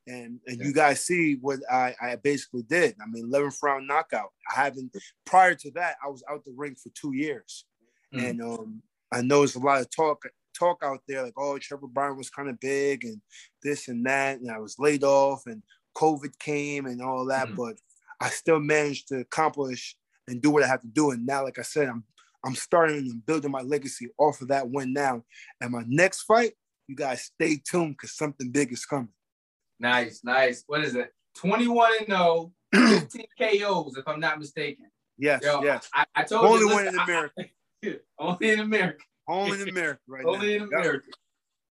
and 0.08 0.40
and 0.48 0.60
you 0.60 0.74
guys 0.74 1.06
see 1.06 1.38
what 1.40 1.60
I, 1.72 1.96
I 2.02 2.16
basically 2.18 2.64
did. 2.64 2.96
I 3.02 3.06
mean, 3.10 3.32
11th 3.32 3.62
round 3.64 3.88
knockout. 3.88 4.30
I 4.52 4.62
haven't 4.62 4.96
prior 5.26 5.56
to 5.56 5.72
that. 5.72 5.96
I 6.04 6.10
was 6.10 6.24
out 6.30 6.44
the 6.44 6.54
ring 6.56 6.76
for 6.76 6.90
two 6.90 7.14
years, 7.16 7.66
mm-hmm. 8.14 8.26
and 8.26 8.42
um, 8.42 8.82
I 9.12 9.22
know 9.22 9.40
there's 9.40 9.56
a 9.56 9.60
lot 9.60 9.82
of 9.82 9.90
talk 9.90 10.24
talk 10.64 10.82
out 10.84 11.02
there 11.08 11.24
like, 11.24 11.34
oh, 11.38 11.58
Trevor 11.58 11.88
Bryan 11.88 12.18
was 12.18 12.30
kind 12.30 12.50
of 12.50 12.60
big 12.60 13.04
and 13.04 13.22
this 13.62 13.88
and 13.88 14.06
that, 14.06 14.40
and 14.40 14.50
I 14.52 14.60
was 14.60 14.78
laid 14.80 15.04
off, 15.04 15.44
and 15.46 15.62
COVID 15.96 16.38
came 16.40 16.86
and 16.86 17.02
all 17.02 17.26
that, 17.26 17.48
mm-hmm. 17.48 17.56
but 17.56 17.76
I 18.22 18.30
still 18.30 18.60
managed 18.60 19.10
to 19.10 19.20
accomplish 19.20 19.96
and 20.28 20.42
do 20.42 20.52
what 20.52 20.64
I 20.64 20.68
have 20.68 20.82
to 20.82 20.88
do. 20.88 21.12
And 21.12 21.26
now, 21.26 21.44
like 21.44 21.60
I 21.60 21.64
said, 21.64 21.90
I'm 21.90 22.04
I'm 22.46 22.56
starting 22.56 22.98
and 22.98 23.26
building 23.26 23.52
my 23.52 23.62
legacy 23.62 24.10
off 24.18 24.42
of 24.42 24.50
that 24.50 24.70
win 24.70 24.92
now. 24.92 25.24
And 25.62 25.72
my 25.72 25.84
next 25.88 26.24
fight, 26.24 26.52
you 26.88 26.96
guys 26.96 27.24
stay 27.24 27.58
tuned 27.58 27.96
because 27.96 28.18
something 28.18 28.52
big 28.52 28.74
is 28.74 28.86
coming. 28.86 29.14
Nice, 29.80 30.22
nice. 30.24 30.64
What 30.68 30.84
is 30.84 30.96
it? 30.96 31.10
21 31.36 31.92
and 32.00 32.08
0, 32.08 32.52
15 32.74 33.26
KOs, 33.40 33.98
if 33.98 34.08
I'm 34.08 34.20
not 34.20 34.40
mistaken. 34.40 34.86
Yes, 35.18 35.42
Yo, 35.44 35.64
yes. 35.64 35.90
I, 35.94 36.06
I 36.16 36.24
told 36.24 36.46
only 36.46 36.60
you. 36.60 36.72
Only 36.72 36.76
one 36.76 36.88
in 36.88 37.00
America. 37.00 37.34
I, 37.40 38.00
only 38.20 38.52
in 38.52 38.60
America. 38.60 39.04
Only 39.28 39.62
in 39.62 39.70
America, 39.76 40.02
right 40.08 40.26
Only 40.26 40.58
now. 40.58 40.64
in 40.66 40.74
America. 40.74 41.08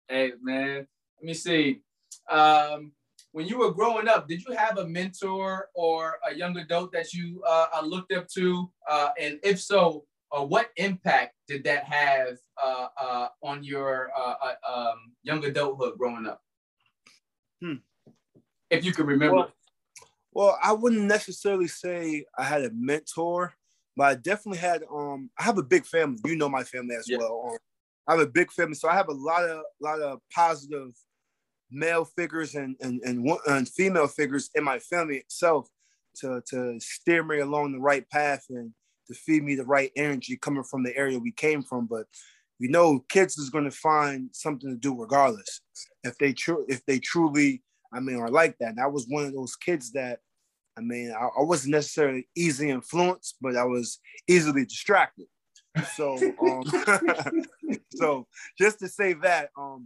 Hey, 0.08 0.34
man. 0.42 0.88
Let 1.20 1.24
me 1.24 1.34
see. 1.34 1.82
Um, 2.30 2.92
when 3.32 3.48
you 3.48 3.60
were 3.60 3.72
growing 3.72 4.08
up, 4.08 4.28
did 4.28 4.44
you 4.46 4.54
have 4.56 4.78
a 4.78 4.88
mentor 4.88 5.70
or 5.76 6.16
a 6.30 6.34
young 6.34 6.58
adult 6.58 6.92
that 6.94 7.14
you 7.14 7.44
uh, 7.48 7.68
uh 7.76 7.86
looked 7.86 8.14
up 8.14 8.28
to? 8.30 8.72
Uh, 8.90 9.10
and 9.20 9.40
if 9.44 9.62
so, 9.62 10.06
uh, 10.32 10.44
what 10.44 10.70
impact 10.78 11.36
did 11.48 11.64
that 11.66 11.84
have 11.84 12.38
uh, 12.64 12.88
uh, 13.00 13.28
on 13.44 13.64
your 13.64 14.12
um, 14.68 15.14
young 15.24 15.44
adulthood 15.44 15.98
growing 15.98 16.26
up? 16.26 16.42
Hmm 17.62 17.76
if 18.70 18.86
you 18.86 18.92
can 18.92 19.06
remember. 19.06 19.36
Well, 19.36 19.54
well, 20.34 20.60
I 20.62 20.74
wouldn't 20.74 21.04
necessarily 21.04 21.68
say 21.68 22.26
I 22.38 22.44
had 22.44 22.64
a 22.64 22.72
mentor, 22.74 23.54
but 23.96 24.04
I 24.04 24.16
definitely 24.16 24.60
had. 24.60 24.84
Um, 24.92 25.30
I 25.40 25.44
have 25.44 25.58
a 25.58 25.64
big 25.64 25.86
family. 25.86 26.20
You 26.26 26.36
know 26.36 26.50
my 26.50 26.64
family 26.64 26.96
as 26.96 27.08
yeah. 27.08 27.18
well. 27.18 27.50
Um, 27.52 27.58
I 28.08 28.14
have 28.14 28.22
a 28.22 28.32
big 28.32 28.52
family, 28.52 28.76
so 28.76 28.90
I 28.90 28.96
have 28.96 29.10
a 29.10 29.14
lot 29.14 29.44
of 29.44 29.62
lot 29.82 30.02
of 30.02 30.20
positive 30.34 30.92
male 31.72 32.06
figures 32.06 32.56
and 32.56 32.76
and 32.82 33.02
and, 33.04 33.28
and 33.48 33.70
female 33.70 34.08
figures 34.08 34.50
in 34.56 34.64
my 34.64 34.80
family 34.80 35.18
itself 35.18 35.68
to 36.18 36.42
to 36.50 36.80
steer 36.80 37.24
me 37.24 37.40
along 37.40 37.72
the 37.72 37.80
right 37.80 38.08
path 38.10 38.46
and 38.50 38.72
to 39.08 39.14
feed 39.14 39.44
me 39.44 39.56
the 39.56 39.66
right 39.66 39.92
energy 39.96 40.38
coming 40.38 40.64
from 40.64 40.84
the 40.84 40.96
area 40.96 41.20
we 41.20 41.32
came 41.32 41.62
from. 41.62 41.88
But 41.88 42.06
you 42.60 42.70
know, 42.70 43.04
kids 43.10 43.38
is 43.38 43.50
going 43.50 43.66
to 43.66 43.72
find 43.72 44.30
something 44.34 44.70
to 44.70 44.78
do 44.78 45.00
regardless 45.00 45.62
if 46.04 46.18
they 46.18 46.34
true 46.34 46.66
if 46.68 46.86
they 46.86 47.00
truly 47.00 47.62
I 47.96 48.02
mean, 48.02 48.18
are 48.18 48.30
like 48.30 48.58
that. 48.60 48.70
And 48.70 48.80
I 48.80 48.88
was 48.88 49.06
one 49.08 49.26
of 49.26 49.34
those 49.34 49.56
kids 49.56 49.92
that, 49.94 50.20
I 50.78 50.82
mean, 50.82 51.12
I, 51.12 51.28
I 51.40 51.44
wasn't 51.44 51.74
necessarily 51.74 52.28
easily 52.36 52.70
influenced, 52.70 53.38
but 53.42 53.56
I 53.56 53.64
was 53.64 54.00
easily 54.28 54.66
distracted. 54.66 55.28
So, 55.96 56.18
um, 56.42 56.64
so 57.96 58.28
just 58.58 58.80
to 58.80 58.88
say 58.88 59.14
that, 59.14 59.50
um, 59.58 59.86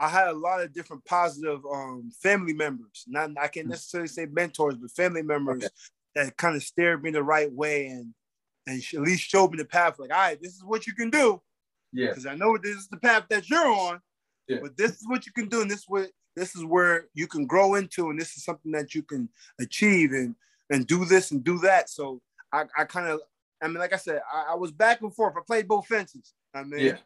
I 0.00 0.08
had 0.08 0.28
a 0.28 0.32
lot 0.32 0.62
of 0.62 0.72
different 0.72 1.04
positive 1.04 1.60
um, 1.70 2.10
family 2.22 2.52
members. 2.52 3.04
Not 3.06 3.30
I 3.40 3.48
can't 3.48 3.68
necessarily 3.68 4.08
say 4.08 4.26
mentors, 4.26 4.76
but 4.76 4.90
family 4.92 5.22
members 5.22 5.64
okay. 5.64 5.74
that 6.14 6.36
kind 6.36 6.56
of 6.56 6.62
steered 6.62 7.02
me 7.02 7.10
the 7.10 7.22
right 7.22 7.52
way 7.52 7.86
and 7.86 8.14
and 8.66 8.82
at 8.94 9.00
least 9.00 9.28
showed 9.28 9.50
me 9.50 9.58
the 9.58 9.64
path. 9.64 9.98
Like, 9.98 10.12
all 10.12 10.18
right, 10.18 10.40
this 10.40 10.54
is 10.54 10.62
what 10.64 10.86
you 10.86 10.94
can 10.94 11.10
do. 11.10 11.40
Yeah. 11.92 12.08
Because 12.08 12.26
I 12.26 12.34
know 12.34 12.56
this 12.58 12.76
is 12.76 12.88
the 12.88 12.98
path 12.98 13.24
that 13.30 13.48
you're 13.48 13.66
on. 13.66 14.00
Yeah. 14.46 14.58
But 14.62 14.76
this 14.76 14.92
is 14.92 15.06
what 15.06 15.26
you 15.26 15.32
can 15.32 15.48
do, 15.48 15.62
and 15.62 15.70
this 15.70 15.80
is 15.80 15.88
what 15.88 16.08
this 16.38 16.54
is 16.54 16.64
where 16.64 17.06
you 17.14 17.26
can 17.26 17.46
grow 17.46 17.74
into 17.74 18.10
and 18.10 18.20
this 18.20 18.36
is 18.36 18.44
something 18.44 18.72
that 18.72 18.94
you 18.94 19.02
can 19.02 19.28
achieve 19.60 20.12
and 20.12 20.34
and 20.70 20.86
do 20.86 21.04
this 21.04 21.30
and 21.30 21.42
do 21.42 21.58
that. 21.58 21.88
So 21.90 22.20
i, 22.52 22.64
I 22.76 22.84
kind 22.84 23.08
of 23.08 23.20
i 23.62 23.66
mean 23.66 23.78
like 23.78 23.92
i 23.92 23.96
said 23.96 24.20
I, 24.32 24.52
I, 24.52 24.54
was 24.54 24.72
back 24.72 25.02
and 25.02 25.14
forth. 25.14 25.34
I 25.36 25.40
played 25.46 25.68
both 25.68 25.86
fences 25.86 26.34
i 26.54 26.62
mean? 26.62 26.80
Yeah. 26.80 26.96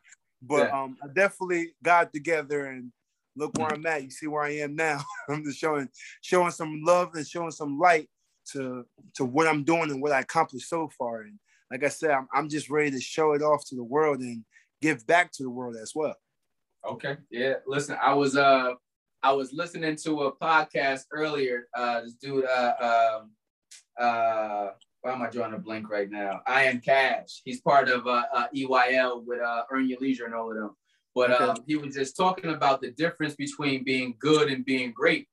but 0.41 0.69
yeah. 0.69 0.83
um 0.83 0.97
i 1.03 1.07
definitely 1.09 1.75
got 1.83 2.13
together 2.13 2.67
and 2.67 2.93
look 3.37 3.57
where 3.57 3.73
i'm 3.73 3.87
at. 3.87 4.05
You 4.05 4.11
see 4.11 4.27
where 4.27 4.43
i 4.43 4.51
am 4.57 4.77
now. 4.77 5.03
I'm 5.29 5.45
just 5.45 5.59
showing 5.59 5.89
showing 6.21 6.51
some 6.51 6.83
love 6.85 7.15
and 7.15 7.27
showing 7.27 7.51
some 7.51 7.79
light 7.79 8.09
to 8.53 8.85
to 9.15 9.25
what 9.25 9.47
i'm 9.47 9.65
doing 9.65 9.91
and 9.91 10.03
what 10.03 10.13
i 10.13 10.21
accomplished 10.21 10.69
so 10.69 10.91
far. 10.99 11.23
And 11.23 11.39
like 11.71 11.85
i 11.85 11.89
said 11.89 12.11
i'm, 12.11 12.29
I'm 12.35 12.49
just 12.49 12.71
ready 12.71 12.91
to 12.91 13.01
show 13.01 13.33
it 13.33 13.43
off 13.43 13.65
to 13.67 13.75
the 13.75 13.85
world 13.85 14.21
and 14.21 14.45
give 14.81 15.07
back 15.07 15.33
to 15.33 15.43
the 15.43 15.51
world 15.51 15.77
as 15.81 15.93
well. 15.95 16.17
Okay. 16.89 17.17
Yeah. 17.31 17.55
Listen 17.67 17.97
i 18.03 18.13
was 18.13 18.37
uh 18.37 18.75
I 19.25 19.33
was 19.33 19.53
listening 19.53 19.95
to 19.97 20.25
a 20.25 20.33
podcast 20.33 21.03
earlier. 21.13 21.69
Uh, 21.77 22.01
this 22.01 22.15
dude, 22.15 22.45
uh, 22.45 23.21
um, 23.21 23.31
uh, 23.99 24.69
why 25.03 25.13
am 25.13 25.23
I 25.23 25.31
drawing 25.31 25.55
a 25.55 25.59
blank 25.59 25.89
right 25.89 26.11
now? 26.11 26.41
I 26.45 26.65
am 26.65 26.81
Cash. 26.81 27.41
He's 27.45 27.61
part 27.61 27.89
of 27.89 28.07
uh, 28.09 28.25
uh, 28.35 28.47
EYL 28.55 29.25
with 29.25 29.41
uh, 29.41 29.63
Earn 29.71 29.89
Your 29.89 30.01
Leisure 30.01 30.25
and 30.25 30.35
all 30.35 30.51
of 30.51 30.57
them. 30.57 30.75
But 31.15 31.31
okay. 31.31 31.45
um, 31.45 31.57
he 31.69 31.77
was 31.77 31.95
just 31.95 32.17
talking 32.17 32.51
about 32.51 32.81
the 32.81 32.91
difference 32.91 33.37
between 33.37 33.85
being 33.85 34.17
good 34.19 34.51
and 34.51 34.65
being 34.65 34.93
great. 34.93 35.29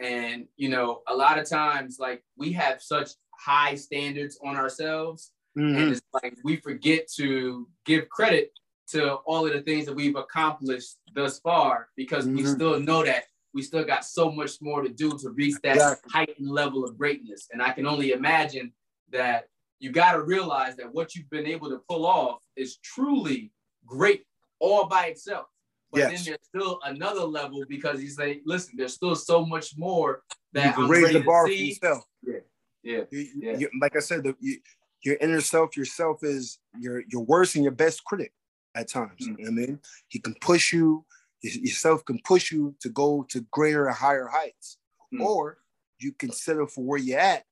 And 0.00 0.46
you 0.56 0.68
know, 0.68 1.02
a 1.06 1.14
lot 1.14 1.38
of 1.38 1.48
times, 1.48 1.98
like 2.00 2.24
we 2.36 2.52
have 2.52 2.82
such 2.82 3.10
high 3.38 3.76
standards 3.76 4.38
on 4.44 4.56
ourselves, 4.56 5.32
mm-hmm. 5.56 5.76
and 5.76 5.92
it's 5.92 6.00
like 6.12 6.36
we 6.44 6.56
forget 6.56 7.08
to 7.16 7.68
give 7.84 8.08
credit 8.08 8.50
to 8.90 9.14
all 9.26 9.46
of 9.46 9.52
the 9.52 9.60
things 9.60 9.86
that 9.86 9.94
we've 9.94 10.16
accomplished 10.16 10.96
thus 11.14 11.38
far 11.40 11.88
because 11.96 12.26
mm-hmm. 12.26 12.36
we 12.36 12.44
still 12.44 12.80
know 12.80 13.04
that 13.04 13.24
we 13.54 13.62
still 13.62 13.84
got 13.84 14.04
so 14.04 14.30
much 14.30 14.60
more 14.60 14.82
to 14.82 14.88
do 14.88 15.16
to 15.18 15.30
reach 15.30 15.56
that 15.62 15.76
exactly. 15.76 16.10
heightened 16.12 16.50
level 16.50 16.84
of 16.84 16.98
greatness. 16.98 17.48
And 17.52 17.62
I 17.62 17.72
can 17.72 17.86
only 17.86 18.12
imagine 18.12 18.72
that 19.10 19.48
you 19.78 19.90
got 19.90 20.12
to 20.12 20.22
realize 20.22 20.76
that 20.76 20.92
what 20.92 21.14
you've 21.14 21.30
been 21.30 21.46
able 21.46 21.68
to 21.70 21.80
pull 21.88 22.06
off 22.06 22.40
is 22.56 22.76
truly 22.78 23.52
great 23.86 24.24
all 24.60 24.86
by 24.86 25.06
itself. 25.06 25.46
But 25.90 25.98
yes. 25.98 26.10
then 26.10 26.24
there's 26.26 26.62
still 26.62 26.78
another 26.84 27.22
level 27.22 27.64
because 27.68 28.02
you 28.02 28.10
say, 28.10 28.42
listen, 28.44 28.74
there's 28.76 28.94
still 28.94 29.14
so 29.14 29.46
much 29.46 29.76
more 29.78 30.22
that 30.52 30.76
you 30.76 30.84
I'm 30.84 30.90
raise 30.90 31.12
the 31.12 31.20
bar 31.20 31.46
for 31.46 31.52
yourself. 31.52 32.04
Yeah, 32.22 32.38
yeah, 32.82 33.00
you, 33.10 33.26
yeah. 33.40 33.56
You, 33.56 33.70
like 33.80 33.96
I 33.96 34.00
said, 34.00 34.24
the, 34.24 34.36
you, 34.38 34.58
your 35.02 35.16
inner 35.20 35.40
self, 35.40 35.76
yourself 35.76 36.22
is 36.22 36.58
your 36.78 37.02
your 37.08 37.22
worst 37.22 37.54
and 37.54 37.64
your 37.64 37.72
best 37.72 38.04
critic 38.04 38.32
at 38.78 38.88
times. 38.88 39.28
Mm-hmm. 39.28 39.46
I 39.46 39.50
mean, 39.50 39.80
he 40.08 40.18
can 40.20 40.34
push 40.40 40.72
you, 40.72 41.04
yourself 41.42 42.04
can 42.04 42.20
push 42.24 42.52
you 42.52 42.74
to 42.80 42.88
go 42.88 43.26
to 43.30 43.44
greater 43.50 43.86
and 43.86 43.96
higher 43.96 44.28
heights, 44.28 44.78
mm-hmm. 45.12 45.24
or 45.24 45.58
you 45.98 46.12
can 46.12 46.30
settle 46.30 46.66
for 46.66 46.84
where 46.84 46.98
you're 46.98 47.18
at 47.18 47.42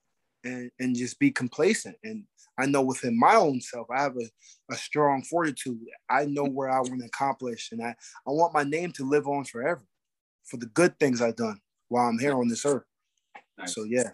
and, 0.45 0.71
and 0.79 0.97
just 0.97 1.19
be 1.19 1.31
complacent. 1.31 1.97
And 2.05 2.25
I 2.59 2.67
know 2.67 2.83
within 2.83 3.19
my 3.19 3.35
own 3.35 3.61
self, 3.61 3.89
I 3.91 4.03
have 4.03 4.17
a, 4.17 4.73
a 4.73 4.77
strong 4.77 5.23
fortitude. 5.23 5.81
I 6.09 6.27
know 6.27 6.45
where 6.45 6.71
I 6.71 6.79
want 6.79 7.01
to 7.01 7.07
accomplish, 7.07 7.71
and 7.73 7.83
I, 7.83 7.95
I 8.27 8.31
want 8.31 8.55
my 8.55 8.63
name 8.63 8.93
to 8.93 9.09
live 9.09 9.27
on 9.27 9.45
forever 9.45 9.85
for 10.45 10.59
the 10.59 10.67
good 10.67 10.99
things 10.99 11.21
I've 11.21 11.37
done 11.37 11.61
while 11.89 12.09
I'm 12.09 12.19
here 12.19 12.35
on 12.35 12.49
this 12.49 12.65
earth. 12.65 12.85
Nice. 13.59 13.75
So, 13.75 13.85
yeah. 13.85 14.11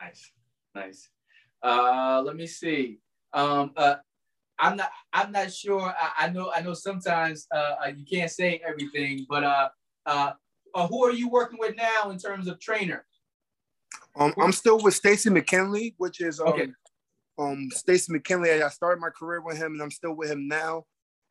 Nice. 0.00 0.30
Nice. 0.74 1.08
Uh, 1.62 2.22
let 2.24 2.36
me 2.36 2.46
see. 2.46 3.00
Um, 3.32 3.72
uh, 3.76 3.96
I'm 4.58 4.76
not. 4.76 4.90
I'm 5.12 5.32
not 5.32 5.52
sure. 5.52 5.82
I, 5.82 6.26
I 6.26 6.28
know. 6.30 6.52
I 6.54 6.60
know. 6.60 6.74
Sometimes 6.74 7.46
uh, 7.54 7.74
uh, 7.84 7.92
you 7.96 8.04
can't 8.04 8.30
say 8.30 8.60
everything, 8.66 9.26
but 9.28 9.44
uh, 9.44 9.68
uh, 10.06 10.32
uh, 10.74 10.86
who 10.88 11.04
are 11.04 11.12
you 11.12 11.28
working 11.28 11.58
with 11.58 11.76
now 11.76 12.10
in 12.10 12.18
terms 12.18 12.48
of 12.48 12.60
trainer? 12.60 13.04
Um, 14.16 14.34
I'm 14.38 14.52
still 14.52 14.80
with 14.80 14.94
Stacey 14.94 15.30
McKinley, 15.30 15.94
which 15.98 16.20
is 16.20 16.40
um, 16.40 16.48
okay. 16.48 16.68
um 17.38 17.68
Stacey 17.70 18.12
McKinley. 18.12 18.62
I 18.62 18.68
started 18.68 19.00
my 19.00 19.10
career 19.10 19.40
with 19.40 19.56
him, 19.56 19.72
and 19.72 19.82
I'm 19.82 19.90
still 19.90 20.14
with 20.14 20.30
him 20.30 20.48
now. 20.48 20.84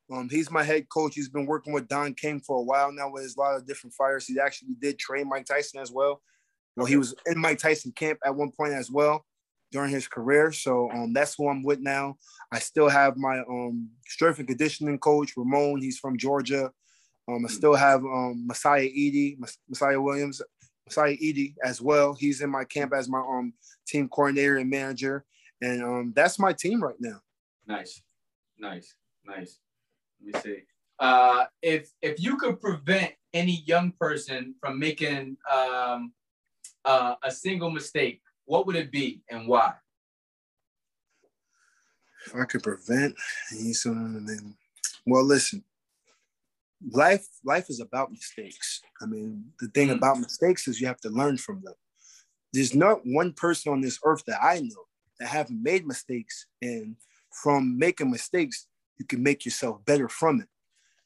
Um, 0.10 0.30
he's 0.30 0.50
my 0.50 0.64
head 0.64 0.88
coach. 0.88 1.16
He's 1.16 1.30
been 1.30 1.46
working 1.46 1.74
with 1.74 1.90
Don 1.90 2.14
King 2.14 2.40
for 2.40 2.60
a 2.60 2.64
while 2.64 2.94
now 2.94 3.12
with 3.12 3.26
a 3.26 3.40
lot 3.40 3.58
of 3.58 3.68
different 3.68 3.94
fighters. 3.94 4.26
He 4.26 4.40
actually 4.40 4.70
did 4.80 4.98
train 4.98 5.28
Mike 5.28 5.46
Tyson 5.46 5.82
as 5.82 5.92
well. 5.92 6.22
Well, 6.78 6.86
he 6.86 6.96
was 6.96 7.14
in 7.26 7.40
Mike 7.40 7.58
Tyson 7.58 7.92
camp 7.92 8.20
at 8.24 8.34
one 8.34 8.52
point 8.52 8.72
as 8.72 8.90
well 8.90 9.26
during 9.72 9.92
his 9.92 10.08
career. 10.08 10.52
So 10.52 10.90
um, 10.92 11.14
that's 11.14 11.36
who 11.36 11.50
I'm 11.50 11.64
with 11.64 11.80
now. 11.80 12.18
I 12.52 12.60
still 12.60 12.90
have 12.90 13.18
my 13.18 13.40
um, 13.40 13.90
strength 14.06 14.40
and 14.40 14.48
conditioning 14.48 15.00
coach, 15.00 15.34
Ramon. 15.36 15.82
He's 15.82 16.00
from 16.00 16.18
Georgia. 16.18 16.72
Um, 17.30 17.46
I 17.46 17.50
still 17.50 17.76
have 17.76 18.04
um, 18.06 18.46
Messiah 18.48 18.86
Edie, 18.86 19.38
Messiah 19.68 20.00
Williams, 20.00 20.42
Messiah 20.86 21.14
Edie 21.14 21.56
as 21.64 21.82
well. 21.82 22.14
He's 22.14 22.42
in 22.42 22.50
my 22.50 22.64
camp 22.64 22.94
as 22.94 23.10
my 23.10 23.20
um, 23.20 23.54
team 23.86 24.08
coordinator 24.08 24.58
and 24.58 24.70
manager. 24.70 25.26
And 25.62 25.84
um, 25.84 26.14
that's 26.16 26.40
my 26.40 26.54
team 26.54 26.82
right 26.82 26.96
now. 27.00 27.20
Nice, 27.68 28.02
nice, 28.58 28.96
nice. 29.26 29.60
Let 30.24 30.36
me 30.36 30.42
see. 30.42 30.60
Uh, 31.00 31.46
if 31.62 31.90
if 32.02 32.20
you 32.20 32.38
could 32.38 32.62
prevent 32.62 33.14
any 33.34 33.64
young 33.66 33.92
person 34.00 34.56
from 34.62 34.80
making 34.80 35.38
uh, 35.52 36.00
a 36.86 37.30
single 37.30 37.70
mistake, 37.70 38.22
what 38.48 38.66
would 38.66 38.76
it 38.76 38.92
be 38.92 39.22
and 39.30 39.48
why? 39.48 39.74
If 42.26 42.36
I 42.36 42.46
could 42.46 42.64
prevent 42.64 43.16
well, 45.06 45.24
listen, 45.24 45.64
life 46.92 47.26
life 47.46 47.70
is 47.70 47.80
about 47.80 48.12
mistakes. 48.12 48.82
I 49.02 49.06
mean, 49.06 49.46
the 49.60 49.68
thing 49.68 49.90
mm-hmm. 49.90 49.98
about 49.98 50.20
mistakes 50.20 50.68
is 50.68 50.82
you 50.82 50.88
have 50.88 51.00
to 51.02 51.10
learn 51.10 51.38
from 51.38 51.62
them. 51.64 51.76
There's 52.54 52.74
not 52.74 53.02
one 53.06 53.34
person 53.34 53.72
on 53.72 53.82
this 53.82 54.00
earth 54.04 54.24
that 54.28 54.44
I 54.44 54.60
know 54.60 54.86
that 55.20 55.28
haven't 55.28 55.62
made 55.62 55.86
mistakes, 55.86 56.48
and 56.62 56.96
from 57.42 57.78
making 57.78 58.12
mistakes, 58.12 58.68
you 58.98 59.06
can 59.06 59.22
make 59.22 59.46
yourself 59.46 59.84
better 59.86 60.10
from 60.10 60.42
it. 60.42 60.48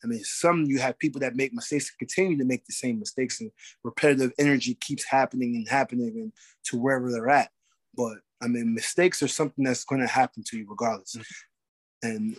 I 0.04 0.08
mean, 0.08 0.24
some 0.24 0.66
you 0.66 0.80
have 0.80 0.97
people 0.99 1.22
that 1.22 1.36
make 1.36 1.54
mistakes 1.54 1.89
and 1.91 1.99
continue 1.99 2.38
to 2.38 2.45
make 2.45 2.66
the 2.66 2.74
same 2.74 2.99
mistakes, 2.99 3.39
and 3.41 3.52
repetitive 3.84 4.32
energy 4.39 4.76
keeps 4.82 5.06
happening 5.06 5.56
and 5.56 5.68
happening 5.68 6.14
and 6.16 6.34
to 6.66 6.78
wherever 6.78 7.12
they're 7.12 7.30
at. 7.30 7.52
But 7.95 8.18
I 8.41 8.47
mean, 8.47 8.74
mistakes 8.74 9.22
are 9.22 9.28
something 9.28 9.64
that's 9.64 9.86
going 9.86 10.02
to 10.02 10.08
happen 10.08 10.43
to 10.47 10.58
you 10.58 10.66
regardless. 10.68 11.16
Mm-hmm. 11.16 12.10
And 12.10 12.38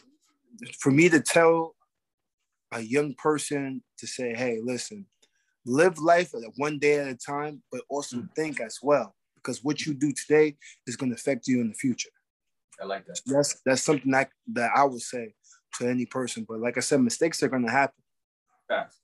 for 0.80 0.90
me 0.90 1.08
to 1.08 1.20
tell 1.20 1.74
a 2.72 2.80
young 2.80 3.14
person 3.14 3.82
to 3.98 4.06
say, 4.06 4.34
"Hey, 4.34 4.58
listen, 4.62 5.06
live 5.64 5.98
life 5.98 6.32
one 6.56 6.78
day 6.78 6.98
at 6.98 7.08
a 7.08 7.14
time, 7.14 7.62
but 7.70 7.82
also 7.88 8.16
mm-hmm. 8.16 8.32
think 8.34 8.60
as 8.60 8.78
well, 8.82 9.14
because 9.36 9.62
what 9.62 9.86
you 9.86 9.94
do 9.94 10.12
today 10.12 10.56
is 10.86 10.96
going 10.96 11.10
to 11.10 11.16
affect 11.16 11.46
you 11.46 11.60
in 11.60 11.68
the 11.68 11.74
future." 11.74 12.10
I 12.80 12.86
like 12.86 13.06
that. 13.06 13.20
That's 13.26 13.60
that's 13.64 13.82
something 13.82 14.10
that 14.10 14.30
that 14.54 14.72
I 14.74 14.84
would 14.84 15.02
say 15.02 15.34
to 15.78 15.88
any 15.88 16.06
person. 16.06 16.44
But 16.48 16.60
like 16.60 16.76
I 16.76 16.80
said, 16.80 17.00
mistakes 17.00 17.42
are 17.42 17.48
going 17.48 17.66
to 17.66 17.72
happen. 17.72 18.02
Facts, 18.68 19.00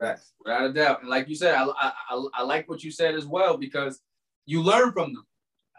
facts, 0.00 0.32
without 0.40 0.66
a 0.66 0.72
doubt. 0.72 1.00
And 1.00 1.10
like 1.10 1.28
you 1.28 1.34
said, 1.34 1.54
I, 1.54 1.66
I, 2.10 2.24
I 2.34 2.42
like 2.42 2.68
what 2.68 2.82
you 2.82 2.90
said 2.90 3.14
as 3.14 3.26
well 3.26 3.56
because 3.56 4.00
you 4.46 4.62
learn 4.62 4.92
from 4.92 5.12
them. 5.14 5.26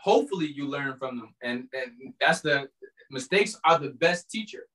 Hopefully, 0.02 0.48
you 0.48 0.68
learn 0.68 0.98
from 0.98 1.18
them, 1.18 1.34
and 1.42 1.68
and 1.74 2.14
that's 2.20 2.42
the 2.42 2.68
mistakes 3.10 3.58
are 3.64 3.80
the 3.80 3.92
best 3.92 4.30
teacher. 4.30 4.68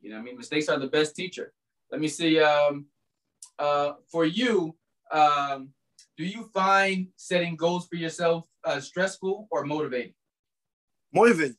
You 0.00 0.10
know, 0.10 0.18
I 0.18 0.22
mean, 0.22 0.36
mistakes 0.36 0.68
are 0.68 0.78
the 0.78 0.88
best 0.88 1.16
teacher. 1.16 1.52
Let 1.90 2.00
me 2.00 2.08
see. 2.08 2.38
Um, 2.40 2.86
uh, 3.58 3.94
for 4.10 4.24
you, 4.24 4.76
um, 5.10 5.70
do 6.16 6.24
you 6.24 6.50
find 6.52 7.08
setting 7.16 7.56
goals 7.56 7.86
for 7.88 7.96
yourself 7.96 8.46
uh, 8.64 8.80
stressful 8.80 9.48
or 9.50 9.64
motivating? 9.64 10.14
Motivating. 11.14 11.56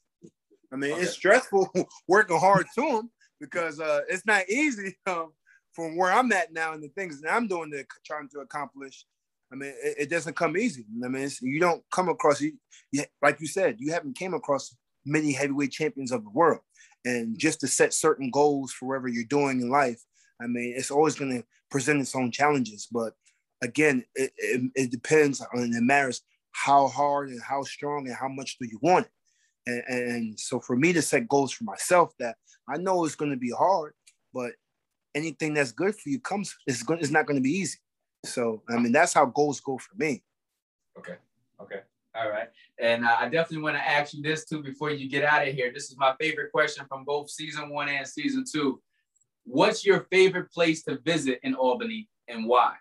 I 0.71 0.75
mean, 0.75 0.91
okay. 0.93 1.01
it's 1.01 1.13
stressful 1.13 1.69
working 2.07 2.37
hard 2.37 2.67
to 2.75 2.81
them, 2.81 3.11
because 3.39 3.79
uh, 3.79 4.01
it's 4.09 4.25
not 4.25 4.49
easy 4.49 4.97
um, 5.07 5.33
from 5.73 5.97
where 5.97 6.11
I'm 6.11 6.31
at 6.31 6.53
now 6.53 6.73
and 6.73 6.83
the 6.83 6.89
things 6.89 7.21
that 7.21 7.33
I'm 7.33 7.47
doing 7.47 7.71
to 7.71 7.85
trying 8.05 8.29
to 8.29 8.39
accomplish. 8.39 9.05
I 9.51 9.55
mean, 9.55 9.73
it, 9.83 9.95
it 9.99 10.09
doesn't 10.09 10.35
come 10.35 10.57
easy. 10.57 10.85
I 11.03 11.07
mean, 11.07 11.29
you 11.41 11.59
don't 11.59 11.83
come 11.91 12.09
across 12.09 12.41
you, 12.41 12.53
you, 12.91 13.03
like 13.21 13.39
you 13.39 13.47
said, 13.47 13.77
you 13.79 13.91
haven't 13.91 14.17
came 14.17 14.33
across 14.33 14.75
many 15.05 15.31
heavyweight 15.31 15.71
champions 15.71 16.11
of 16.11 16.23
the 16.23 16.29
world, 16.29 16.61
and 17.05 17.37
just 17.37 17.59
to 17.61 17.67
set 17.67 17.93
certain 17.93 18.29
goals 18.29 18.71
for 18.71 18.89
whatever 18.89 19.07
you're 19.07 19.23
doing 19.23 19.61
in 19.61 19.69
life. 19.69 20.01
I 20.41 20.47
mean, 20.47 20.73
it's 20.77 20.91
always 20.91 21.15
going 21.15 21.31
to 21.31 21.45
present 21.69 22.01
its 22.01 22.15
own 22.15 22.31
challenges, 22.31 22.87
but 22.91 23.13
again, 23.61 24.05
it, 24.15 24.31
it, 24.37 24.71
it 24.75 24.91
depends 24.91 25.41
on 25.41 25.73
it 25.73 25.81
matters 25.81 26.21
how 26.51 26.87
hard 26.87 27.29
and 27.29 27.41
how 27.41 27.63
strong 27.63 28.07
and 28.07 28.15
how 28.15 28.27
much 28.27 28.57
do 28.59 28.67
you 28.67 28.79
want 28.81 29.05
it. 29.05 29.11
And, 29.69 30.11
and 30.11 30.39
so 30.39 30.59
for 30.59 30.75
me 30.75 30.93
to 30.93 31.01
set 31.01 31.27
goals 31.27 31.51
for 31.51 31.63
myself 31.63 32.13
that 32.19 32.35
I 32.67 32.77
know 32.77 33.05
it's 33.05 33.15
going 33.15 33.31
to 33.31 33.37
be 33.37 33.51
hard, 33.51 33.93
but 34.33 34.51
anything 35.15 35.53
that's 35.53 35.71
good 35.71 35.95
for 35.95 36.09
you 36.09 36.19
comes, 36.19 36.55
it's, 36.67 36.83
going, 36.83 36.99
it's 36.99 37.11
not 37.11 37.25
going 37.25 37.37
to 37.37 37.43
be 37.43 37.57
easy. 37.57 37.79
So, 38.25 38.63
I 38.69 38.77
mean, 38.77 38.91
that's 38.91 39.13
how 39.13 39.25
goals 39.25 39.59
go 39.59 39.77
for 39.77 39.95
me. 39.95 40.23
Okay. 40.97 41.15
Okay. 41.61 41.81
All 42.15 42.29
right. 42.29 42.49
And 42.79 43.05
uh, 43.05 43.15
I 43.19 43.29
definitely 43.29 43.63
want 43.63 43.77
to 43.77 43.87
ask 43.87 44.13
you 44.13 44.21
this 44.21 44.45
too 44.45 44.61
before 44.63 44.91
you 44.91 45.09
get 45.09 45.23
out 45.23 45.47
of 45.47 45.53
here. 45.53 45.71
This 45.73 45.89
is 45.89 45.97
my 45.97 46.13
favorite 46.19 46.51
question 46.51 46.85
from 46.87 47.03
both 47.05 47.29
season 47.29 47.69
one 47.69 47.89
and 47.89 48.07
season 48.07 48.43
two. 48.49 48.81
What's 49.45 49.85
your 49.85 50.07
favorite 50.11 50.51
place 50.51 50.83
to 50.83 50.99
visit 50.99 51.39
in 51.43 51.55
Albany 51.55 52.09
and 52.27 52.45
why? 52.45 52.75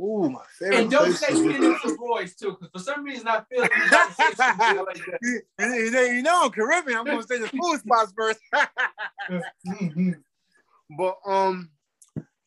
Ooh, 0.00 0.30
my 0.30 0.40
favorite. 0.58 0.80
And 0.80 0.90
don't 0.90 1.12
say 1.12 1.34
you 1.34 1.52
didn't 1.52 1.78
for 1.78 1.96
Roy's 2.00 2.34
too, 2.36 2.52
because 2.52 2.68
for 2.72 2.78
some 2.78 3.04
reason 3.04 3.26
I 3.26 3.42
feel 3.50 3.62
like 3.62 3.72
you, 5.22 5.42
you 5.58 6.22
know, 6.22 6.48
Caribbean. 6.50 6.98
I'm 6.98 7.04
gonna 7.04 7.22
say 7.22 7.38
the 7.38 7.48
food 7.48 7.80
spots 7.80 8.12
first. 8.16 8.38
but 10.96 11.16
um, 11.26 11.70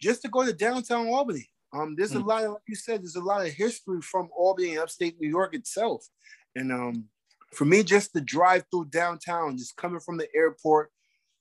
just 0.02 0.22
to 0.22 0.30
go 0.30 0.46
to 0.46 0.54
downtown 0.54 1.08
Albany. 1.08 1.50
Um, 1.74 1.96
there's 1.98 2.14
mm. 2.14 2.24
a 2.24 2.26
lot 2.26 2.46
of, 2.46 2.52
like 2.52 2.62
you 2.68 2.76
said, 2.76 3.02
there's 3.02 3.18
a 3.18 3.22
lot 3.22 3.46
of 3.46 3.52
history 3.52 4.02
from 4.02 4.30
Albany 4.36 4.72
and 4.72 4.80
upstate 4.80 5.20
New 5.20 5.30
York 5.30 5.54
itself. 5.54 6.08
And 6.56 6.72
um, 6.72 7.06
for 7.54 7.66
me, 7.66 7.84
just 7.84 8.14
to 8.14 8.22
drive 8.22 8.64
through 8.72 8.86
downtown, 8.86 9.58
just 9.58 9.76
coming 9.76 10.00
from 10.00 10.18
the 10.18 10.28
airport, 10.34 10.92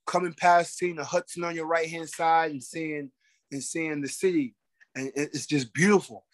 coming 0.04 0.34
past, 0.34 0.76
seeing 0.76 0.96
the 0.96 1.04
Hudson 1.04 1.44
on 1.44 1.54
your 1.54 1.66
right 1.66 1.88
hand 1.88 2.08
side, 2.08 2.50
and 2.50 2.62
seeing 2.62 3.10
and 3.52 3.62
seeing 3.62 4.00
the 4.00 4.08
city 4.08 4.56
and 4.96 5.12
it's 5.14 5.46
just 5.46 5.72
beautiful. 5.72 6.24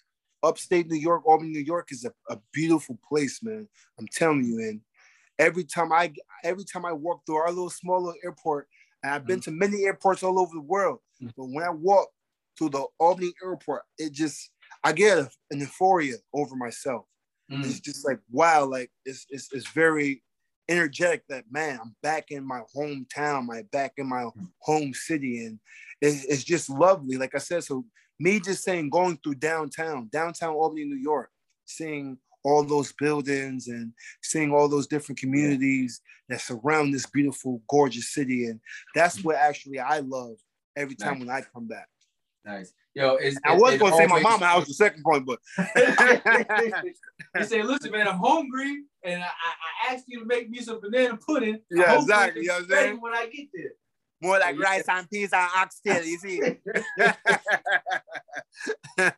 Upstate 0.42 0.88
New 0.88 0.98
York, 0.98 1.26
Albany, 1.26 1.50
New 1.50 1.60
York 1.60 1.88
is 1.90 2.04
a, 2.04 2.12
a 2.32 2.38
beautiful 2.52 2.98
place, 3.06 3.42
man. 3.42 3.68
I'm 3.98 4.06
telling 4.08 4.44
you, 4.44 4.58
and 4.60 4.80
every 5.38 5.64
time 5.64 5.92
I 5.92 6.12
every 6.44 6.64
time 6.64 6.84
I 6.84 6.92
walk 6.92 7.22
through 7.26 7.36
our 7.36 7.48
little 7.48 7.70
small 7.70 8.02
little 8.02 8.20
airport, 8.24 8.68
and 9.02 9.12
I've 9.12 9.26
been 9.26 9.40
mm. 9.40 9.44
to 9.44 9.50
many 9.50 9.84
airports 9.84 10.22
all 10.22 10.38
over 10.38 10.52
the 10.54 10.60
world, 10.60 10.98
mm. 11.22 11.30
but 11.36 11.44
when 11.44 11.64
I 11.64 11.70
walk 11.70 12.08
through 12.56 12.70
the 12.70 12.86
Albany 12.98 13.32
airport, 13.44 13.82
it 13.98 14.12
just 14.12 14.50
I 14.84 14.92
get 14.92 15.18
an 15.18 15.60
euphoria 15.60 16.14
over 16.32 16.56
myself. 16.56 17.04
Mm. 17.50 17.64
It's 17.64 17.80
just 17.80 18.06
like 18.06 18.20
wow, 18.30 18.64
like 18.64 18.90
it's, 19.04 19.26
it's 19.28 19.52
it's 19.52 19.68
very 19.68 20.22
energetic 20.68 21.22
that 21.28 21.44
man, 21.50 21.78
I'm 21.82 21.94
back 22.02 22.30
in 22.30 22.46
my 22.46 22.62
hometown, 22.76 23.46
my 23.46 23.62
back 23.72 23.94
in 23.96 24.08
my 24.08 24.24
mm. 24.24 24.48
home 24.60 24.94
city, 24.94 25.44
and 25.44 25.58
it, 26.00 26.24
it's 26.28 26.44
just 26.44 26.70
lovely. 26.70 27.16
Like 27.16 27.34
I 27.34 27.38
said, 27.38 27.64
so 27.64 27.84
me 28.22 28.40
just 28.40 28.62
saying 28.62 28.90
going 28.90 29.18
through 29.18 29.34
downtown, 29.34 30.08
downtown 30.12 30.54
Albany, 30.54 30.84
New 30.84 30.96
York, 30.96 31.30
seeing 31.64 32.18
all 32.44 32.64
those 32.64 32.92
buildings 32.92 33.68
and 33.68 33.92
seeing 34.22 34.52
all 34.52 34.68
those 34.68 34.86
different 34.86 35.18
communities 35.18 36.00
that 36.28 36.40
surround 36.40 36.92
this 36.92 37.06
beautiful, 37.06 37.62
gorgeous 37.68 38.12
city. 38.12 38.46
And 38.46 38.60
that's 38.94 39.22
what 39.22 39.36
actually 39.36 39.78
I 39.78 40.00
love 40.00 40.36
every 40.76 40.94
time 40.94 41.14
nice. 41.14 41.20
when 41.20 41.30
I 41.30 41.42
come 41.52 41.66
back. 41.66 41.88
Nice. 42.44 42.72
Yo, 42.94 43.16
is 43.16 43.38
I 43.44 43.56
was 43.56 43.78
gonna 43.78 43.96
say 43.96 44.06
my 44.06 44.20
mama 44.20 44.44
house 44.44 44.66
the 44.66 44.74
second 44.74 45.02
point, 45.02 45.24
but 45.24 45.38
you 47.34 47.44
say, 47.44 47.62
listen, 47.62 47.90
man, 47.90 48.06
I'm 48.06 48.18
hungry 48.18 48.82
and 49.02 49.22
I, 49.22 49.26
I 49.26 49.94
asked 49.94 50.04
you 50.08 50.20
to 50.20 50.26
make 50.26 50.50
me 50.50 50.60
some 50.60 50.78
banana 50.80 51.16
pudding. 51.16 51.60
Yeah, 51.70 51.98
exactly. 51.98 52.42
You 52.42 52.48
know 52.48 52.54
what 52.54 52.62
I'm 52.64 52.68
saying? 52.68 53.00
When 53.00 53.14
I 53.14 53.26
get 53.26 53.48
there. 53.54 53.72
More 54.22 54.38
like 54.38 54.58
rice 54.58 54.84
and 54.88 55.10
peas 55.10 55.30
and 55.32 55.48
oxtail, 55.56 56.04
you 56.04 56.18
see. 56.18 56.40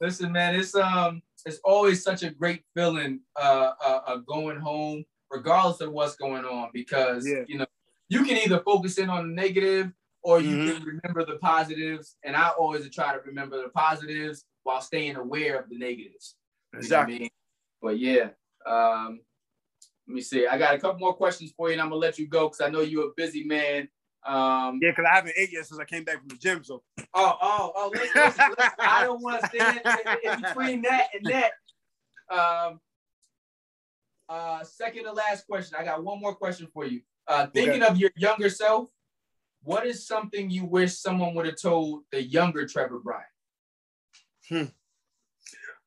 Listen, 0.00 0.32
man, 0.32 0.54
it's 0.54 0.74
um, 0.74 1.22
it's 1.46 1.60
always 1.64 2.02
such 2.02 2.22
a 2.22 2.30
great 2.30 2.62
feeling 2.74 3.20
uh, 3.40 3.72
uh, 3.82 4.00
uh, 4.06 4.16
going 4.16 4.60
home, 4.60 5.04
regardless 5.30 5.80
of 5.80 5.92
what's 5.92 6.16
going 6.16 6.44
on, 6.44 6.68
because 6.74 7.26
yeah. 7.26 7.44
you 7.48 7.58
know 7.58 7.66
you 8.08 8.24
can 8.24 8.36
either 8.36 8.60
focus 8.60 8.98
in 8.98 9.08
on 9.08 9.28
the 9.28 9.34
negative 9.34 9.92
or 10.22 10.40
you 10.40 10.56
mm-hmm. 10.56 10.76
can 10.76 10.84
remember 10.84 11.24
the 11.24 11.38
positives. 11.38 12.16
And 12.24 12.36
I 12.36 12.48
always 12.48 12.88
try 12.90 13.14
to 13.14 13.20
remember 13.24 13.62
the 13.62 13.70
positives 13.70 14.44
while 14.64 14.80
staying 14.80 15.16
aware 15.16 15.58
of 15.58 15.70
the 15.70 15.78
negatives. 15.78 16.36
Exactly. 16.74 17.16
I 17.16 17.18
mean? 17.20 17.30
But 17.80 17.98
yeah, 17.98 18.28
um, 18.66 19.20
Let 20.06 20.14
me 20.14 20.20
see. 20.20 20.46
I 20.46 20.58
got 20.58 20.74
a 20.74 20.78
couple 20.78 21.00
more 21.00 21.14
questions 21.14 21.52
for 21.56 21.68
you, 21.68 21.74
and 21.74 21.82
I'm 21.82 21.88
gonna 21.88 22.00
let 22.00 22.18
you 22.18 22.26
go 22.28 22.48
because 22.48 22.60
I 22.60 22.68
know 22.68 22.80
you're 22.80 23.08
a 23.08 23.14
busy 23.16 23.44
man. 23.44 23.88
Um, 24.26 24.78
yeah, 24.82 24.90
because 24.90 25.06
I 25.10 25.14
haven't 25.14 25.34
ate 25.36 25.52
yet 25.52 25.66
since 25.66 25.80
I 25.80 25.84
came 25.84 26.04
back 26.04 26.18
from 26.18 26.28
the 26.28 26.36
gym. 26.36 26.62
So. 26.62 26.82
Oh, 27.14 27.36
oh, 27.40 27.72
oh! 27.74 27.90
Listen, 27.94 28.10
listen, 28.16 28.50
listen. 28.50 28.72
I 28.78 29.04
don't 29.04 29.22
want 29.22 29.40
to 29.40 29.48
stand 29.48 29.80
in, 29.84 30.32
in, 30.32 30.40
between 30.42 30.82
that 30.82 31.08
and 31.14 31.26
that. 31.26 31.52
Um, 32.30 32.80
uh, 34.28 34.62
second 34.62 35.04
to 35.04 35.12
last 35.12 35.46
question. 35.46 35.76
I 35.78 35.84
got 35.84 36.04
one 36.04 36.20
more 36.20 36.34
question 36.34 36.68
for 36.72 36.84
you. 36.84 37.00
Uh, 37.26 37.46
thinking 37.46 37.82
okay. 37.82 37.90
of 37.90 37.96
your 37.96 38.10
younger 38.16 38.50
self, 38.50 38.88
what 39.62 39.86
is 39.86 40.06
something 40.06 40.50
you 40.50 40.64
wish 40.64 40.96
someone 40.98 41.34
would 41.34 41.46
have 41.46 41.60
told 41.60 42.02
the 42.12 42.22
younger 42.22 42.66
Trevor 42.66 42.98
Bryan? 42.98 43.24
Hmm. 44.48 44.64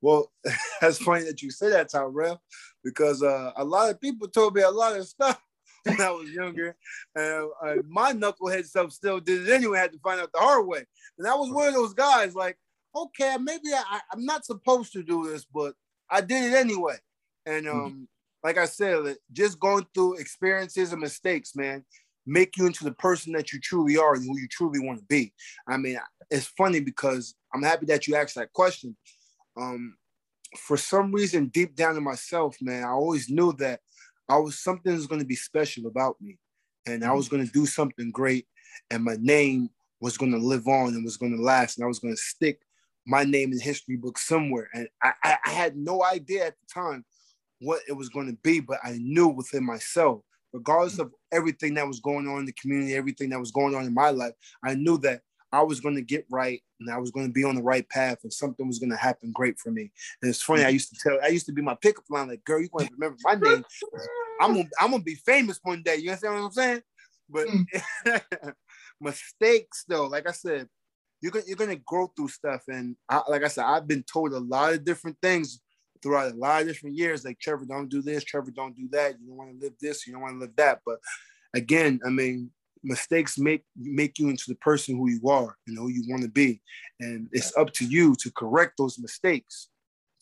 Well, 0.02 0.32
that's 0.82 0.98
funny 0.98 1.24
that 1.26 1.42
you 1.42 1.52
say 1.52 1.70
that, 1.70 1.90
Tyrell, 1.90 2.42
because 2.84 3.24
uh, 3.24 3.52
a 3.56 3.64
lot 3.64 3.90
of 3.90 4.02
people 4.02 4.28
told 4.28 4.56
me 4.56 4.62
a 4.62 4.70
lot 4.70 4.98
of 4.98 5.08
stuff 5.08 5.42
when 5.84 6.02
I 6.02 6.12
was 6.12 6.30
younger. 6.30 6.76
And 7.16 7.50
uh, 7.66 7.76
my 7.88 8.14
knucklehead 8.14 8.66
self 8.66 8.92
still 8.92 9.20
did 9.20 9.48
it 9.48 9.54
anyway, 9.54 9.80
had 9.80 9.92
to 9.94 10.00
find 10.00 10.22
out 10.22 10.32
the 10.34 10.40
hard 10.40 10.68
way. 10.68 10.86
And 11.18 11.28
I 11.28 11.36
was 11.36 11.52
one 11.52 11.68
of 11.68 11.74
those 11.74 11.94
guys 11.94 12.36
like, 12.36 12.58
okay, 12.96 13.38
maybe 13.40 13.70
I, 13.74 14.00
am 14.14 14.26
not 14.26 14.46
supposed 14.46 14.94
to 14.94 15.04
do 15.04 15.30
this, 15.30 15.46
but 15.46 15.74
I 16.10 16.22
did 16.22 16.52
it 16.52 16.56
anyway. 16.56 16.98
And 17.46 17.66
mm-hmm. 17.66 17.80
um, 17.80 17.92
mm-hmm. 17.92 18.04
like 18.44 18.58
I 18.58 18.66
said, 18.66 19.16
just 19.32 19.60
going 19.60 19.86
through 19.94 20.16
experiences 20.16 20.92
and 20.92 21.02
mistakes, 21.02 21.56
man, 21.56 21.84
make 22.26 22.56
you 22.58 22.66
into 22.66 22.84
the 22.84 22.94
person 22.94 23.34
that 23.34 23.52
you 23.52 23.60
truly 23.60 23.98
are 23.98 24.14
and 24.14 24.24
who 24.24 24.40
you 24.40 24.48
truly 24.48 24.80
want 24.80 25.00
to 25.00 25.06
be. 25.06 25.34
I 25.68 25.78
mean, 25.78 26.00
it's 26.30 26.48
funny 26.48 26.80
because 26.80 27.36
I'm 27.54 27.64
happy 27.64 27.86
that 27.88 28.08
you 28.08 28.16
asked 28.16 28.36
that 28.36 28.54
question 28.54 28.96
um, 29.58 29.96
for 30.58 30.78
some 30.78 31.12
reason, 31.12 31.48
deep 31.48 31.76
down 31.76 31.98
in 31.98 32.04
myself, 32.04 32.58
man, 32.62 32.84
I 32.84 32.90
always 32.90 33.30
knew 33.30 33.54
that 33.54 33.80
I 34.30 34.38
was 34.38 34.60
something 34.60 34.94
was 34.94 35.08
going 35.08 35.22
to 35.22 35.28
be 35.28 35.36
special 35.36 35.88
about 35.88 36.16
me, 36.22 36.38
and 36.86 37.04
I 37.04 37.14
was 37.14 37.28
mm-hmm. 37.28 37.38
going 37.38 37.48
to 37.48 37.54
do 37.54 37.66
something 37.66 38.12
great, 38.12 38.48
and 38.90 39.04
my 39.04 39.18
name 39.20 39.70
was 40.00 40.18
going 40.18 40.32
to 40.32 40.38
live 40.38 40.68
on 40.68 40.90
and 40.90 41.04
was 41.04 41.18
going 41.18 41.36
to 41.36 41.42
last, 41.42 41.78
and 41.78 41.86
I 41.86 41.88
was 41.88 42.00
going 42.00 42.14
to 42.14 42.22
stick 42.22 42.60
my 43.06 43.24
name 43.24 43.52
in 43.52 43.60
history 43.60 43.96
book 43.96 44.18
somewhere. 44.18 44.70
And 44.74 44.88
I, 45.02 45.14
I, 45.24 45.38
I 45.46 45.50
had 45.50 45.76
no 45.76 46.04
idea 46.04 46.48
at 46.48 46.56
the 46.60 46.74
time 46.74 47.06
what 47.60 47.82
it 47.88 47.94
was 47.94 48.10
going 48.10 48.28
to 48.28 48.38
be, 48.44 48.60
but 48.60 48.80
I 48.84 48.98
knew 49.00 49.28
within 49.28 49.66
myself, 49.66 50.22
regardless 50.52 50.98
mm. 50.98 51.02
of 51.02 51.14
everything 51.32 51.74
that 51.76 51.88
was 51.88 52.00
going 52.00 52.28
on 52.28 52.40
in 52.40 52.46
the 52.46 52.54
community, 52.54 52.96
everything 52.96 53.30
that 53.30 53.40
was 53.40 53.52
going 53.52 53.76
on 53.76 53.86
in 53.86 53.94
my 53.94 54.10
life, 54.10 54.34
I 54.64 54.76
knew 54.76 54.98
that 55.00 55.22
I 55.54 55.62
was 55.62 55.80
going 55.80 55.96
to 55.96 56.02
get 56.02 56.26
right 56.32 56.62
and 56.80 56.90
I 56.90 56.98
was 56.98 57.12
going 57.12 57.28
to 57.28 57.32
be 57.32 57.44
on 57.44 57.56
the 57.56 57.62
right 57.62 57.88
path 57.88 58.20
and 58.24 58.34
something 58.34 58.68
was 58.68 58.80
going 58.80 58.90
to 58.90 58.98
happen 58.98 59.32
great 59.32 59.60
for 59.60 59.72
me. 59.72 59.92
And 60.22 60.30
it's 60.30 60.42
funny, 60.42 60.64
I 60.64 60.70
used 60.70 60.90
to 60.90 61.00
tell, 61.02 61.20
I 61.24 61.28
used 61.28 61.46
to 61.46 61.54
be 61.54 61.62
my 61.62 61.76
pickup 61.76 62.06
line, 62.10 62.28
like, 62.28 62.44
girl, 62.44 62.60
you're 62.60 62.70
going 62.70 62.88
to 62.88 62.94
remember 62.94 63.18
my 63.24 63.36
name. 63.36 63.64
I'm 64.42 64.56
gonna, 64.56 64.70
I'm 64.80 64.92
gonna 64.92 65.04
be 65.04 65.16
famous 65.16 65.60
one 65.64 65.84
day. 65.84 65.98
You 65.98 66.10
understand 66.10 66.34
what 66.34 66.46
I'm 66.46 66.52
saying? 66.52 66.82
But 67.30 67.48
mm. 67.48 68.54
mistakes, 69.02 69.86
though, 69.88 70.08
like 70.08 70.28
I 70.28 70.32
said, 70.32 70.68
you're 71.22 71.32
gonna, 71.32 71.46
you're 71.48 71.56
gonna 71.56 71.78
grow 71.78 72.08
through 72.08 72.30
stuff. 72.30 72.64
And 72.68 72.96
I, 73.08 73.22
like 73.30 73.44
I 73.44 73.48
said, 73.48 73.66
I've 73.66 73.88
been 73.88 74.04
told 74.04 74.34
a 74.34 74.40
lot 74.40 74.74
of 74.74 74.84
different 74.84 75.18
things 75.22 75.62
throughout 76.02 76.34
a 76.34 76.36
lot 76.36 76.62
of 76.62 76.68
different 76.68 76.98
years. 76.98 77.24
Like, 77.24 77.40
Trevor, 77.40 77.66
don't 77.66 77.90
do 77.90 78.02
this. 78.02 78.24
Trevor, 78.24 78.52
don't 78.52 78.76
do 78.76 78.90
that. 78.92 79.20
You 79.20 79.28
don't 79.28 79.38
want 79.38 79.52
to 79.52 79.66
live 79.66 79.74
this. 79.80 80.06
You 80.06 80.14
don't 80.14 80.22
want 80.22 80.36
to 80.36 80.40
live 80.40 80.56
that. 80.58 80.82
But 80.86 81.00
again, 81.54 82.00
I 82.06 82.10
mean, 82.10 82.52
mistakes 82.84 83.38
make 83.38 83.64
make 83.76 84.20
you 84.20 84.30
into 84.30 84.46
the 84.48 84.56
person 84.56 84.98
who 84.98 85.10
you 85.10 85.30
are 85.30 85.56
and 85.68 85.78
who 85.78 85.90
you 85.90 86.04
want 86.08 86.22
to 86.24 86.30
be. 86.30 86.62
And 87.00 87.28
it's 87.32 87.56
up 87.58 87.72
to 87.74 87.86
you 87.86 88.16
to 88.16 88.32
correct 88.32 88.74
those 88.78 89.00
mistakes 89.00 89.70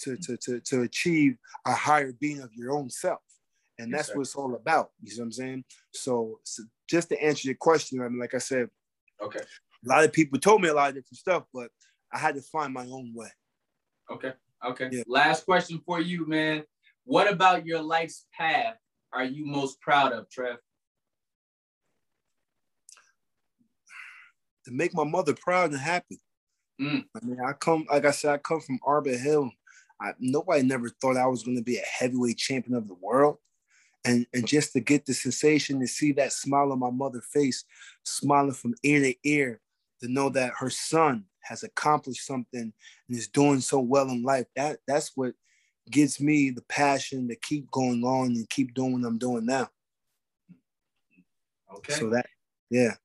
to 0.01 0.12
mm. 0.12 0.26
to 0.26 0.38
to, 0.38 0.59
to 0.59 0.82
achieve 0.82 1.38
a 1.66 1.74
higher 1.74 2.14
being 2.20 2.41
of 2.41 2.53
your 2.53 2.72
own 2.72 2.89
self. 2.89 3.20
And 3.80 3.91
that's 3.91 4.09
yes, 4.09 4.16
what 4.16 4.22
it's 4.22 4.36
all 4.36 4.55
about 4.55 4.91
you 5.01 5.12
see 5.12 5.20
what 5.20 5.26
i'm 5.26 5.32
saying? 5.32 5.64
So, 5.93 6.39
so, 6.43 6.64
just 6.88 7.09
to 7.09 7.24
answer 7.24 7.47
your 7.47 7.55
question 7.55 8.01
i 8.01 8.07
mean 8.07 8.20
like 8.20 8.36
i 8.36 8.38
said 8.38 8.70
okay. 9.22 9.39
a 9.39 9.89
lot 9.89 10.03
of 10.03 10.12
people 10.12 10.38
told 10.38 10.62
me 10.62 10.70
a 10.70 10.74
lot 10.74 10.89
of 10.89 10.95
different 10.95 11.18
stuff 11.18 11.43
but 11.53 11.70
i 12.14 12.18
had 12.20 12.36
to 12.36 12.41
find 12.41 12.74
my 12.74 12.86
own 12.86 13.12
way. 13.16 13.30
Okay 14.12 14.34
okay. 14.66 14.89
Yeah. 14.91 15.03
last 15.07 15.45
question 15.45 15.82
for 15.86 15.99
you 15.99 16.28
man. 16.28 16.64
What 17.05 17.32
about 17.32 17.66
your 17.66 17.82
life's 17.82 18.28
path 18.38 18.76
are 19.14 19.24
you 19.24 19.45
most 19.45 19.82
proud 19.82 20.14
of 20.14 20.30
trev 20.30 20.57
to 24.66 24.72
make 24.72 24.93
my 24.93 25.03
mother 25.03 25.34
proud 25.34 25.72
and 25.72 25.80
happy. 25.80 26.20
Mm. 26.80 27.05
I 27.16 27.26
mean, 27.26 27.38
I 27.45 27.53
come, 27.53 27.86
like 27.91 28.05
I 28.05 28.12
said, 28.12 28.34
I 28.34 28.38
come 28.38 28.62
from 28.62 28.80
Arbor 28.84 29.18
Hill. 29.18 29.51
I, 30.01 30.14
nobody 30.20 30.64
never 30.64 30.89
thought 30.89 31.18
I 31.18 31.28
was 31.28 31.43
going 31.43 31.57
to 31.57 31.64
be 31.64 31.78
a 31.78 31.86
heavyweight 31.99 32.38
champion 32.38 32.76
of 32.76 32.88
the 32.88 32.95
world. 32.95 33.38
And, 34.03 34.26
and 34.34 34.47
just 34.47 34.74
to 34.74 34.80
get 34.80 35.05
the 35.05 35.14
sensation 35.14 35.80
to 35.80 35.88
see 35.88 36.12
that 36.14 36.34
smile 36.34 36.72
on 36.72 36.80
my 36.80 36.89
mother's 36.89 37.28
face, 37.32 37.66
smiling 38.03 38.53
from 38.53 38.74
ear 38.84 39.01
to 39.01 39.16
ear, 39.24 39.62
to 40.01 40.07
know 40.07 40.30
that 40.30 40.53
her 40.57 40.72
son 40.72 41.26
has 41.43 41.62
accomplished 41.62 42.26
something 42.26 42.74
and 43.07 43.18
is 43.18 43.28
doing 43.28 43.59
so 43.59 43.80
well 43.80 44.09
in 44.09 44.24
life, 44.24 44.47
that 44.55 44.80
that's 44.88 45.12
what 45.16 45.34
gives 45.91 46.20
me 46.20 46.49
the 46.49 46.64
passion 46.64 47.28
to 47.28 47.36
keep 47.36 47.70
going 47.70 48.03
on 48.03 48.28
and 48.28 48.49
keep 48.49 48.74
doing 48.74 48.93
what 48.93 49.07
I'm 49.07 49.20
doing 49.20 49.45
now. 49.45 49.70
Okay. 51.76 51.93
So 51.93 52.09
that, 52.09 52.26
yeah. 52.72 52.95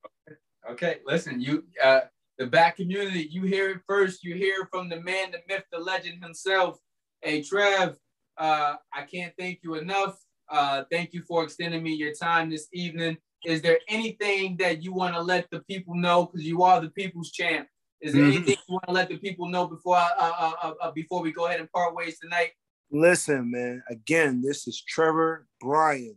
Okay, 0.71 0.99
listen, 1.07 1.41
you 1.41 1.65
uh 1.83 2.01
the 2.39 2.47
back 2.47 2.77
community, 2.77 3.29
you 3.31 3.43
hear 3.43 3.71
it 3.71 3.81
first. 3.87 4.23
You 4.23 4.35
hear 4.35 4.69
from 4.71 4.89
the 4.89 5.01
man, 5.01 5.31
the 5.31 5.39
myth, 5.49 5.65
the 5.73 5.79
legend 5.79 6.23
himself. 6.23 6.79
Hey 7.23 7.43
Trev, 7.43 7.97
uh, 8.37 8.75
I 8.93 9.03
can't 9.03 9.33
thank 9.39 9.61
you 9.63 9.75
enough. 9.75 10.19
Uh, 10.49 10.85
thank 10.91 11.13
you 11.13 11.23
for 11.23 11.43
extending 11.45 11.83
me 11.83 11.95
your 11.95 12.15
time 12.15 12.51
this 12.51 12.69
evening. 12.73 13.17
Is 13.45 13.63
there 13.63 13.79
anything 13.89 14.57
that 14.59 14.83
you 14.83 14.93
want 14.93 15.15
to 15.15 15.21
let 15.21 15.49
the 15.51 15.61
people 15.61 15.95
know? 15.95 16.27
Because 16.27 16.47
you 16.47 16.63
are 16.63 16.81
the 16.81 16.91
people's 16.91 17.31
champ. 17.31 17.69
Is 18.01 18.13
there 18.13 18.23
mm-hmm. 18.23 18.37
anything 18.37 18.57
you 18.69 18.75
want 18.75 18.87
to 18.87 18.93
let 18.93 19.09
the 19.09 19.17
people 19.17 19.49
know 19.49 19.67
before 19.67 19.97
uh, 19.97 20.09
uh, 20.19 20.53
uh, 20.63 20.73
uh, 20.83 20.91
before 20.91 21.23
we 21.23 21.33
go 21.33 21.47
ahead 21.47 21.61
and 21.61 21.71
part 21.73 21.95
ways 21.95 22.19
tonight? 22.19 22.51
Listen, 22.91 23.51
man. 23.51 23.83
Again, 23.89 24.43
this 24.43 24.69
is 24.69 24.83
Trevor 24.83 25.47
Bryan, 25.61 26.17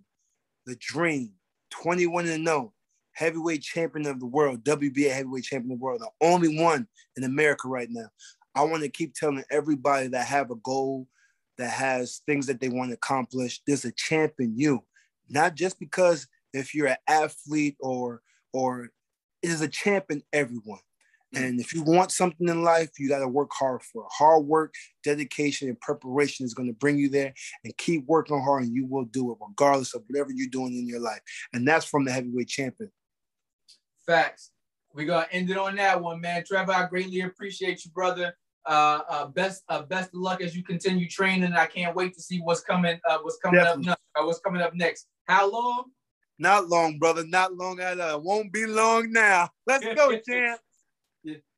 the 0.66 0.76
Dream, 0.76 1.34
21 1.72 2.28
and 2.28 2.46
0 2.46 2.74
heavyweight 3.20 3.62
champion 3.62 4.08
of 4.08 4.20
the 4.22 4.26
world, 4.26 4.64
WBA 4.64 5.12
heavyweight 5.12 5.44
champion 5.44 5.74
of 5.74 5.80
the 5.80 5.84
world, 5.84 6.02
the 6.02 6.26
only 6.26 6.62
one 6.62 6.88
in 7.18 7.26
America 7.26 7.68
right 7.68 7.90
now. 7.92 8.08
I 8.56 8.64
want 8.64 8.82
to 8.84 8.90
keep 8.90 9.14
telling 9.14 9.44
everybody 9.52 10.08
that 10.08 10.26
have 10.26 10.52
a 10.52 10.56
goal, 10.56 11.06
that 11.58 11.70
has 11.70 12.22
things 12.26 12.46
that 12.48 12.62
they 12.62 12.70
want 12.70 12.92
to 12.92 12.94
accomplish, 12.94 13.62
there's 13.68 13.84
a 13.84 13.92
champ 13.92 14.36
in 14.40 14.58
you. 14.58 14.86
Not 15.30 15.56
just 15.56 15.80
because 15.80 16.28
if 16.54 16.74
you're 16.74 16.88
an 16.88 16.96
athlete 17.08 17.76
or 17.82 18.22
or 18.54 18.86
it 19.44 19.50
is 19.50 19.62
a 19.62 19.68
champ 19.68 20.06
in 20.10 20.24
everyone. 20.32 20.80
Mm. 21.36 21.44
And 21.44 21.60
if 21.60 21.74
you 21.74 21.84
want 21.84 22.12
something 22.12 22.48
in 22.48 22.64
life, 22.64 22.90
you 22.98 23.10
got 23.10 23.20
to 23.20 23.28
work 23.28 23.52
hard 23.54 23.84
for 23.84 24.04
it. 24.04 24.10
Hard 24.12 24.46
work, 24.46 24.74
dedication, 25.04 25.68
and 25.68 25.80
preparation 25.80 26.46
is 26.46 26.54
going 26.54 26.70
to 26.70 26.74
bring 26.74 26.98
you 26.98 27.10
there. 27.10 27.34
And 27.64 27.78
keep 27.78 28.06
working 28.08 28.42
hard, 28.42 28.64
and 28.64 28.74
you 28.74 28.86
will 28.88 29.06
do 29.06 29.32
it 29.32 29.38
regardless 29.46 29.94
of 29.94 30.04
whatever 30.08 30.32
you're 30.34 30.50
doing 30.50 30.74
in 30.76 30.88
your 30.88 31.00
life. 31.00 31.22
And 31.54 31.68
that's 31.68 31.86
from 31.86 32.06
the 32.06 32.12
heavyweight 32.12 32.48
champion. 32.48 32.92
Facts. 34.10 34.50
We 34.96 35.06
gonna 35.06 35.28
end 35.32 35.52
it 35.52 35.58
on 35.60 35.76
that 35.76 36.02
one, 36.02 36.20
man. 36.20 36.44
Trevor, 36.44 36.72
I 36.72 36.88
greatly 36.88 37.22
appreciate 37.22 37.86
you, 37.86 37.92
brother. 37.92 38.34
Uh, 38.66 39.02
uh, 39.08 39.26
best 39.28 39.62
uh, 39.70 39.84
best 39.84 40.10
of 40.16 40.22
luck 40.22 40.42
as 40.42 40.56
you 40.56 40.64
continue 40.64 41.08
training. 41.08 41.54
I 41.54 41.68
can't 41.68 41.96
wait 41.96 42.16
to 42.16 42.22
see 42.22 42.40
what's 42.40 42.62
coming. 42.62 43.00
Uh, 43.08 43.20
what's 43.22 43.38
coming 43.38 43.60
Definitely. 43.60 43.92
up 43.92 44.00
next. 44.00 44.02
Uh, 44.16 44.26
what's 44.26 44.40
coming 44.40 44.62
up 44.64 44.74
next? 44.74 45.08
How 45.28 45.52
long? 45.52 45.92
Not 46.40 46.70
long, 46.70 46.98
brother. 46.98 47.24
Not 47.24 47.54
long 47.54 47.80
at 47.82 48.00
all. 48.00 48.22
Won't 48.22 48.52
be 48.52 48.66
long 48.66 49.12
now. 49.12 49.52
Let's 49.68 49.86
go, 49.86 50.18
champ. 50.28 50.60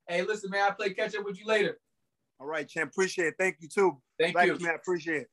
Hey, 0.09 0.23
listen, 0.23 0.49
man. 0.49 0.69
I 0.69 0.71
play 0.71 0.93
catch 0.93 1.15
up 1.15 1.23
with 1.23 1.39
you 1.39 1.45
later. 1.45 1.79
All 2.37 2.47
right, 2.47 2.67
champ. 2.67 2.91
Appreciate 2.91 3.27
it. 3.27 3.35
Thank 3.39 3.57
you 3.61 3.69
too. 3.69 3.97
Thank 4.19 4.35
you, 4.35 4.59
man. 4.59 4.75
Appreciate 4.75 5.21
it. 5.21 5.29